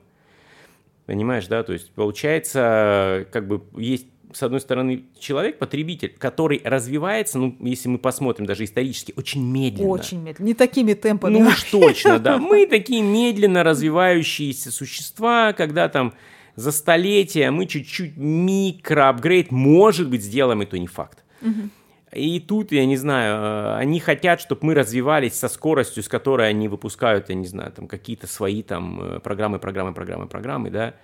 Понимаешь, 1.07 1.47
да, 1.47 1.63
то 1.63 1.73
есть 1.73 1.91
получается, 1.93 3.27
как 3.33 3.49
бы 3.49 3.63
есть 3.77 4.07
с 4.33 4.43
одной 4.43 4.61
стороны, 4.61 5.05
человек, 5.19 5.59
потребитель, 5.59 6.15
который 6.19 6.61
развивается, 6.65 7.39
ну, 7.39 7.57
если 7.61 7.89
мы 7.89 7.99
посмотрим 7.99 8.47
даже 8.47 8.65
исторически, 8.65 9.13
очень 9.17 9.45
медленно. 9.45 9.89
Очень 9.89 10.23
медленно. 10.23 10.47
Не 10.47 10.55
такими 10.55 10.95
темпами. 10.95 11.39
Ну 11.39 11.47
уж 11.47 11.63
точно, 11.71 12.19
да. 12.19 12.39
Мы 12.39 12.67
такие 12.67 13.03
медленно 13.03 13.63
развивающиеся 13.63 14.71
существа, 14.71 15.53
когда 15.53 15.89
там 15.89 16.15
за 16.57 16.73
столетия 16.73 17.51
мы 17.51 17.67
чуть-чуть 17.67 18.17
микроапгрейд, 18.17 19.51
может 19.51 20.09
быть, 20.09 20.23
сделаем, 20.23 20.63
и 20.63 20.67
то 20.67 20.79
не 20.79 20.87
факт. 20.87 21.25
И 22.13 22.41
тут, 22.41 22.73
я 22.73 22.85
не 22.85 22.99
знаю, 22.99 23.37
э, 23.37 23.77
они 23.79 23.99
хотят, 23.99 24.39
чтобы 24.39 24.67
мы 24.67 24.75
развивались 24.75 25.33
со 25.33 25.49
скоростью, 25.49 26.03
с 26.03 26.09
которой 26.09 26.49
они 26.51 26.69
выпускают, 26.69 27.31
я 27.31 27.35
не 27.35 27.47
знаю, 27.47 27.73
там 27.73 27.89
какие-то 27.89 28.27
свои 28.27 28.63
там 28.63 29.01
э, 29.01 29.21
программы, 29.21 29.59
программы, 29.59 29.95
программы, 29.95 30.27
программы, 30.27 30.71
да. 30.71 30.95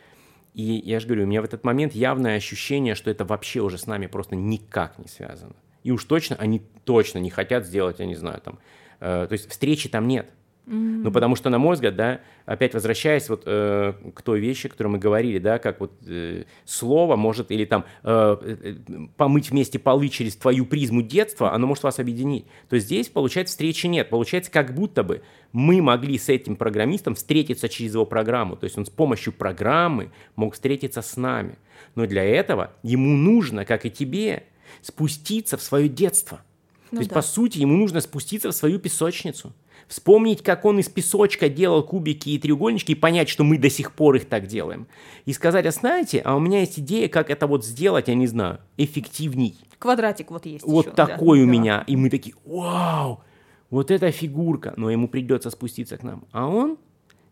И 0.55 0.63
я 0.85 1.01
же 1.01 1.07
говорю, 1.07 1.25
у 1.25 1.27
меня 1.27 1.41
в 1.41 1.45
этот 1.45 1.65
момент 1.65 1.95
явное 1.95 2.37
ощущение, 2.37 2.95
что 2.95 3.11
это 3.11 3.25
вообще 3.25 3.61
уже 3.61 3.79
с 3.79 3.87
нами 3.87 4.07
просто 4.07 4.37
никак 4.37 4.99
не 4.99 5.07
связано. 5.07 5.55
И 5.85 5.91
уж 5.91 6.05
точно 6.05 6.37
они 6.37 6.63
точно 6.85 7.19
не 7.19 7.31
хотят 7.31 7.67
сделать, 7.67 8.01
я 8.01 8.07
не 8.07 8.17
знаю, 8.17 8.41
там, 8.41 8.59
э, 9.01 9.27
то 9.29 9.33
есть 9.33 9.49
встречи 9.49 9.89
там 9.89 10.09
нет. 10.09 10.31
Mm-hmm. 10.69 11.01
Ну, 11.05 11.11
потому 11.11 11.35
что, 11.35 11.49
на 11.49 11.59
мой 11.59 11.75
взгляд, 11.75 11.97
да, 11.97 12.21
опять 12.45 12.75
возвращаясь 12.75 13.31
вот 13.31 13.45
э, 13.47 13.95
к 14.15 14.21
той 14.21 14.39
вещи, 14.39 14.67
о 14.67 14.71
которой 14.71 14.89
мы 14.89 14.99
говорили, 14.99 15.39
да, 15.39 15.59
как 15.59 15.81
вот 15.81 15.93
э, 16.07 16.45
слово 16.67 17.17
может, 17.17 17.51
или 17.51 17.65
там 17.65 17.87
э, 18.03 18.37
э, 18.43 18.75
помыть 19.17 19.51
вместе 19.51 19.79
полы 19.79 20.09
через 20.11 20.37
твою 20.37 20.67
призму 20.67 21.01
детства, 21.01 21.55
оно 21.55 21.67
может 21.67 21.85
вас 21.85 21.99
объединить. 21.99 22.45
То 22.69 22.77
есть 22.77 22.87
здесь, 22.87 23.09
получается, 23.09 23.53
встречи 23.53 23.87
нет. 23.87 24.11
Получается, 24.11 24.51
как 24.51 24.75
будто 24.75 25.03
бы 25.03 25.23
мы 25.53 25.81
могли 25.81 26.19
с 26.19 26.29
этим 26.29 26.55
программистом 26.55 27.15
встретиться 27.15 27.71
через 27.71 27.95
его 27.95 28.05
программу. 28.05 28.55
То 28.57 28.65
есть 28.65 28.77
он 28.77 28.85
с 28.85 28.91
помощью 28.91 29.33
программы 29.33 30.11
мог 30.37 30.53
встретиться 30.53 31.01
с 31.01 31.17
нами. 31.17 31.57
Но 31.95 32.07
для 32.07 32.25
этого 32.25 32.73
ему 32.83 33.17
нужно, 33.17 33.65
как 33.65 33.87
и 33.87 33.91
тебе, 33.91 34.45
спуститься 34.83 35.57
в 35.57 35.63
свое 35.63 35.89
детство. 35.89 36.43
Ну, 36.91 36.97
То 36.97 37.01
есть, 37.01 37.11
да. 37.11 37.17
по 37.17 37.23
сути, 37.23 37.59
ему 37.59 37.77
нужно 37.77 38.01
спуститься 38.01 38.51
в 38.51 38.55
свою 38.55 38.79
песочницу 38.79 39.55
вспомнить, 39.89 40.43
как 40.43 40.65
он 40.65 40.79
из 40.79 40.89
песочка 40.89 41.49
делал 41.49 41.83
кубики 41.83 42.31
и 42.31 42.39
треугольнички, 42.39 42.93
и 42.93 42.95
понять, 42.95 43.29
что 43.29 43.43
мы 43.43 43.59
до 43.59 43.71
сих 43.71 43.93
пор 43.93 44.17
их 44.17 44.29
так 44.29 44.47
делаем. 44.47 44.87
И 45.25 45.33
сказать, 45.33 45.67
а 45.67 45.71
знаете, 45.71 46.21
а 46.25 46.37
у 46.37 46.41
меня 46.41 46.61
есть 46.61 46.79
идея, 46.79 47.09
как 47.09 47.31
это 47.31 47.47
вот 47.47 47.65
сделать, 47.65 48.09
я 48.09 48.15
не 48.15 48.27
знаю, 48.27 48.61
эффективней. 48.77 49.57
Квадратик 49.79 50.31
вот 50.31 50.47
есть. 50.47 50.65
Вот 50.65 50.87
еще, 50.87 50.95
такой 50.95 51.39
да. 51.39 51.45
у 51.45 51.47
да. 51.47 51.53
меня. 51.53 51.85
И 51.87 51.97
мы 51.97 52.11
такие, 52.11 52.37
вау, 52.45 53.23
вот 53.71 53.91
эта 53.91 54.11
фигурка. 54.11 54.75
Но 54.77 54.91
ему 54.91 55.09
придется 55.09 55.51
спуститься 55.51 55.97
к 55.97 56.03
нам. 56.03 56.25
А 56.33 56.47
он 56.47 56.79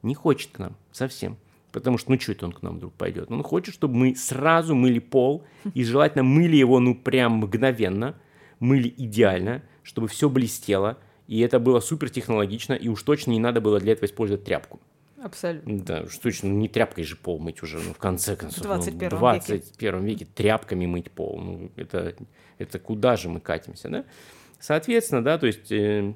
не 0.03 0.15
хочет 0.15 0.51
к 0.53 0.59
нам 0.59 0.77
совсем. 0.93 1.37
Потому 1.73 1.99
что, 1.99 2.11
ну, 2.11 2.19
что 2.19 2.33
это 2.33 2.47
он 2.47 2.53
к 2.53 2.63
нам 2.63 2.77
вдруг 2.77 2.95
пойдет? 2.95 3.31
Он 3.31 3.43
хочет, 3.43 3.75
чтобы 3.75 3.97
мы 3.97 4.17
сразу 4.17 4.75
мыли 4.75 4.99
пол, 4.99 5.45
и 5.75 5.85
желательно 5.85 6.23
мыли 6.23 6.57
его, 6.57 6.81
ну, 6.81 6.95
прям 6.95 7.35
мгновенно, 7.35 8.15
мыли 8.61 8.95
идеально, 8.97 9.63
чтобы 9.83 10.09
все 10.09 10.31
блестело, 10.31 10.97
и 11.27 11.41
это 11.41 11.59
было 11.59 11.81
супер 11.81 12.11
технологично, 12.11 12.75
и 12.75 12.89
уж 12.89 13.03
точно 13.03 13.33
не 13.33 13.41
надо 13.41 13.61
было 13.61 13.81
для 13.81 13.93
этого 13.93 14.07
использовать 14.07 14.45
тряпку. 14.45 14.81
Абсолютно. 15.23 15.81
Да, 15.81 16.03
уж 16.03 16.17
точно, 16.19 16.51
ну, 16.51 16.57
не 16.57 16.69
тряпкой 16.69 17.05
же 17.05 17.17
пол 17.17 17.39
мыть 17.41 17.63
уже, 17.63 17.79
ну, 17.79 17.93
в 17.95 17.99
конце 17.99 18.37
концов. 18.37 18.61
В 18.61 18.63
21 18.63 19.09
ну, 19.11 19.19
21 19.19 20.05
веке. 20.05 20.07
веке 20.07 20.33
тряпками 20.33 20.87
мыть 20.87 21.11
пол. 21.11 21.41
Ну, 21.41 21.71
это, 21.77 22.15
это 22.59 22.79
куда 22.79 23.17
же 23.17 23.29
мы 23.29 23.41
катимся, 23.41 23.89
да? 23.89 24.05
Соответственно, 24.61 25.25
да, 25.25 25.39
то 25.39 25.47
есть 25.47 25.73
э, 25.73 26.15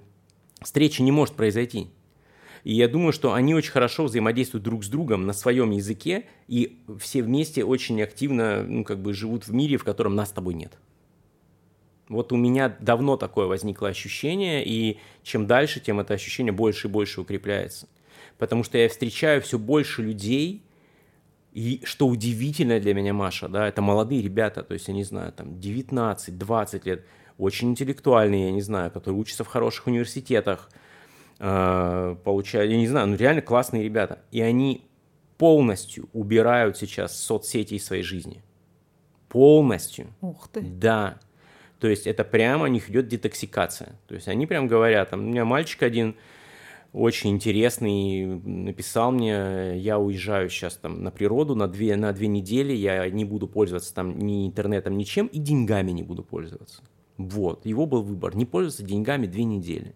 встреча 0.62 1.02
не 1.02 1.12
может 1.12 1.34
произойти. 1.34 1.88
И 2.62 2.74
я 2.74 2.88
думаю, 2.88 3.12
что 3.12 3.32
они 3.32 3.54
очень 3.54 3.72
хорошо 3.72 4.04
взаимодействуют 4.04 4.64
друг 4.64 4.84
с 4.84 4.88
другом 4.88 5.26
на 5.26 5.32
своем 5.32 5.70
языке, 5.70 6.26
и 6.46 6.82
все 6.98 7.22
вместе 7.22 7.64
очень 7.64 8.00
активно, 8.02 8.62
ну, 8.62 8.84
как 8.84 9.00
бы 9.00 9.12
живут 9.14 9.48
в 9.48 9.52
мире, 9.52 9.76
в 9.76 9.84
котором 9.84 10.14
нас 10.14 10.28
с 10.28 10.32
тобой 10.32 10.54
нет. 10.54 10.78
Вот 12.11 12.32
у 12.32 12.36
меня 12.36 12.76
давно 12.80 13.16
такое 13.16 13.46
возникло 13.46 13.88
ощущение, 13.88 14.66
и 14.66 14.98
чем 15.22 15.46
дальше, 15.46 15.78
тем 15.78 16.00
это 16.00 16.12
ощущение 16.12 16.52
больше 16.52 16.88
и 16.88 16.90
больше 16.90 17.20
укрепляется. 17.20 17.88
Потому 18.36 18.64
что 18.64 18.78
я 18.78 18.88
встречаю 18.88 19.40
все 19.40 19.61
больше 19.61 20.02
людей, 20.02 20.64
и 21.52 21.80
что 21.84 22.08
удивительно 22.08 22.80
для 22.80 22.94
меня, 22.94 23.14
Маша, 23.14 23.48
да, 23.48 23.68
это 23.68 23.80
молодые 23.80 24.22
ребята, 24.22 24.64
то 24.64 24.74
есть, 24.74 24.88
я 24.88 24.94
не 24.94 25.04
знаю, 25.04 25.32
там 25.32 25.50
19-20 25.50 26.80
лет, 26.84 27.06
очень 27.38 27.70
интеллектуальные, 27.70 28.46
я 28.46 28.50
не 28.50 28.61
знаю, 28.61 28.90
которые 28.90 29.20
учатся 29.20 29.44
в 29.44 29.46
хороших 29.46 29.86
университетах, 29.86 30.68
э, 31.38 32.16
получают, 32.24 32.72
я 32.72 32.76
не 32.76 32.88
знаю, 32.88 33.06
ну 33.06 33.14
реально 33.14 33.40
классные 33.40 33.84
ребята. 33.84 34.18
И 34.32 34.40
они 34.40 34.84
полностью 35.38 36.08
убирают 36.12 36.76
сейчас 36.76 37.16
соцсети 37.16 37.74
из 37.74 37.84
своей 37.84 38.02
жизни. 38.02 38.42
Полностью. 39.28 40.08
Ух 40.20 40.48
ты. 40.48 40.61
Да. 40.61 41.20
То 41.81 41.89
есть 41.89 42.07
это 42.07 42.24
прямо 42.24 42.64
у 42.64 42.66
них 42.66 42.91
идет 42.91 43.09
детоксикация. 43.09 43.99
То 44.07 44.14
есть 44.14 44.28
они 44.28 44.47
прям 44.47 44.68
говорят, 44.68 45.11
там, 45.11 45.20
у 45.20 45.22
меня 45.24 45.45
мальчик 45.45 45.83
один 45.83 46.14
очень 46.93 47.31
интересный, 47.31 48.26
написал 48.26 49.12
мне, 49.12 49.78
я 49.78 49.99
уезжаю 49.99 50.51
сейчас 50.51 50.76
там 50.76 51.03
на 51.03 51.11
природу 51.11 51.55
на 51.55 51.68
две, 51.68 51.97
на 51.97 52.12
две 52.12 52.26
недели, 52.26 52.72
я 52.72 53.09
не 53.09 53.24
буду 53.24 53.47
пользоваться 53.47 53.95
там 53.95 54.18
ни 54.18 54.47
интернетом, 54.47 54.99
ничем, 54.99 55.26
и 55.28 55.39
деньгами 55.39 55.93
не 55.93 56.03
буду 56.03 56.22
пользоваться. 56.22 56.83
Вот, 57.16 57.64
его 57.64 57.87
был 57.87 58.03
выбор, 58.03 58.37
не 58.37 58.45
пользоваться 58.45 58.83
деньгами 58.83 59.26
две 59.26 59.45
недели. 59.45 59.95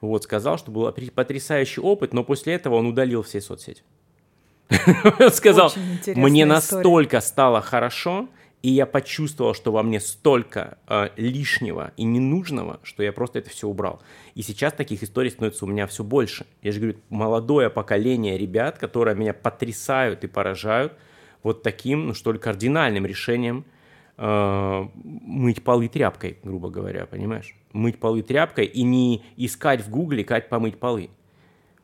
Вот, 0.00 0.24
сказал, 0.24 0.58
что 0.58 0.70
был 0.70 0.92
потрясающий 1.14 1.80
опыт, 1.80 2.12
но 2.12 2.24
после 2.24 2.54
этого 2.54 2.74
он 2.74 2.86
удалил 2.86 3.22
все 3.22 3.40
соцсети. 3.40 3.82
Сказал, 5.32 5.72
мне 6.06 6.44
настолько 6.46 7.20
стало 7.20 7.60
хорошо, 7.60 8.28
и 8.64 8.70
я 8.70 8.86
почувствовал, 8.86 9.52
что 9.52 9.72
во 9.72 9.82
мне 9.82 10.00
столько 10.00 10.78
э, 10.88 11.10
лишнего 11.18 11.92
и 11.98 12.04
ненужного, 12.04 12.80
что 12.82 13.02
я 13.02 13.12
просто 13.12 13.40
это 13.40 13.50
все 13.50 13.68
убрал. 13.68 14.00
И 14.34 14.40
сейчас 14.40 14.72
таких 14.72 15.02
историй 15.02 15.30
становится 15.30 15.66
у 15.66 15.68
меня 15.68 15.86
все 15.86 16.02
больше. 16.02 16.46
Я 16.62 16.72
же 16.72 16.80
говорю, 16.80 16.98
молодое 17.10 17.68
поколение 17.68 18.38
ребят, 18.38 18.78
которые 18.78 19.16
меня 19.16 19.34
потрясают 19.34 20.24
и 20.24 20.28
поражают 20.28 20.94
вот 21.42 21.62
таким, 21.62 22.06
ну 22.06 22.14
что 22.14 22.32
ли, 22.32 22.38
кардинальным 22.38 23.04
решением 23.04 23.66
э, 24.16 24.88
мыть 24.94 25.62
полы 25.62 25.88
тряпкой, 25.88 26.38
грубо 26.42 26.70
говоря, 26.70 27.04
понимаешь? 27.04 27.54
Мыть 27.74 27.98
полы 27.98 28.22
тряпкой 28.22 28.64
и 28.64 28.82
не 28.82 29.22
искать 29.36 29.82
в 29.82 29.90
гугле, 29.90 30.24
как 30.24 30.48
помыть 30.48 30.78
полы. 30.78 31.10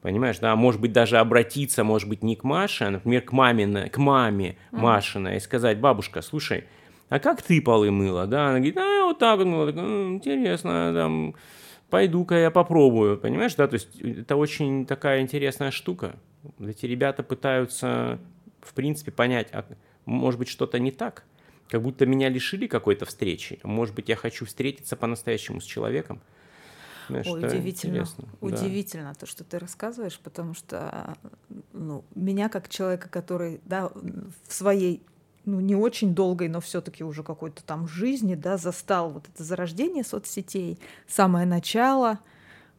Понимаешь, 0.02 0.38
да, 0.38 0.56
может 0.56 0.80
быть, 0.80 0.92
даже 0.92 1.18
обратиться, 1.18 1.84
может 1.84 2.08
быть, 2.08 2.22
не 2.22 2.34
к 2.34 2.42
Маше, 2.42 2.84
а, 2.84 2.90
например, 2.90 3.20
к 3.20 3.32
маме, 3.32 3.90
к 3.90 3.98
маме 3.98 4.56
mm. 4.72 4.78
Машиной 4.78 5.36
и 5.36 5.40
сказать, 5.40 5.78
бабушка, 5.78 6.22
слушай, 6.22 6.64
а 7.10 7.18
как 7.18 7.42
ты 7.42 7.60
полы 7.60 7.90
мыла, 7.90 8.26
да? 8.26 8.48
Она 8.48 8.58
говорит, 8.58 8.78
а, 8.78 9.04
вот 9.04 9.18
так 9.18 9.38
вот 9.38 9.46
мыла, 9.46 9.72
ну, 9.72 10.14
интересно, 10.14 10.92
там, 10.94 11.34
пойду-ка 11.90 12.36
я 12.36 12.50
попробую, 12.50 13.18
понимаешь, 13.18 13.54
да, 13.56 13.68
то 13.68 13.74
есть 13.74 14.00
это 14.00 14.36
очень 14.36 14.86
такая 14.86 15.20
интересная 15.20 15.70
штука. 15.70 16.16
Эти 16.58 16.86
ребята 16.86 17.22
пытаются, 17.22 18.18
в 18.62 18.72
принципе, 18.72 19.12
понять, 19.12 19.48
а 19.52 19.66
может 20.06 20.38
быть, 20.38 20.48
что-то 20.48 20.78
не 20.78 20.92
так, 20.92 21.24
как 21.68 21.82
будто 21.82 22.06
меня 22.06 22.30
лишили 22.30 22.66
какой-то 22.68 23.04
встречи, 23.04 23.60
может 23.64 23.94
быть, 23.94 24.08
я 24.08 24.16
хочу 24.16 24.46
встретиться 24.46 24.96
по-настоящему 24.96 25.60
с 25.60 25.64
человеком, 25.64 26.22
Ой, 27.26 27.44
удивительно. 27.44 28.06
Удивительно 28.40 29.08
да. 29.08 29.14
то, 29.14 29.26
что 29.26 29.44
ты 29.44 29.58
рассказываешь, 29.58 30.18
потому 30.18 30.54
что 30.54 31.16
ну, 31.72 32.04
меня 32.14 32.48
как 32.48 32.68
человека, 32.68 33.08
который 33.08 33.60
да, 33.64 33.90
в 34.48 34.52
своей 34.52 35.02
ну, 35.44 35.60
не 35.60 35.74
очень 35.74 36.14
долгой, 36.14 36.48
но 36.48 36.60
все-таки 36.60 37.02
уже 37.02 37.22
какой-то 37.22 37.62
там 37.64 37.88
жизни, 37.88 38.34
да, 38.34 38.56
застал 38.56 39.10
вот 39.10 39.28
это 39.32 39.42
зарождение 39.42 40.04
соцсетей, 40.04 40.78
самое 41.08 41.46
начало, 41.46 42.18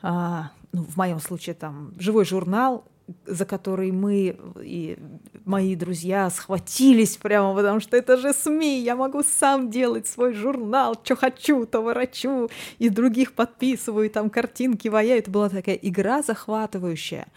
а, 0.01 0.51
ну, 0.71 0.83
в 0.83 0.95
моем 0.95 1.19
случае 1.19 1.55
там 1.55 1.93
живой 1.99 2.25
журнал, 2.25 2.85
за 3.25 3.45
который 3.45 3.91
мы 3.91 4.37
и 4.61 4.97
мои 5.45 5.75
друзья 5.75 6.29
схватились 6.29 7.17
прямо, 7.17 7.55
потому 7.55 7.79
что 7.79 7.97
это 7.97 8.17
же 8.17 8.33
СМИ, 8.33 8.81
я 8.81 8.95
могу 8.95 9.23
сам 9.23 9.69
делать 9.69 10.07
свой 10.07 10.33
журнал, 10.33 10.95
что 11.03 11.15
хочу, 11.15 11.65
то 11.65 11.81
ворочу, 11.81 12.49
и 12.79 12.89
других 12.89 13.33
подписываю, 13.33 14.09
там 14.09 14.29
картинки 14.29 14.87
ваяю. 14.87 15.19
Это 15.19 15.31
была 15.31 15.49
такая 15.49 15.75
игра 15.75 16.21
захватывающая. 16.21 17.27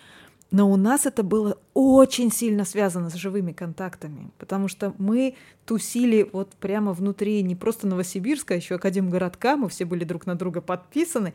Но 0.51 0.71
у 0.71 0.77
нас 0.77 1.05
это 1.05 1.25
было 1.25 1.59
очень 1.73 2.31
сильно 2.31 2.65
связано 2.65 3.11
с 3.11 3.15
живыми 3.15 3.51
контактами, 3.51 4.31
потому 4.39 4.69
что 4.69 4.95
мы 4.99 5.35
тусили 5.67 6.29
вот 6.33 6.51
прямо 6.61 6.93
внутри 6.93 7.43
не 7.43 7.57
просто 7.57 7.89
Новосибирска, 7.89 8.55
а 8.55 8.57
еще 8.57 8.77
Академгородка, 8.77 9.57
мы 9.57 9.69
все 9.69 9.85
были 9.85 10.05
друг 10.05 10.27
на 10.27 10.37
друга 10.37 10.61
подписаны, 10.61 11.35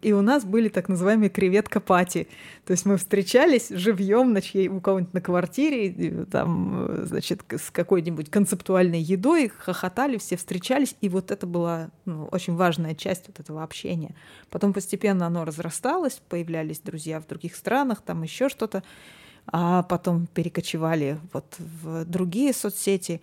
и 0.00 0.12
у 0.12 0.22
нас 0.22 0.44
были 0.44 0.68
так 0.68 0.88
называемые 0.88 1.28
креветка 1.28 1.80
пати. 1.80 2.28
То 2.64 2.72
есть 2.72 2.86
мы 2.86 2.96
встречались 2.96 3.68
живьем 3.70 4.32
на 4.32 4.40
чьей, 4.40 4.68
у 4.68 4.80
кого-нибудь 4.80 5.14
на 5.14 5.20
квартире, 5.20 6.24
там, 6.30 7.04
значит, 7.04 7.42
с 7.50 7.70
какой-нибудь 7.70 8.30
концептуальной 8.30 9.00
едой, 9.00 9.48
хохотали, 9.48 10.18
все 10.18 10.36
встречались, 10.36 10.94
и 11.00 11.08
вот 11.08 11.30
это 11.30 11.46
была 11.46 11.90
ну, 12.04 12.26
очень 12.26 12.54
важная 12.54 12.94
часть 12.94 13.26
вот 13.26 13.40
этого 13.40 13.62
общения. 13.62 14.14
Потом 14.50 14.72
постепенно 14.72 15.26
оно 15.26 15.44
разрасталось, 15.44 16.20
появлялись 16.28 16.80
друзья 16.80 17.20
в 17.20 17.26
других 17.26 17.56
странах, 17.56 18.02
там 18.02 18.22
еще 18.22 18.48
что-то, 18.48 18.84
а 19.46 19.82
потом 19.82 20.26
перекочевали 20.26 21.18
вот 21.32 21.56
в 21.58 22.04
другие 22.04 22.52
соцсети. 22.52 23.20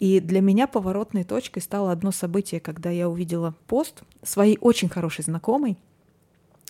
И 0.00 0.18
для 0.18 0.40
меня 0.40 0.66
поворотной 0.66 1.22
точкой 1.22 1.60
стало 1.60 1.92
одно 1.92 2.10
событие, 2.10 2.60
когда 2.60 2.90
я 2.90 3.08
увидела 3.08 3.54
пост 3.68 4.02
своей 4.24 4.58
очень 4.60 4.88
хорошей 4.88 5.22
знакомой, 5.22 5.78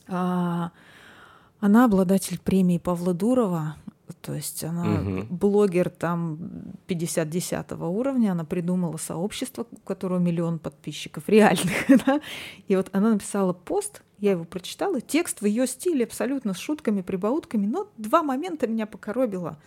она 0.07 1.85
обладатель 1.85 2.41
премии 2.41 2.79
Павла 2.79 3.15
Дурова, 3.15 3.77
то 4.21 4.35
есть 4.35 4.63
она 4.63 5.01
угу. 5.01 5.27
блогер 5.31 5.91
там 5.91 6.39
50-10 6.87 7.87
уровня, 7.87 8.33
она 8.33 8.45
придумала 8.45 8.97
сообщество, 8.97 9.67
у 9.71 9.77
которого 9.79 10.19
миллион 10.19 10.59
подписчиков 10.59 11.29
реальных. 11.29 11.73
Да? 12.07 12.21
И 12.69 12.77
вот 12.77 12.89
она 12.93 13.11
написала 13.11 13.53
пост, 13.53 14.03
я 14.19 14.33
его 14.33 14.45
прочитала, 14.45 15.01
текст 15.01 15.41
в 15.41 15.47
ее 15.47 15.67
стиле 15.67 16.05
абсолютно 16.05 16.55
с 16.55 16.59
шутками, 16.59 17.03
прибаутками, 17.03 17.67
но 17.67 17.89
два 17.97 18.23
момента 18.23 18.67
меня 18.67 18.87
покоробило 18.87 19.59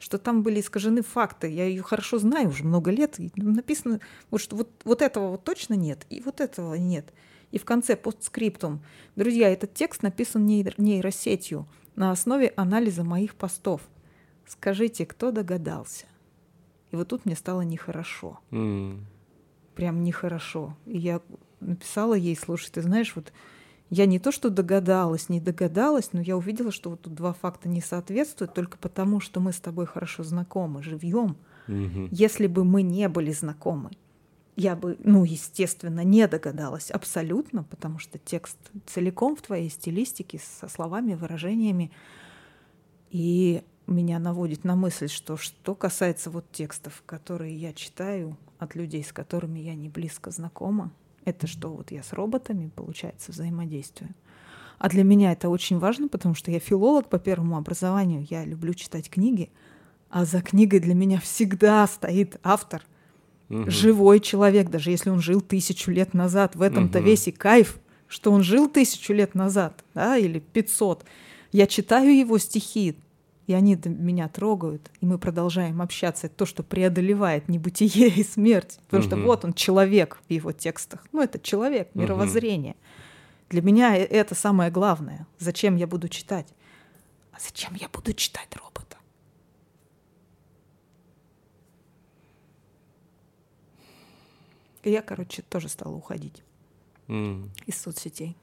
что 0.00 0.18
там 0.18 0.42
были 0.42 0.60
искажены 0.60 1.02
факты. 1.02 1.48
Я 1.48 1.64
ее 1.64 1.82
хорошо 1.82 2.18
знаю 2.18 2.50
уже 2.50 2.64
много 2.64 2.90
лет. 2.90 3.16
Написано, 3.36 4.00
вот, 4.30 4.40
что 4.42 4.56
вот, 4.56 4.68
вот 4.84 5.00
этого 5.00 5.30
вот 5.30 5.44
точно 5.44 5.74
нет, 5.74 6.04
и 6.10 6.20
вот 6.20 6.42
этого 6.42 6.74
нет. 6.74 7.10
И 7.54 7.58
в 7.58 7.64
конце 7.64 7.94
постскриптум. 7.94 8.82
Друзья, 9.14 9.48
этот 9.48 9.74
текст 9.74 10.02
написан 10.02 10.44
нейросетью 10.44 11.68
на 11.94 12.10
основе 12.10 12.52
анализа 12.56 13.04
моих 13.04 13.36
постов. 13.36 13.80
Скажите, 14.44 15.06
кто 15.06 15.30
догадался? 15.30 16.06
И 16.90 16.96
вот 16.96 17.06
тут 17.06 17.26
мне 17.26 17.36
стало 17.36 17.60
нехорошо. 17.60 18.40
Mm. 18.50 19.02
Прям 19.76 20.02
нехорошо. 20.02 20.76
И 20.84 20.98
я 20.98 21.20
написала 21.60 22.14
ей, 22.14 22.36
слушай, 22.36 22.72
ты 22.72 22.82
знаешь, 22.82 23.14
вот 23.14 23.32
я 23.88 24.06
не 24.06 24.18
то, 24.18 24.32
что 24.32 24.50
догадалась, 24.50 25.28
не 25.28 25.38
догадалась, 25.38 26.12
но 26.12 26.20
я 26.20 26.36
увидела, 26.36 26.72
что 26.72 26.90
вот 26.90 27.02
тут 27.02 27.14
два 27.14 27.34
факта 27.34 27.68
не 27.68 27.80
соответствуют 27.80 28.52
только 28.52 28.78
потому, 28.78 29.20
что 29.20 29.38
мы 29.38 29.52
с 29.52 29.60
тобой 29.60 29.86
хорошо 29.86 30.24
знакомы, 30.24 30.82
живьем. 30.82 31.36
Mm-hmm. 31.68 32.08
Если 32.10 32.48
бы 32.48 32.64
мы 32.64 32.82
не 32.82 33.08
были 33.08 33.30
знакомы, 33.30 33.92
я 34.56 34.76
бы, 34.76 34.96
ну, 35.02 35.24
естественно, 35.24 36.04
не 36.04 36.26
догадалась 36.28 36.90
абсолютно, 36.90 37.64
потому 37.64 37.98
что 37.98 38.18
текст 38.18 38.56
целиком 38.86 39.34
в 39.36 39.42
твоей 39.42 39.68
стилистике, 39.68 40.40
со 40.60 40.68
словами, 40.68 41.14
выражениями. 41.14 41.90
И 43.10 43.62
меня 43.86 44.18
наводит 44.18 44.64
на 44.64 44.76
мысль, 44.76 45.08
что 45.08 45.36
что 45.36 45.74
касается 45.74 46.30
вот 46.30 46.50
текстов, 46.52 47.02
которые 47.04 47.56
я 47.56 47.72
читаю 47.72 48.36
от 48.58 48.74
людей, 48.76 49.02
с 49.02 49.12
которыми 49.12 49.58
я 49.58 49.74
не 49.74 49.88
близко 49.88 50.30
знакома, 50.30 50.92
это 51.24 51.46
что 51.46 51.70
вот 51.70 51.90
я 51.90 52.02
с 52.02 52.12
роботами, 52.12 52.70
получается, 52.74 53.32
взаимодействую. 53.32 54.14
А 54.78 54.88
для 54.88 55.02
меня 55.02 55.32
это 55.32 55.48
очень 55.48 55.78
важно, 55.78 56.08
потому 56.08 56.34
что 56.34 56.50
я 56.50 56.60
филолог 56.60 57.08
по 57.08 57.18
первому 57.18 57.56
образованию, 57.56 58.26
я 58.28 58.44
люблю 58.44 58.74
читать 58.74 59.10
книги, 59.10 59.50
а 60.10 60.24
за 60.24 60.42
книгой 60.42 60.80
для 60.80 60.94
меня 60.94 61.18
всегда 61.18 61.86
стоит 61.88 62.38
автор— 62.44 62.84
Угу. 63.48 63.70
Живой 63.70 64.20
человек, 64.20 64.70
даже 64.70 64.90
если 64.90 65.10
он 65.10 65.20
жил 65.20 65.40
тысячу 65.40 65.90
лет 65.90 66.14
назад. 66.14 66.56
В 66.56 66.62
этом-то 66.62 66.98
угу. 66.98 67.06
весь 67.06 67.28
и 67.28 67.32
кайф, 67.32 67.78
что 68.08 68.32
он 68.32 68.42
жил 68.42 68.68
тысячу 68.68 69.12
лет 69.12 69.34
назад, 69.34 69.84
да, 69.94 70.16
или 70.16 70.38
пятьсот. 70.38 71.04
Я 71.52 71.66
читаю 71.66 72.16
его 72.16 72.38
стихи, 72.38 72.96
и 73.46 73.52
они 73.52 73.78
меня 73.84 74.28
трогают, 74.28 74.90
и 75.00 75.06
мы 75.06 75.18
продолжаем 75.18 75.82
общаться. 75.82 76.26
Это 76.26 76.36
то, 76.36 76.46
что 76.46 76.62
преодолевает 76.62 77.48
небытие 77.48 78.08
и 78.08 78.24
смерть. 78.24 78.78
Потому 78.86 79.02
угу. 79.02 79.08
что 79.08 79.16
вот 79.16 79.44
он, 79.44 79.52
человек 79.52 80.18
в 80.28 80.32
его 80.32 80.52
текстах. 80.52 81.04
Ну, 81.12 81.22
это 81.22 81.38
человек, 81.38 81.90
мировоззрение. 81.94 82.72
Угу. 82.72 82.78
Для 83.50 83.62
меня 83.62 83.96
э, 83.96 84.04
это 84.04 84.34
самое 84.34 84.70
главное. 84.70 85.26
Зачем 85.38 85.76
я 85.76 85.86
буду 85.86 86.08
читать? 86.08 86.46
А 87.32 87.36
зачем 87.38 87.74
я 87.74 87.88
буду 87.88 88.12
читать 88.14 88.48
И 94.86 94.90
я, 94.90 95.02
короче, 95.02 95.42
тоже 95.42 95.68
стала 95.68 95.94
уходить 95.94 96.42
mm. 97.08 97.48
из 97.66 97.80
соцсетей. 97.80 98.36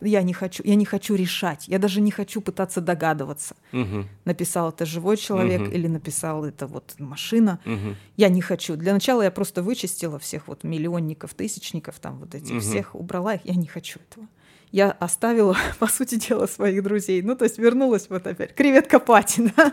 Я 0.00 0.22
не 0.22 0.34
хочу, 0.34 0.62
я 0.64 0.74
не 0.74 0.84
хочу 0.84 1.14
решать, 1.14 1.68
я 1.68 1.78
даже 1.78 2.02
не 2.02 2.10
хочу 2.10 2.42
пытаться 2.42 2.82
догадываться. 2.82 3.56
Uh-huh. 3.72 4.04
Написал 4.26 4.68
это 4.68 4.84
живой 4.84 5.16
человек 5.16 5.62
uh-huh. 5.62 5.72
или 5.72 5.86
написал 5.86 6.44
это 6.44 6.66
вот 6.66 6.96
машина. 6.98 7.60
Uh-huh. 7.64 7.94
Я 8.16 8.28
не 8.28 8.42
хочу. 8.42 8.76
Для 8.76 8.92
начала 8.92 9.22
я 9.22 9.30
просто 9.30 9.62
вычистила 9.62 10.18
всех 10.18 10.48
вот 10.48 10.64
миллионников, 10.64 11.32
тысячников, 11.32 11.98
там 11.98 12.18
вот 12.18 12.34
этих 12.34 12.56
uh-huh. 12.56 12.60
всех, 12.60 12.94
убрала 12.94 13.36
их. 13.36 13.40
Я 13.44 13.54
не 13.54 13.66
хочу 13.66 13.98
этого 14.10 14.28
я 14.72 14.90
оставила, 14.90 15.56
по 15.78 15.86
сути 15.86 16.16
дела, 16.16 16.46
своих 16.46 16.82
друзей. 16.82 17.22
Ну, 17.22 17.36
то 17.36 17.44
есть 17.44 17.58
вернулась 17.58 18.08
вот 18.10 18.26
опять. 18.26 18.54
Креветка 18.54 18.98
Пати, 18.98 19.52
да? 19.56 19.72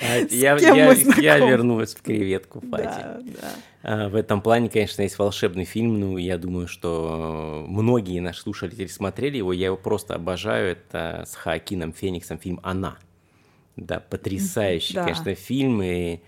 А, 0.00 0.18
я, 0.30 0.56
я, 0.56 0.92
я 1.18 1.38
вернулась 1.38 1.94
в 1.94 2.02
креветку 2.02 2.60
Пати. 2.60 2.84
Да, 2.84 3.20
да. 3.22 3.48
А, 3.82 4.08
в 4.08 4.14
этом 4.14 4.42
плане, 4.42 4.68
конечно, 4.68 5.02
есть 5.02 5.18
волшебный 5.18 5.64
фильм. 5.64 5.98
Ну, 5.98 6.18
я 6.18 6.38
думаю, 6.38 6.68
что 6.68 7.64
многие 7.66 8.20
наши 8.20 8.40
слушатели 8.42 8.86
смотрели 8.86 9.38
его. 9.38 9.52
Я 9.52 9.66
его 9.66 9.76
просто 9.76 10.14
обожаю. 10.14 10.72
Это 10.72 11.24
с 11.26 11.34
Хаакином 11.34 11.92
Фениксом 11.92 12.38
фильм 12.38 12.60
«Она». 12.62 12.98
Да, 13.76 14.00
потрясающий, 14.00 14.94
да. 14.94 15.04
конечно, 15.04 15.34
фильм. 15.36 15.80
И 15.82 16.20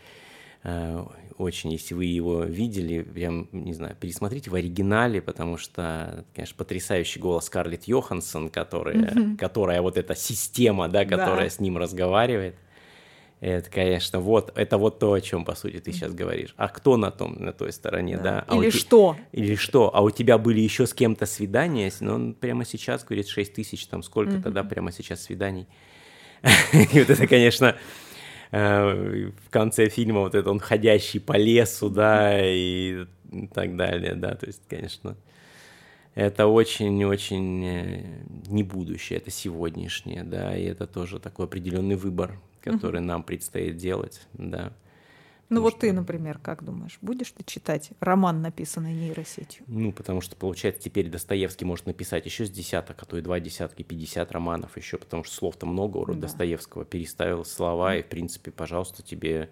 э, 0.62 1.04
очень, 1.40 1.72
если 1.72 1.94
вы 1.94 2.04
его 2.04 2.44
видели, 2.44 3.02
прям, 3.02 3.48
не 3.52 3.72
знаю, 3.72 3.96
пересмотрите 3.98 4.50
в 4.50 4.54
оригинале, 4.54 5.22
потому 5.22 5.56
что, 5.56 6.24
конечно, 6.34 6.56
потрясающий 6.56 7.18
голос 7.18 7.46
Скарлетт 7.46 7.84
Йоханссон, 7.84 8.50
которая, 8.50 8.96
mm-hmm. 8.96 9.36
которая 9.36 9.80
вот 9.82 9.96
эта 9.96 10.14
система, 10.14 10.88
да, 10.88 11.04
которая 11.04 11.44
да. 11.44 11.50
с 11.50 11.58
ним 11.60 11.78
разговаривает. 11.78 12.56
Это, 13.40 13.70
конечно, 13.70 14.20
вот, 14.20 14.52
это 14.54 14.76
вот 14.76 14.98
то, 14.98 15.14
о 15.14 15.20
чем, 15.22 15.46
по 15.46 15.54
сути, 15.54 15.78
ты 15.78 15.92
сейчас 15.92 16.12
говоришь. 16.12 16.52
А 16.58 16.68
кто 16.68 16.98
на 16.98 17.10
том, 17.10 17.36
на 17.42 17.54
той 17.54 17.72
стороне, 17.72 18.18
да? 18.18 18.22
да? 18.22 18.44
А 18.46 18.56
Или 18.56 18.68
что? 18.68 19.16
Или 19.32 19.54
что? 19.54 19.90
А 19.94 20.02
у 20.02 20.10
тебя 20.10 20.36
были 20.36 20.60
еще 20.60 20.86
с 20.86 20.92
кем-то 20.92 21.24
свидания? 21.24 21.90
Ну, 22.00 22.14
он 22.14 22.34
прямо 22.34 22.66
сейчас 22.66 23.02
говорит 23.02 23.28
6 23.28 23.54
тысяч, 23.54 23.86
там 23.86 24.02
сколько-то, 24.02 24.50
mm-hmm. 24.50 24.52
да, 24.52 24.62
прямо 24.62 24.92
сейчас 24.92 25.22
свиданий. 25.22 25.66
И 26.72 26.98
вот 26.98 27.08
это, 27.08 27.26
конечно, 27.26 27.76
Э, 28.52 29.30
в 29.46 29.50
конце 29.50 29.88
фильма 29.88 30.20
вот 30.20 30.34
этот 30.34 30.48
он 30.48 30.58
ходящий 30.58 31.20
по 31.20 31.36
лесу, 31.36 31.88
да, 31.88 32.40
и 32.42 33.06
так 33.54 33.76
далее, 33.76 34.14
да, 34.14 34.34
то 34.34 34.46
есть, 34.46 34.62
конечно, 34.68 35.16
это 36.14 36.48
очень-очень 36.48 37.64
э, 37.64 38.04
не 38.48 38.64
будущее, 38.64 39.18
это 39.18 39.30
сегодняшнее, 39.30 40.24
да, 40.24 40.56
и 40.56 40.64
это 40.64 40.88
тоже 40.88 41.20
такой 41.20 41.46
определенный 41.46 41.94
выбор, 41.94 42.40
который 42.60 43.00
mm-hmm. 43.00 43.04
нам 43.04 43.22
предстоит 43.22 43.76
делать, 43.76 44.20
да. 44.32 44.72
Ну 45.50 45.60
вот 45.60 45.72
что... 45.72 45.80
ты, 45.80 45.92
например, 45.92 46.38
как 46.38 46.64
думаешь, 46.64 46.98
будешь 47.02 47.32
ты 47.32 47.44
читать 47.44 47.90
роман, 48.00 48.40
написанный 48.40 48.94
нейросетью? 48.94 49.64
Ну, 49.66 49.92
потому 49.92 50.20
что, 50.20 50.36
получается, 50.36 50.82
теперь 50.82 51.10
Достоевский 51.10 51.64
может 51.64 51.86
написать 51.86 52.24
еще 52.24 52.46
с 52.46 52.50
десяток, 52.50 53.02
а 53.02 53.04
то 53.04 53.18
и 53.18 53.20
два 53.20 53.40
десятки, 53.40 53.82
пятьдесят 53.82 54.30
романов 54.32 54.76
еще, 54.76 54.96
потому 54.96 55.24
что 55.24 55.34
слов-то 55.34 55.66
много 55.66 55.98
у 55.98 56.06
да. 56.06 56.14
Достоевского. 56.14 56.84
Переставил 56.84 57.44
слова, 57.44 57.96
и, 57.96 58.02
в 58.02 58.06
принципе, 58.06 58.50
пожалуйста, 58.52 59.02
тебе 59.02 59.50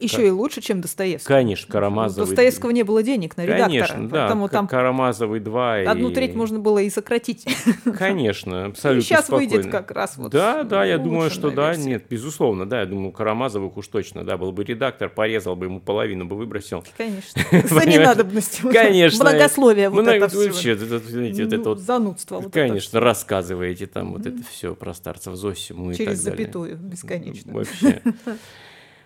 еще 0.00 0.26
и 0.26 0.30
лучше, 0.30 0.60
чем 0.60 0.80
Достоевский. 0.80 1.26
Конечно, 1.26 1.70
Карамазовый. 1.70 2.24
У 2.24 2.26
Достоевского 2.26 2.70
не 2.70 2.82
было 2.82 3.02
денег 3.02 3.36
на 3.36 3.44
редактора. 3.44 3.68
Конечно, 3.68 4.08
да. 4.08 4.20
Поэтому 4.20 4.48
там 4.48 4.66
Карамазовый 4.66 5.40
2. 5.40 5.76
Одну 5.80 6.10
и... 6.10 6.14
треть 6.14 6.34
можно 6.34 6.58
было 6.58 6.78
и 6.78 6.90
сократить. 6.90 7.46
Конечно, 7.98 8.66
абсолютно 8.66 9.00
и 9.00 9.02
сейчас 9.02 9.26
спокойно. 9.26 9.50
выйдет 9.50 9.70
как 9.70 9.90
раз 9.90 10.16
вот 10.16 10.32
Да, 10.32 10.62
да, 10.64 10.84
я 10.84 10.98
думаю, 10.98 11.30
что 11.30 11.50
да, 11.50 11.76
нет, 11.76 12.04
безусловно, 12.08 12.68
да, 12.68 12.80
я 12.80 12.86
думаю, 12.86 13.12
Карамазовых 13.12 13.76
уж 13.76 13.88
точно, 13.88 14.24
да, 14.24 14.36
был 14.36 14.52
бы 14.52 14.64
редактор, 14.64 15.08
порезал 15.08 15.56
бы 15.56 15.66
ему 15.66 15.80
половину 15.80 16.24
бы 16.24 16.36
выбросил. 16.36 16.84
Конечно, 16.96 17.42
за 17.68 17.86
ненадобностью. 17.86 18.70
Конечно. 18.72 19.24
Благословие 19.24 19.90
вот 19.90 20.06
это 20.06 20.28
все. 20.28 20.76
Вот. 21.70 21.78
Занудство. 21.80 22.42
Конечно, 22.50 23.00
рассказываете 23.00 23.86
там 23.86 24.12
вот 24.12 24.26
это 24.26 24.42
все 24.50 24.74
про 24.74 24.94
старцев 24.94 25.34
Зосиму 25.34 25.90
и 25.90 25.94
так 25.94 25.98
далее. 25.98 26.06
Через 26.06 26.18
запятую 26.20 26.76
бесконечно. 26.76 27.52
Вообще. 27.52 28.02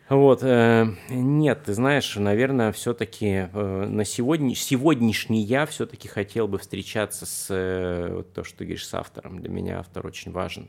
Вот, 0.08 0.42
э, 0.42 0.86
нет, 1.08 1.62
ты 1.64 1.72
знаешь, 1.72 2.14
наверное, 2.16 2.72
все-таки 2.72 3.48
э, 3.50 3.86
на 3.86 4.04
сегодня, 4.04 4.54
сегодняшний 4.54 5.40
я 5.40 5.64
все-таки 5.64 6.08
хотел 6.08 6.46
бы 6.46 6.58
встречаться 6.58 7.24
с, 7.24 7.46
э, 7.48 8.16
вот 8.16 8.32
то, 8.34 8.44
что 8.44 8.58
ты 8.58 8.64
говоришь, 8.64 8.86
с 8.86 8.92
автором. 8.92 9.40
Для 9.40 9.48
меня 9.48 9.78
автор 9.78 10.06
очень 10.06 10.30
важен. 10.30 10.68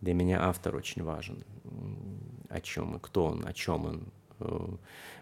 Для 0.00 0.14
меня 0.14 0.42
автор 0.42 0.74
очень 0.74 1.04
важен. 1.04 1.44
О 2.48 2.60
чем 2.60 2.96
и 2.96 2.98
кто 2.98 3.26
он, 3.26 3.46
о 3.46 3.52
чем 3.52 3.86
он. 3.86 4.02
Э, 4.40 4.66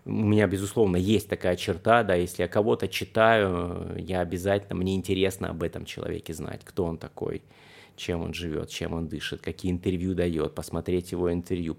у 0.06 0.10
меня, 0.10 0.46
безусловно, 0.46 0.96
есть 0.96 1.28
такая 1.28 1.56
черта, 1.56 2.04
да, 2.04 2.14
если 2.14 2.42
я 2.42 2.48
кого-то 2.48 2.88
читаю, 2.88 3.94
я 3.98 4.20
обязательно, 4.20 4.74
мне 4.74 4.94
интересно 4.94 5.50
об 5.50 5.62
этом 5.62 5.84
человеке 5.84 6.32
знать, 6.32 6.62
кто 6.64 6.86
он 6.86 6.96
такой, 6.96 7.42
чем 8.02 8.22
он 8.22 8.34
живет, 8.34 8.68
чем 8.68 8.92
он 8.92 9.06
дышит, 9.06 9.40
какие 9.40 9.70
интервью 9.70 10.14
дает, 10.14 10.54
посмотреть 10.54 11.12
его 11.12 11.32
интервью. 11.32 11.76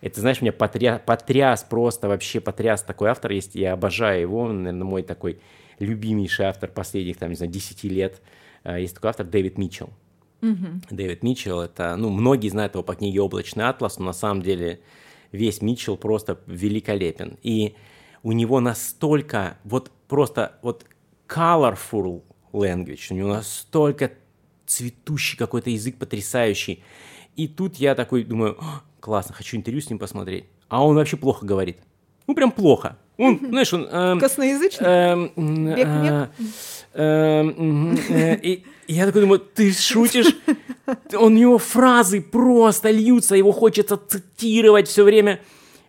Это, 0.00 0.20
знаешь, 0.20 0.42
меня 0.42 0.52
потряс, 0.52 1.00
потряс 1.06 1.62
просто, 1.62 2.08
вообще 2.08 2.40
потряс 2.40 2.82
такой 2.82 3.10
автор 3.10 3.30
есть, 3.30 3.54
я 3.54 3.74
обожаю 3.74 4.20
его, 4.20 4.40
он, 4.40 4.64
наверное, 4.64 4.84
мой 4.84 5.02
такой 5.02 5.40
любимейший 5.78 6.46
автор 6.46 6.70
последних, 6.70 7.16
там, 7.16 7.30
не 7.30 7.36
знаю, 7.36 7.52
10 7.52 7.84
лет. 7.84 8.20
А, 8.64 8.78
есть 8.78 8.94
такой 8.94 9.10
автор 9.10 9.26
Дэвид 9.26 9.56
Митчелл. 9.56 9.90
Mm-hmm. 10.40 10.86
Дэвид 10.90 11.22
Митчелл, 11.22 11.60
это, 11.60 11.94
ну, 11.96 12.10
многие 12.10 12.48
знают 12.48 12.74
его 12.74 12.82
по 12.82 12.94
книге 12.94 13.20
«Облачный 13.20 13.64
атлас», 13.64 13.98
но 13.98 14.06
на 14.06 14.12
самом 14.12 14.42
деле 14.42 14.80
весь 15.32 15.62
Митчелл 15.62 15.96
просто 15.96 16.40
великолепен. 16.46 17.38
И 17.42 17.76
у 18.22 18.32
него 18.32 18.60
настолько, 18.60 19.58
вот 19.64 19.90
просто, 20.08 20.58
вот 20.62 20.84
colorful 21.28 22.22
language, 22.52 23.06
у 23.10 23.14
него 23.14 23.28
настолько 23.28 24.12
цветущий 24.66 25.36
какой-то 25.36 25.70
язык 25.70 25.96
потрясающий. 25.96 26.82
И 27.36 27.48
тут 27.48 27.76
я 27.76 27.94
такой 27.94 28.24
думаю, 28.24 28.58
классно, 29.00 29.34
хочу 29.34 29.56
интервью 29.56 29.80
с 29.80 29.90
ним 29.90 29.98
посмотреть. 29.98 30.44
А 30.68 30.84
он 30.84 30.96
вообще 30.96 31.16
плохо 31.16 31.46
говорит. 31.46 31.78
Ну, 32.26 32.34
прям 32.34 32.50
плохо. 32.50 32.96
Он, 33.18 33.38
знаешь, 33.48 33.72
он... 33.72 33.88
Э, 33.90 34.18
Косноязычный? 34.18 34.86
Э, 34.86 35.28
э, 35.36 36.28
э, 36.94 38.36
и 38.42 38.64
я 38.88 39.06
такой 39.06 39.22
думаю, 39.22 39.40
ты 39.40 39.72
шутишь? 39.72 40.36
Он, 41.14 41.34
у 41.34 41.36
него 41.36 41.58
фразы 41.58 42.20
просто 42.20 42.90
льются, 42.90 43.34
его 43.34 43.50
хочется 43.50 43.96
цитировать 43.96 44.86
все 44.86 45.02
время. 45.02 45.40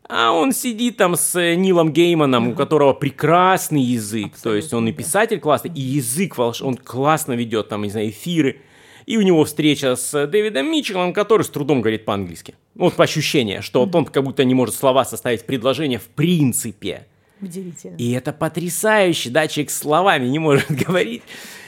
А 0.10 0.32
он 0.32 0.54
сидит 0.54 0.98
там 0.98 1.16
с 1.16 1.36
э, 1.36 1.56
Нилом 1.56 1.92
Гейманом, 1.92 2.50
у 2.50 2.56
которого 2.56 2.94
прекрасный 2.94 3.82
язык. 3.82 4.28
Абсолютно, 4.28 4.44
то 4.44 4.56
есть 4.56 4.74
он 4.74 4.88
и 4.88 4.94
писатель 4.94 5.40
классный, 5.40 5.72
и 5.76 5.82
язык 5.82 6.38
волш... 6.38 6.62
он 6.62 6.78
классно 6.78 7.34
ведет, 7.34 7.70
там, 7.70 7.84
не 7.84 7.90
знаю, 7.90 8.10
эфиры. 8.10 8.62
И 9.08 9.16
у 9.16 9.22
него 9.22 9.46
встреча 9.46 9.96
с 9.96 10.28
Дэвидом 10.28 10.70
Митчеллом, 10.70 11.14
который 11.14 11.44
с 11.44 11.50
трудом 11.50 11.80
говорит 11.80 12.04
по-английски. 12.04 12.56
Вот 12.76 12.96
по 12.96 13.06
ощущению, 13.06 13.64
что 13.64 13.86
вот 13.86 13.96
он 13.96 14.06
как 14.06 14.22
будто 14.24 14.44
не 14.44 14.54
может 14.54 14.76
слова 14.76 15.06
составить 15.06 15.46
предложение 15.46 15.98
в 15.98 16.08
принципе. 16.08 17.08
Удивительно. 17.42 17.96
И 17.98 18.12
это 18.12 18.34
потрясающе, 18.34 19.30
да, 19.30 19.48
человек 19.48 19.72
словами 19.72 20.28
не 20.28 20.40
может 20.40 20.70
говорить, 20.88 21.24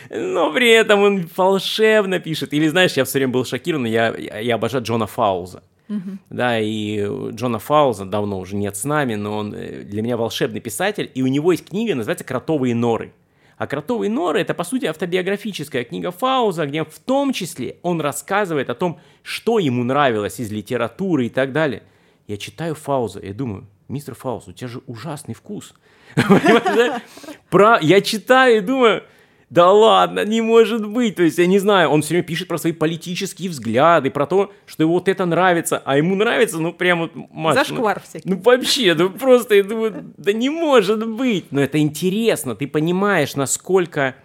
но 0.09 0.51
при 0.51 0.69
этом 0.69 1.01
он 1.01 1.29
волшебно 1.35 2.19
пишет. 2.19 2.53
Или, 2.53 2.67
знаешь, 2.67 2.93
я 2.93 3.05
все 3.05 3.19
время 3.19 3.31
был 3.31 3.45
шокирован, 3.45 3.85
я, 3.85 4.13
я 4.17 4.55
обожаю 4.55 4.83
Джона 4.83 5.07
Фауза. 5.07 5.63
Uh-huh. 5.87 6.17
Да, 6.29 6.59
и 6.59 6.99
Джона 7.31 7.59
Фауза 7.59 8.05
давно 8.05 8.39
уже 8.39 8.57
нет 8.57 8.75
с 8.75 8.83
нами, 8.83 9.15
но 9.15 9.37
он 9.37 9.55
э, 9.55 9.83
для 9.83 10.01
меня 10.01 10.17
волшебный 10.17 10.59
писатель, 10.59 11.09
и 11.15 11.23
у 11.23 11.27
него 11.27 11.51
есть 11.51 11.67
книга, 11.67 11.95
называется 11.95 12.25
«Кротовые 12.25 12.75
норы». 12.75 13.11
А 13.59 13.67
«Кротовые 13.67 14.09
норы»— 14.09 14.39
это, 14.41 14.53
по 14.53 14.63
сути, 14.63 14.85
автобиографическая 14.85 15.83
книга 15.83 16.11
Фауза, 16.11 16.65
где 16.65 16.85
в 16.85 16.97
том 16.97 17.33
числе 17.33 17.75
он 17.81 17.99
рассказывает 17.99 18.69
о 18.69 18.73
том, 18.73 19.01
что 19.21 19.59
ему 19.59 19.83
нравилось 19.83 20.39
из 20.39 20.49
литературы 20.49 21.25
и 21.25 21.29
так 21.29 21.51
далее. 21.51 21.83
Я 22.25 22.37
читаю 22.37 22.73
Фауза 22.73 23.19
и 23.19 23.33
думаю, 23.33 23.67
мистер 23.89 24.15
Фауз, 24.15 24.47
у 24.47 24.53
тебя 24.53 24.69
же 24.69 24.81
ужасный 24.87 25.33
вкус. 25.35 25.73
Про... 27.49 27.79
Я 27.81 27.99
читаю 27.99 28.59
и 28.59 28.61
думаю, 28.61 29.03
да 29.49 29.71
ладно, 29.71 30.25
не 30.25 30.41
может 30.41 30.85
быть. 30.85 31.15
То 31.15 31.23
есть, 31.23 31.39
я 31.39 31.47
не 31.47 31.57
знаю, 31.57 31.89
он 31.89 32.01
все 32.01 32.09
время 32.09 32.23
пишет 32.23 32.47
про 32.47 32.57
свои 32.57 32.71
политические 32.71 33.49
взгляды, 33.49 34.11
про 34.11 34.27
то, 34.27 34.51
что 34.67 34.83
ему 34.83 34.93
вот 34.93 35.07
это 35.07 35.25
нравится, 35.25 35.81
а 35.83 35.97
ему 35.97 36.15
нравится, 36.15 36.59
ну, 36.59 36.71
прям 36.71 36.99
вот... 36.99 37.11
Маш, 37.31 37.55
Зашквар 37.55 37.97
ну, 37.97 38.03
всякий. 38.07 38.29
Ну, 38.29 38.37
вообще, 38.37 38.93
ну, 38.93 39.09
просто, 39.09 39.55
я 39.55 39.63
думаю, 39.63 40.13
да 40.17 40.33
не 40.33 40.49
может 40.49 41.07
быть. 41.07 41.51
Но 41.51 41.61
это 41.61 41.79
интересно, 41.79 42.55
ты 42.55 42.67
понимаешь, 42.67 43.35
насколько, 43.35 44.15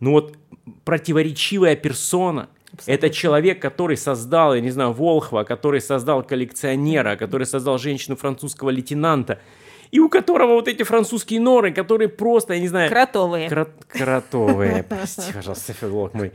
ну, 0.00 0.12
вот, 0.12 0.36
противоречивая 0.84 1.74
персона, 1.76 2.48
Абсолютно. 2.72 3.06
Это 3.06 3.14
человек, 3.14 3.62
который 3.62 3.96
создал, 3.96 4.54
я 4.54 4.60
не 4.60 4.70
знаю, 4.70 4.92
Волхва, 4.92 5.44
который 5.44 5.80
создал 5.80 6.22
коллекционера, 6.22 7.16
который 7.16 7.46
создал 7.46 7.78
женщину 7.78 8.16
французского 8.16 8.68
лейтенанта, 8.68 9.38
и 9.90 10.00
у 10.00 10.08
которого 10.08 10.54
вот 10.54 10.68
эти 10.68 10.82
французские 10.82 11.40
норы, 11.40 11.72
которые 11.72 12.08
просто, 12.08 12.54
я 12.54 12.60
не 12.60 12.68
знаю... 12.68 12.90
Кротовые. 12.90 13.48
Кро- 13.48 13.68
кротовые, 13.88 14.82
прости, 14.82 15.32
пожалуйста, 15.32 15.72
филолог 15.72 16.14
мой. 16.14 16.32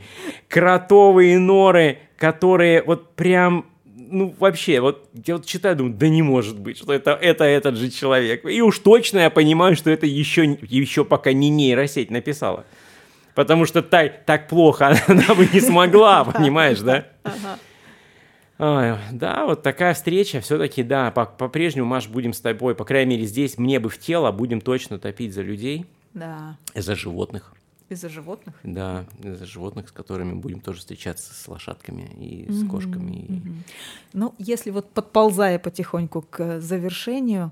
Кротовые 0.48 1.38
норы, 1.38 1.98
которые 2.16 2.82
вот 2.82 3.14
прям 3.14 3.66
ну, 4.12 4.34
вообще, 4.38 4.80
вот 4.80 5.08
я 5.24 5.36
вот 5.36 5.46
читаю, 5.46 5.74
думаю, 5.74 5.94
да 5.94 6.08
не 6.08 6.22
может 6.22 6.58
быть, 6.58 6.76
что 6.76 6.92
это, 6.92 7.12
это 7.12 7.44
этот 7.44 7.76
же 7.76 7.90
человек. 7.90 8.44
И 8.44 8.60
уж 8.60 8.78
точно 8.78 9.20
я 9.20 9.30
понимаю, 9.30 9.74
что 9.74 9.90
это 9.90 10.06
еще, 10.06 10.58
еще 10.60 11.04
пока 11.04 11.32
не 11.32 11.48
нейросеть 11.48 12.10
написала. 12.10 12.66
Потому 13.34 13.64
что 13.64 13.82
так, 13.82 14.24
так 14.26 14.48
плохо 14.48 14.94
она 15.06 15.34
бы 15.34 15.48
не 15.50 15.60
смогла, 15.60 16.24
понимаешь, 16.24 16.80
да? 16.80 17.06
Ой, 18.62 18.96
да, 19.10 19.44
вот 19.44 19.64
такая 19.64 19.92
встреча, 19.92 20.40
все-таки, 20.40 20.84
да, 20.84 21.10
по-прежнему, 21.10 21.88
Маш, 21.88 22.06
будем 22.06 22.32
с 22.32 22.40
тобой, 22.40 22.76
по 22.76 22.84
крайней 22.84 23.16
мере, 23.16 23.26
здесь 23.26 23.58
мне 23.58 23.80
бы 23.80 23.88
в 23.88 23.98
тело, 23.98 24.30
будем 24.30 24.60
точно 24.60 25.00
топить 25.00 25.34
за 25.34 25.42
людей. 25.42 25.84
Да. 26.14 26.56
И 26.72 26.80
за 26.80 26.94
животных. 26.94 27.54
И 27.88 27.96
за 27.96 28.08
животных? 28.08 28.54
Да, 28.62 29.04
и 29.20 29.30
за 29.30 29.46
животных, 29.46 29.88
с 29.88 29.92
которыми 29.92 30.34
будем 30.34 30.60
тоже 30.60 30.78
встречаться, 30.78 31.34
с 31.34 31.48
лошадками 31.48 32.02
и 32.20 32.52
с 32.52 32.64
кошками. 32.68 33.26
Mm-hmm. 33.28 33.54
Ну, 34.12 34.34
если 34.38 34.70
вот 34.70 34.88
подползая 34.90 35.58
потихоньку 35.58 36.22
к 36.22 36.60
завершению, 36.60 37.50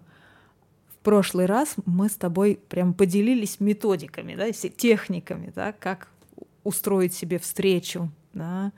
в 0.95 1.03
прошлый 1.03 1.47
раз 1.47 1.75
мы 1.87 2.09
с 2.09 2.15
тобой 2.15 2.61
прям 2.69 2.95
поделились 2.95 3.59
методиками, 3.59 4.37
да, 4.37 4.53
техниками, 4.53 5.53
да, 5.57 5.73
как 5.73 6.07
устроить 6.63 7.15
себе 7.15 7.41
встречу, 7.41 8.13
да, 8.33 8.71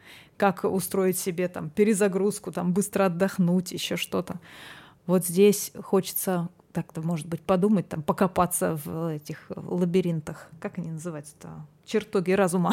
как 0.43 0.65
устроить 0.65 1.17
себе 1.17 1.47
там 1.47 1.71
перезагрузку, 1.71 2.51
там 2.51 2.73
быстро 2.73 3.05
отдохнуть, 3.05 3.71
еще 3.71 3.97
что-то. 3.97 4.41
Вот 5.07 5.25
здесь 5.25 5.71
хочется 5.81 6.49
так-то, 6.73 7.01
может 7.01 7.29
быть, 7.29 7.43
подумать, 7.43 7.89
там, 7.89 8.03
покопаться 8.03 8.77
в 8.85 9.15
этих 9.15 9.47
лабиринтах. 9.55 10.51
Как 10.59 10.79
они 10.79 10.91
называются-то? 10.91 11.65
Чертоги 11.85 12.33
разума. 12.33 12.73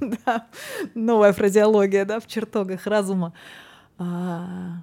Новая 0.96 1.32
фразеология, 1.32 2.04
да, 2.04 2.18
в 2.18 2.26
чертогах 2.26 2.88
разума. 2.88 3.34
А, 3.96 4.80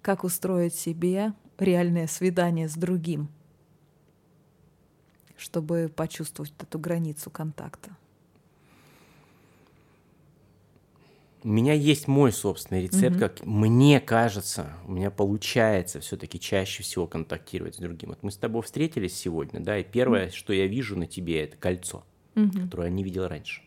как 0.00 0.24
устроить 0.24 0.74
себе 0.74 1.34
реальное 1.58 2.06
свидание 2.06 2.70
с 2.70 2.74
другим, 2.74 3.28
чтобы 5.36 5.92
почувствовать 5.94 6.54
эту 6.58 6.78
границу 6.78 7.28
контакта. 7.28 7.90
У 11.42 11.48
меня 11.48 11.72
есть 11.72 12.06
мой 12.06 12.32
собственный 12.32 12.82
рецепт, 12.82 13.16
mm-hmm. 13.16 13.18
как 13.18 13.46
мне 13.46 13.98
кажется, 13.98 14.74
у 14.86 14.92
меня 14.92 15.10
получается 15.10 16.00
все-таки 16.00 16.38
чаще 16.38 16.82
всего 16.82 17.06
контактировать 17.06 17.76
с 17.76 17.78
другим. 17.78 18.10
Вот 18.10 18.22
мы 18.22 18.30
с 18.30 18.36
тобой 18.36 18.62
встретились 18.62 19.16
сегодня, 19.16 19.60
да, 19.60 19.78
и 19.78 19.84
первое, 19.84 20.26
mm-hmm. 20.26 20.34
что 20.34 20.52
я 20.52 20.66
вижу 20.66 20.98
на 20.98 21.06
тебе, 21.06 21.44
это 21.44 21.56
кольцо, 21.56 22.04
mm-hmm. 22.34 22.64
которое 22.64 22.88
я 22.88 22.90
не 22.90 23.02
видел 23.02 23.26
раньше. 23.26 23.62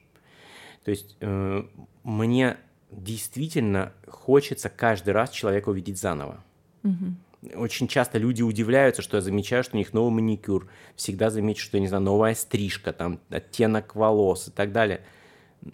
То 0.84 0.92
есть 0.92 1.18
э, 1.20 1.64
мне 2.04 2.58
действительно 2.92 3.94
хочется 4.08 4.70
каждый 4.70 5.14
раз 5.14 5.32
человека 5.32 5.70
увидеть 5.70 5.98
заново. 5.98 6.44
Mm-hmm. 6.84 7.56
Очень 7.56 7.88
часто 7.88 8.20
люди 8.20 8.44
удивляются, 8.44 9.02
что 9.02 9.18
я 9.18 9.22
замечаю, 9.22 9.64
что 9.64 9.76
у 9.76 9.80
них 9.80 9.94
новый 9.94 10.12
маникюр, 10.12 10.70
всегда 10.96 11.32
замечу, 11.32 11.64
что, 11.64 11.78
я 11.78 11.82
не 11.82 11.88
знаю, 11.88 12.04
новая 12.04 12.36
стрижка, 12.36 12.94
там, 12.94 13.20
оттенок 13.30 13.96
волос 13.96 14.48
и 14.48 14.52
так 14.52 14.72
далее– 14.72 15.02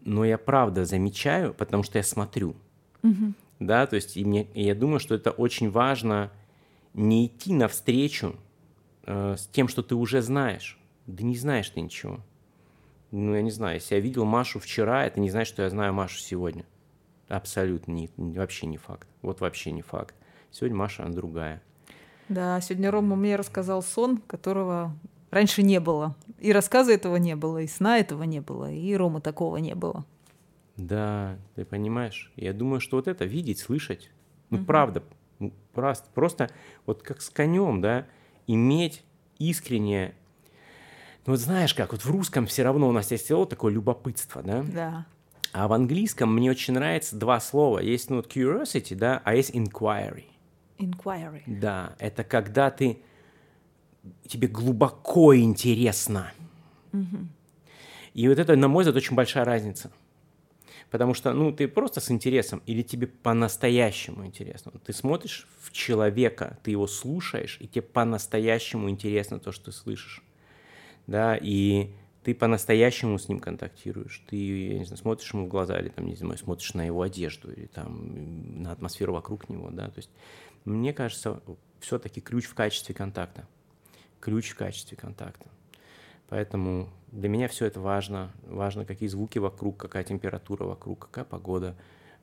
но 0.06 0.26
я 0.26 0.38
правда 0.38 0.86
замечаю, 0.86 1.54
потому 1.54 1.84
что 1.84 1.98
я 1.98 2.04
смотрю. 2.04 2.56
Угу. 3.04 3.34
Да, 3.60 3.86
то 3.88 3.96
есть 3.96 4.18
и, 4.18 4.24
мне, 4.24 4.48
и 4.54 4.64
я 4.64 4.76
думаю, 4.76 5.00
что 5.00 5.16
это 5.16 5.32
очень 5.32 5.70
важно 5.70 6.32
не 6.94 7.28
идти 7.28 7.54
навстречу 7.54 8.36
э, 9.04 9.36
с 9.38 9.48
тем, 9.48 9.68
что 9.68 9.84
ты 9.84 9.96
уже 9.96 10.22
знаешь. 10.22 10.80
Да 11.08 11.24
не 11.24 11.36
знаешь 11.36 11.70
ты 11.70 11.82
ничего. 11.82 12.20
Ну, 13.12 13.34
я 13.34 13.42
не 13.42 13.52
знаю, 13.52 13.76
если 13.76 13.96
я 13.96 14.02
видел 14.02 14.26
Машу 14.26 14.60
вчера, 14.60 15.06
это 15.06 15.20
не 15.20 15.30
значит, 15.30 15.54
что 15.54 15.64
я 15.64 15.70
знаю 15.70 15.94
Машу 15.94 16.20
сегодня. 16.20 16.66
Абсолютно 17.28 17.92
не, 17.92 18.10
вообще 18.18 18.68
не 18.68 18.78
факт. 18.78 19.08
Вот 19.22 19.42
вообще 19.42 19.72
не 19.72 19.82
факт. 19.82 20.16
Сегодня 20.52 20.78
Маша, 20.78 21.04
она 21.04 21.14
другая. 21.14 21.62
Да, 22.28 22.62
сегодня 22.62 22.92
Рома 22.92 23.16
мне 23.16 23.36
рассказал 23.36 23.82
сон, 23.82 24.18
которого 24.18 24.96
раньше 25.32 25.64
не 25.64 25.80
было. 25.80 26.16
И 26.40 26.52
рассказа 26.52 26.92
этого 26.92 27.18
не 27.18 27.36
было, 27.36 27.60
и 27.60 27.68
сна 27.68 28.00
этого 28.00 28.24
не 28.24 28.40
было, 28.40 28.72
и 28.72 28.96
Рома 28.96 29.22
такого 29.22 29.58
не 29.58 29.76
было. 29.76 30.06
Да, 30.78 31.38
ты 31.56 31.66
понимаешь? 31.66 32.32
Я 32.36 32.54
думаю, 32.54 32.80
что 32.80 32.98
вот 32.98 33.08
это 33.08 33.26
видеть, 33.26 33.60
слышать, 33.60 34.12
ну 34.50 34.58
угу. 34.58 34.66
правда, 34.66 35.04
просто, 35.74 36.08
просто 36.14 36.50
вот 36.86 37.04
как 37.04 37.22
с 37.22 37.30
конем, 37.30 37.82
да, 37.82 38.06
иметь 38.48 39.04
искреннее 39.38 40.16
ну 41.26 41.34
вот 41.34 41.42
знаешь 41.42 41.76
как, 41.76 41.92
вот 41.92 42.02
в 42.02 42.10
русском 42.10 42.48
все 42.48 42.64
равно 42.64 42.90
у 42.90 42.92
нас 42.92 43.12
есть 43.12 43.26
все 43.26 43.46
такое 43.46 43.72
любопытство, 43.72 44.42
да? 44.42 44.64
Да. 44.64 45.06
А 45.52 45.68
в 45.68 45.74
английском 45.74 46.34
мне 46.34 46.50
очень 46.50 46.74
нравится 46.74 47.16
два 47.16 47.40
слова. 47.40 47.78
Есть 47.78 48.10
ну, 48.10 48.16
вот 48.16 48.36
curiosity, 48.36 48.96
да, 48.96 49.22
а 49.24 49.36
есть 49.36 49.52
inquiry. 49.52 50.24
Inquiry. 50.80 51.44
Да, 51.46 51.96
это 52.00 52.24
когда 52.24 52.72
ты 52.72 53.04
тебе 54.28 54.48
глубоко 54.48 55.36
интересно. 55.36 56.32
И 58.14 58.28
вот 58.28 58.40
это, 58.40 58.56
на 58.56 58.68
мой 58.68 58.84
взгляд, 58.84 58.98
очень 58.98 59.16
большая 59.16 59.46
разница. 59.46 59.92
Потому 60.90 61.14
что, 61.14 61.34
ну, 61.34 61.52
ты 61.52 61.68
просто 61.68 62.02
с 62.02 62.10
интересом, 62.10 62.64
или 62.66 62.82
тебе 62.82 63.06
по-настоящему 63.06 64.26
интересно. 64.26 64.72
Ты 64.84 64.92
смотришь 64.92 65.48
в 65.62 65.72
человека, 65.72 66.58
ты 66.64 66.72
его 66.72 66.88
слушаешь, 66.88 67.58
и 67.60 67.68
тебе 67.68 67.84
по-настоящему 67.84 68.90
интересно 68.90 69.40
то, 69.40 69.52
что 69.52 69.66
ты 69.66 69.72
слышишь. 69.72 70.24
Да, 71.06 71.38
и 71.40 71.92
ты 72.24 72.34
по-настоящему 72.34 73.18
с 73.18 73.30
ним 73.30 73.40
контактируешь. 73.40 74.24
Ты, 74.28 74.36
я 74.74 74.80
не 74.80 74.86
знаю, 74.86 74.98
смотришь 74.98 75.32
ему 75.34 75.46
в 75.46 75.50
глаза, 75.50 75.80
или 75.80 75.90
там, 75.90 76.08
не 76.08 76.16
знаю, 76.16 76.38
смотришь 76.38 76.74
на 76.74 76.86
его 76.86 77.04
одежду, 77.04 77.52
или 77.52 77.68
там 77.68 78.64
на 78.64 78.72
атмосферу 78.72 79.14
вокруг 79.14 79.48
него, 79.50 79.70
да. 79.70 79.90
То 79.90 79.98
есть, 79.98 80.10
мне 80.66 80.92
кажется, 80.92 81.42
все-таки 81.80 82.20
ключ 82.20 82.46
в 82.46 82.56
качестве 82.56 82.96
контакта. 82.96 83.48
Ключ 84.20 84.50
в 84.52 84.56
качестве 84.56 84.98
контакта. 84.98 85.48
Поэтому 86.30 86.90
для 87.12 87.30
меня 87.30 87.48
все 87.48 87.66
это 87.66 87.80
важно. 87.80 88.32
Важно, 88.48 88.86
какие 88.86 89.10
звуки 89.10 89.40
вокруг, 89.40 89.78
какая 89.78 90.04
температура 90.04 90.64
вокруг, 90.66 91.00
какая 91.00 91.26
погода, 91.26 91.76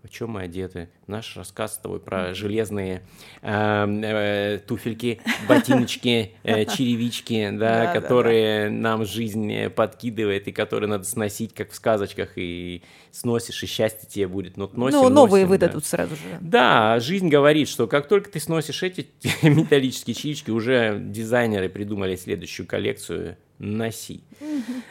в 0.07 0.11
чем 0.11 0.31
мы 0.31 0.43
одеты. 0.43 0.89
Наш 1.07 1.37
рассказ 1.37 1.75
с 1.75 1.79
тобой 1.79 2.01
про 2.01 2.35
железные 2.35 3.03
э, 3.43 3.87
э, 4.03 4.59
туфельки, 4.67 5.21
ботиночки, 5.49 6.33
э, 6.43 6.65
черевички, 6.77 7.51
да, 7.53 7.85
да, 7.85 7.93
которые 7.93 8.65
да, 8.65 8.69
да. 8.69 8.75
нам 8.75 9.05
жизнь 9.05 9.69
подкидывает 9.71 10.49
и 10.49 10.53
которые 10.53 10.89
надо 10.89 11.05
сносить, 11.05 11.55
как 11.55 11.71
в 11.71 11.75
сказочках, 11.75 12.33
и 12.37 12.83
сносишь, 13.11 13.63
и 13.63 13.67
счастье 13.67 14.09
тебе 14.09 14.29
будет. 14.29 14.57
Но 14.57 14.71
носим, 14.73 14.99
ну, 14.99 15.09
новые 15.09 15.45
носим, 15.45 15.49
выдадут 15.49 15.83
да. 15.83 15.89
сразу 15.89 16.17
же. 16.17 16.39
Да, 16.41 17.01
жизнь 17.01 17.29
говорит, 17.29 17.69
что 17.69 17.87
как 17.87 18.09
только 18.09 18.31
ты 18.31 18.41
сносишь 18.41 18.83
эти 18.83 19.09
металлические 19.43 20.15
черевички, 20.15 20.51
уже 20.51 20.99
дизайнеры 21.01 21.69
придумали 21.69 22.17
следующую 22.17 22.67
коллекцию 22.67 23.37
носи. 23.59 24.25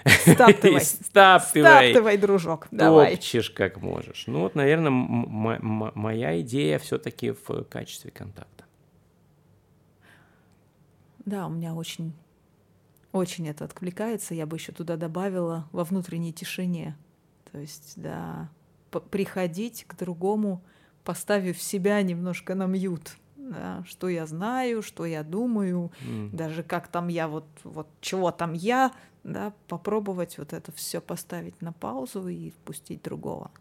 Стаптывай. 0.06 0.82
Стаптывай. 0.84 1.92
Стаптывай, 1.92 2.18
дружок. 2.18 2.68
Давай. 2.72 3.16
Топчешь 3.16 3.50
как 3.50 3.82
можешь. 3.82 4.26
Ну 4.28 4.42
вот, 4.42 4.56
наверное, 4.56 4.92
моя 4.92 6.40
идея 6.42 6.80
все-таки 6.80 7.32
в 7.32 7.64
качестве 7.64 8.12
контакта. 8.12 8.66
Да, 11.26 11.48
у 11.48 11.50
меня 11.50 11.74
очень, 11.74 12.14
очень 13.12 13.48
это 13.48 13.66
откликается. 13.66 14.36
Я 14.36 14.46
бы 14.46 14.58
еще 14.58 14.72
туда 14.72 14.96
добавила 14.96 15.68
во 15.72 15.84
внутренней 15.84 16.34
тишине. 16.34 16.96
То 17.52 17.60
есть, 17.60 17.94
да, 17.96 18.50
приходить 19.10 19.86
к 19.88 19.96
другому, 19.96 20.64
поставив 21.04 21.62
себя 21.62 22.02
немножко 22.02 22.54
на 22.54 22.66
мьют 22.68 23.18
да, 23.50 23.84
что 23.88 24.10
я 24.10 24.26
знаю, 24.26 24.82
что 24.82 25.06
я 25.06 25.24
думаю, 25.24 25.92
mm. 26.02 26.36
даже 26.36 26.64
как 26.64 26.88
там 26.88 27.08
я 27.08 27.28
вот, 27.28 27.46
вот 27.64 27.88
чего 28.02 28.32
там 28.32 28.54
я, 28.54 28.92
да, 29.24 29.54
попробовать 29.68 30.38
вот 30.38 30.54
это 30.54 30.72
все 30.72 31.02
поставить 31.02 31.62
на 31.62 31.74
паузу 31.74 32.28
и 32.28 32.52
впустить 32.52 33.04
другого. 33.04 33.52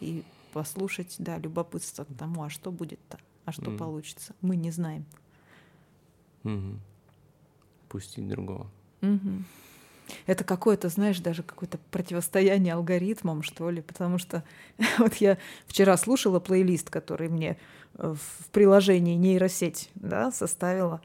И 0.00 0.24
послушать, 0.52 1.16
да, 1.18 1.38
любопытство 1.38 2.04
к 2.04 2.14
тому, 2.18 2.42
а 2.42 2.50
что 2.50 2.72
будет-то, 2.72 3.18
а 3.44 3.52
что 3.52 3.70
mm. 3.70 3.78
получится. 3.78 4.34
Мы 4.40 4.56
не 4.56 4.70
знаем. 4.70 5.04
Mm-hmm. 6.44 6.76
Пустить 7.88 8.28
другого. 8.28 8.70
Mm-hmm. 9.00 9.44
Это 10.26 10.44
какое-то, 10.44 10.88
знаешь, 10.88 11.20
даже 11.20 11.42
какое-то 11.42 11.78
противостояние 11.90 12.74
алгоритмам, 12.74 13.42
что 13.42 13.70
ли, 13.70 13.80
потому 13.80 14.18
что 14.18 14.44
вот 14.98 15.14
я 15.16 15.38
вчера 15.66 15.96
слушала 15.96 16.40
плейлист, 16.40 16.90
который 16.90 17.28
мне 17.28 17.58
в 17.94 18.48
приложении 18.52 19.14
нейросеть 19.14 19.90
да, 19.94 20.30
составила. 20.30 21.00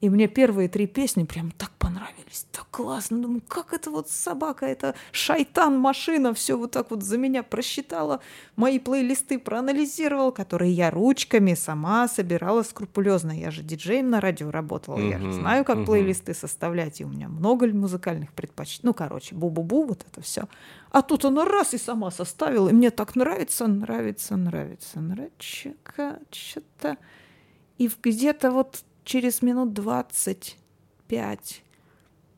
И 0.00 0.10
мне 0.10 0.28
первые 0.28 0.68
три 0.68 0.86
песни 0.86 1.24
прям 1.24 1.50
так 1.52 1.70
понравились, 1.78 2.46
так 2.52 2.66
классно. 2.70 3.18
Думаю, 3.18 3.42
как 3.48 3.72
это 3.72 3.90
вот 3.90 4.10
собака, 4.10 4.66
это 4.66 4.94
шайтан-машина, 5.12 6.34
все 6.34 6.58
вот 6.58 6.72
так 6.72 6.90
вот 6.90 7.02
за 7.02 7.16
меня 7.16 7.42
просчитала, 7.42 8.20
мои 8.56 8.78
плейлисты 8.78 9.38
проанализировала, 9.38 10.32
которые 10.32 10.72
я 10.72 10.90
ручками 10.90 11.54
сама 11.54 12.08
собирала 12.08 12.62
скрупулезно. 12.62 13.32
Я 13.32 13.50
же 13.50 13.62
диджеем 13.62 14.10
на 14.10 14.20
радио 14.20 14.50
работала, 14.50 14.98
uh-huh, 14.98 15.10
я 15.10 15.18
же 15.18 15.32
знаю, 15.32 15.64
как 15.64 15.78
uh-huh. 15.78 15.86
плейлисты 15.86 16.34
составлять, 16.34 17.00
и 17.00 17.04
у 17.04 17.08
меня 17.08 17.28
много 17.28 17.66
музыкальных 17.66 18.34
предпочтений. 18.34 18.88
Ну, 18.88 18.94
короче, 18.94 19.34
бу-бу-бу, 19.34 19.86
вот 19.86 20.04
это 20.06 20.20
все. 20.20 20.42
А 20.90 21.00
тут 21.00 21.24
она 21.24 21.46
раз 21.46 21.72
и 21.72 21.78
сама 21.78 22.10
составила, 22.10 22.68
и 22.68 22.72
мне 22.72 22.90
так 22.90 23.16
нравится, 23.16 23.66
нравится, 23.66 24.36
нравится, 24.36 25.00
нравится, 25.00 26.20
что-то. 26.30 26.98
И 27.78 27.90
где-то 28.02 28.50
вот 28.50 28.84
через 29.06 29.40
минут 29.40 29.72
двадцать 29.72 30.58
пять 31.06 31.62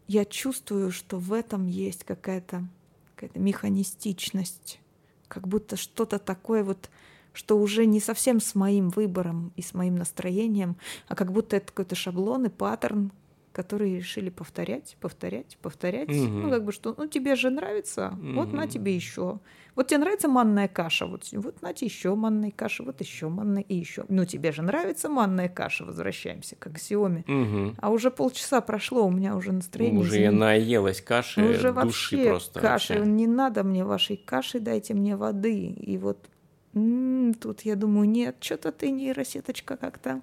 я 0.07 0.25
чувствую, 0.27 0.93
что 0.93 1.19
в 1.19 1.33
этом 1.33 1.67
есть 1.67 2.05
какая-то 2.05 2.69
какая 3.17 3.43
механистичность, 3.43 4.79
как 5.29 5.49
будто 5.49 5.77
что-то 5.77 6.19
такое 6.19 6.63
вот, 6.63 6.91
что 7.33 7.59
уже 7.59 7.87
не 7.87 8.01
совсем 8.01 8.39
с 8.39 8.55
моим 8.55 8.91
выбором 8.91 9.51
и 9.57 9.63
с 9.63 9.73
моим 9.73 9.97
настроением, 9.97 10.77
а 11.09 11.17
как 11.17 11.33
будто 11.33 11.57
это 11.57 11.69
какой-то 11.69 11.95
шаблон 11.95 12.45
и 12.45 12.49
паттерн, 12.51 13.13
которые 13.59 13.97
решили 13.97 14.31
повторять, 14.31 14.97
повторять, 15.01 15.59
повторять. 15.61 16.11
Угу. 16.11 16.29
Ну, 16.29 16.49
как 16.49 16.65
бы 16.65 16.71
что, 16.71 16.95
ну, 16.97 17.09
тебе 17.09 17.35
же 17.35 17.51
нравится, 17.51 18.13
угу. 18.13 18.35
вот 18.35 18.53
на 18.53 18.69
тебе 18.69 18.95
еще. 18.95 19.41
Вот 19.75 19.89
тебе 19.89 19.99
нравится 19.99 20.29
манная 20.29 20.69
каша, 20.69 21.07
вот, 21.07 21.29
вот 21.33 21.61
на 21.61 21.73
тебе 21.73 21.89
еще 21.89 22.15
манной 22.15 22.53
каши, 22.53 22.85
вот 22.85 23.01
еще 23.01 23.29
манной 23.29 23.63
и 23.63 23.75
еще. 23.75 24.05
Ну, 24.09 24.25
тебе 24.27 24.53
же 24.53 24.63
нравится 24.63 25.09
манная 25.09 25.49
каша, 25.49 25.85
возвращаемся 25.85 26.55
к 26.55 26.69
аксиоме. 26.69 27.25
Угу. 27.27 27.75
А 27.81 27.91
уже 27.91 28.13
полчаса 28.13 28.61
прошло, 28.61 29.05
у 29.05 29.11
меня 29.11 29.35
уже 29.35 29.51
настроение. 29.51 30.03
Уже 30.03 30.21
я 30.21 30.31
наелась 30.31 31.01
каши, 31.01 31.43
уже 31.43 31.73
души 31.73 31.73
вообще 31.73 32.29
просто. 32.29 32.61
Каши, 32.61 32.95
вообще. 32.95 33.11
не 33.11 33.27
надо 33.27 33.65
мне 33.65 33.85
вашей 33.85 34.17
каши, 34.17 34.61
дайте 34.61 34.95
мне 34.95 35.17
воды. 35.17 35.67
И 35.67 35.99
вот 35.99 36.29
м-м, 36.75 37.35
тут 37.35 37.63
я 37.63 37.75
думаю, 37.75 38.09
нет, 38.09 38.37
что-то 38.39 38.71
ты 38.71 38.93
нейросеточка 38.93 39.77
как-то 39.77 40.23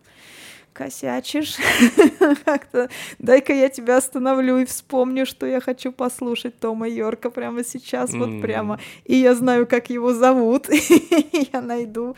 косячишь. 0.75 1.55
Как-то 2.45 2.89
дай-ка 3.17 3.53
я 3.53 3.69
тебя 3.69 3.97
остановлю 3.97 4.57
и 4.57 4.65
вспомню, 4.65 5.25
что 5.25 5.45
я 5.45 5.61
хочу 5.61 5.91
послушать 5.91 6.59
Тома 6.59 6.87
Йорка 6.87 7.29
прямо 7.29 7.63
сейчас, 7.63 8.11
вот 8.13 8.41
прямо. 8.41 8.79
И 9.05 9.15
я 9.15 9.33
знаю, 9.35 9.65
как 9.65 9.89
его 9.89 10.13
зовут. 10.13 10.67
я 11.53 11.61
найду 11.61 12.15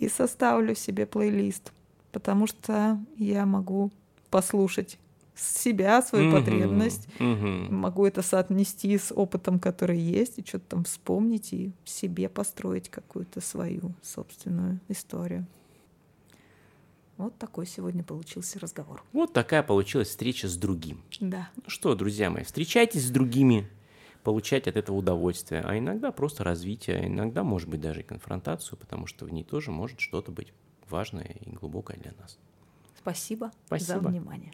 и 0.00 0.08
составлю 0.08 0.74
себе 0.74 1.06
плейлист, 1.06 1.72
потому 2.10 2.46
что 2.48 2.98
я 3.16 3.46
могу 3.46 3.92
послушать 4.28 4.98
себя, 5.36 6.02
свою 6.02 6.32
потребность, 6.32 7.08
могу 7.18 8.04
это 8.06 8.22
соотнести 8.22 8.98
с 8.98 9.14
опытом, 9.14 9.58
который 9.58 9.98
есть, 9.98 10.38
и 10.38 10.44
что-то 10.44 10.64
там 10.70 10.84
вспомнить 10.84 11.52
и 11.52 11.72
себе 11.84 12.28
построить 12.28 12.90
какую-то 12.90 13.40
свою 13.40 13.94
собственную 14.02 14.80
историю. 14.88 15.46
Вот 17.20 17.36
такой 17.36 17.66
сегодня 17.66 18.02
получился 18.02 18.58
разговор. 18.58 19.04
Вот 19.12 19.34
такая 19.34 19.62
получилась 19.62 20.08
встреча 20.08 20.48
с 20.48 20.56
другим. 20.56 21.02
Да. 21.20 21.50
Ну 21.54 21.64
что, 21.66 21.94
друзья 21.94 22.30
мои, 22.30 22.44
встречайтесь 22.44 23.06
с 23.06 23.10
другими, 23.10 23.68
получать 24.22 24.66
от 24.66 24.78
этого 24.78 24.96
удовольствие, 24.96 25.60
а 25.60 25.76
иногда 25.76 26.12
просто 26.12 26.44
развитие, 26.44 27.08
иногда, 27.08 27.44
может 27.44 27.68
быть, 27.68 27.82
даже 27.82 28.00
и 28.00 28.04
конфронтацию, 28.04 28.78
потому 28.78 29.06
что 29.06 29.26
в 29.26 29.32
ней 29.32 29.44
тоже 29.44 29.70
может 29.70 30.00
что-то 30.00 30.32
быть 30.32 30.54
важное 30.88 31.36
и 31.44 31.50
глубокое 31.50 31.98
для 31.98 32.12
нас. 32.18 32.38
Спасибо, 32.96 33.52
Спасибо. 33.66 34.00
за 34.00 34.08
внимание. 34.08 34.52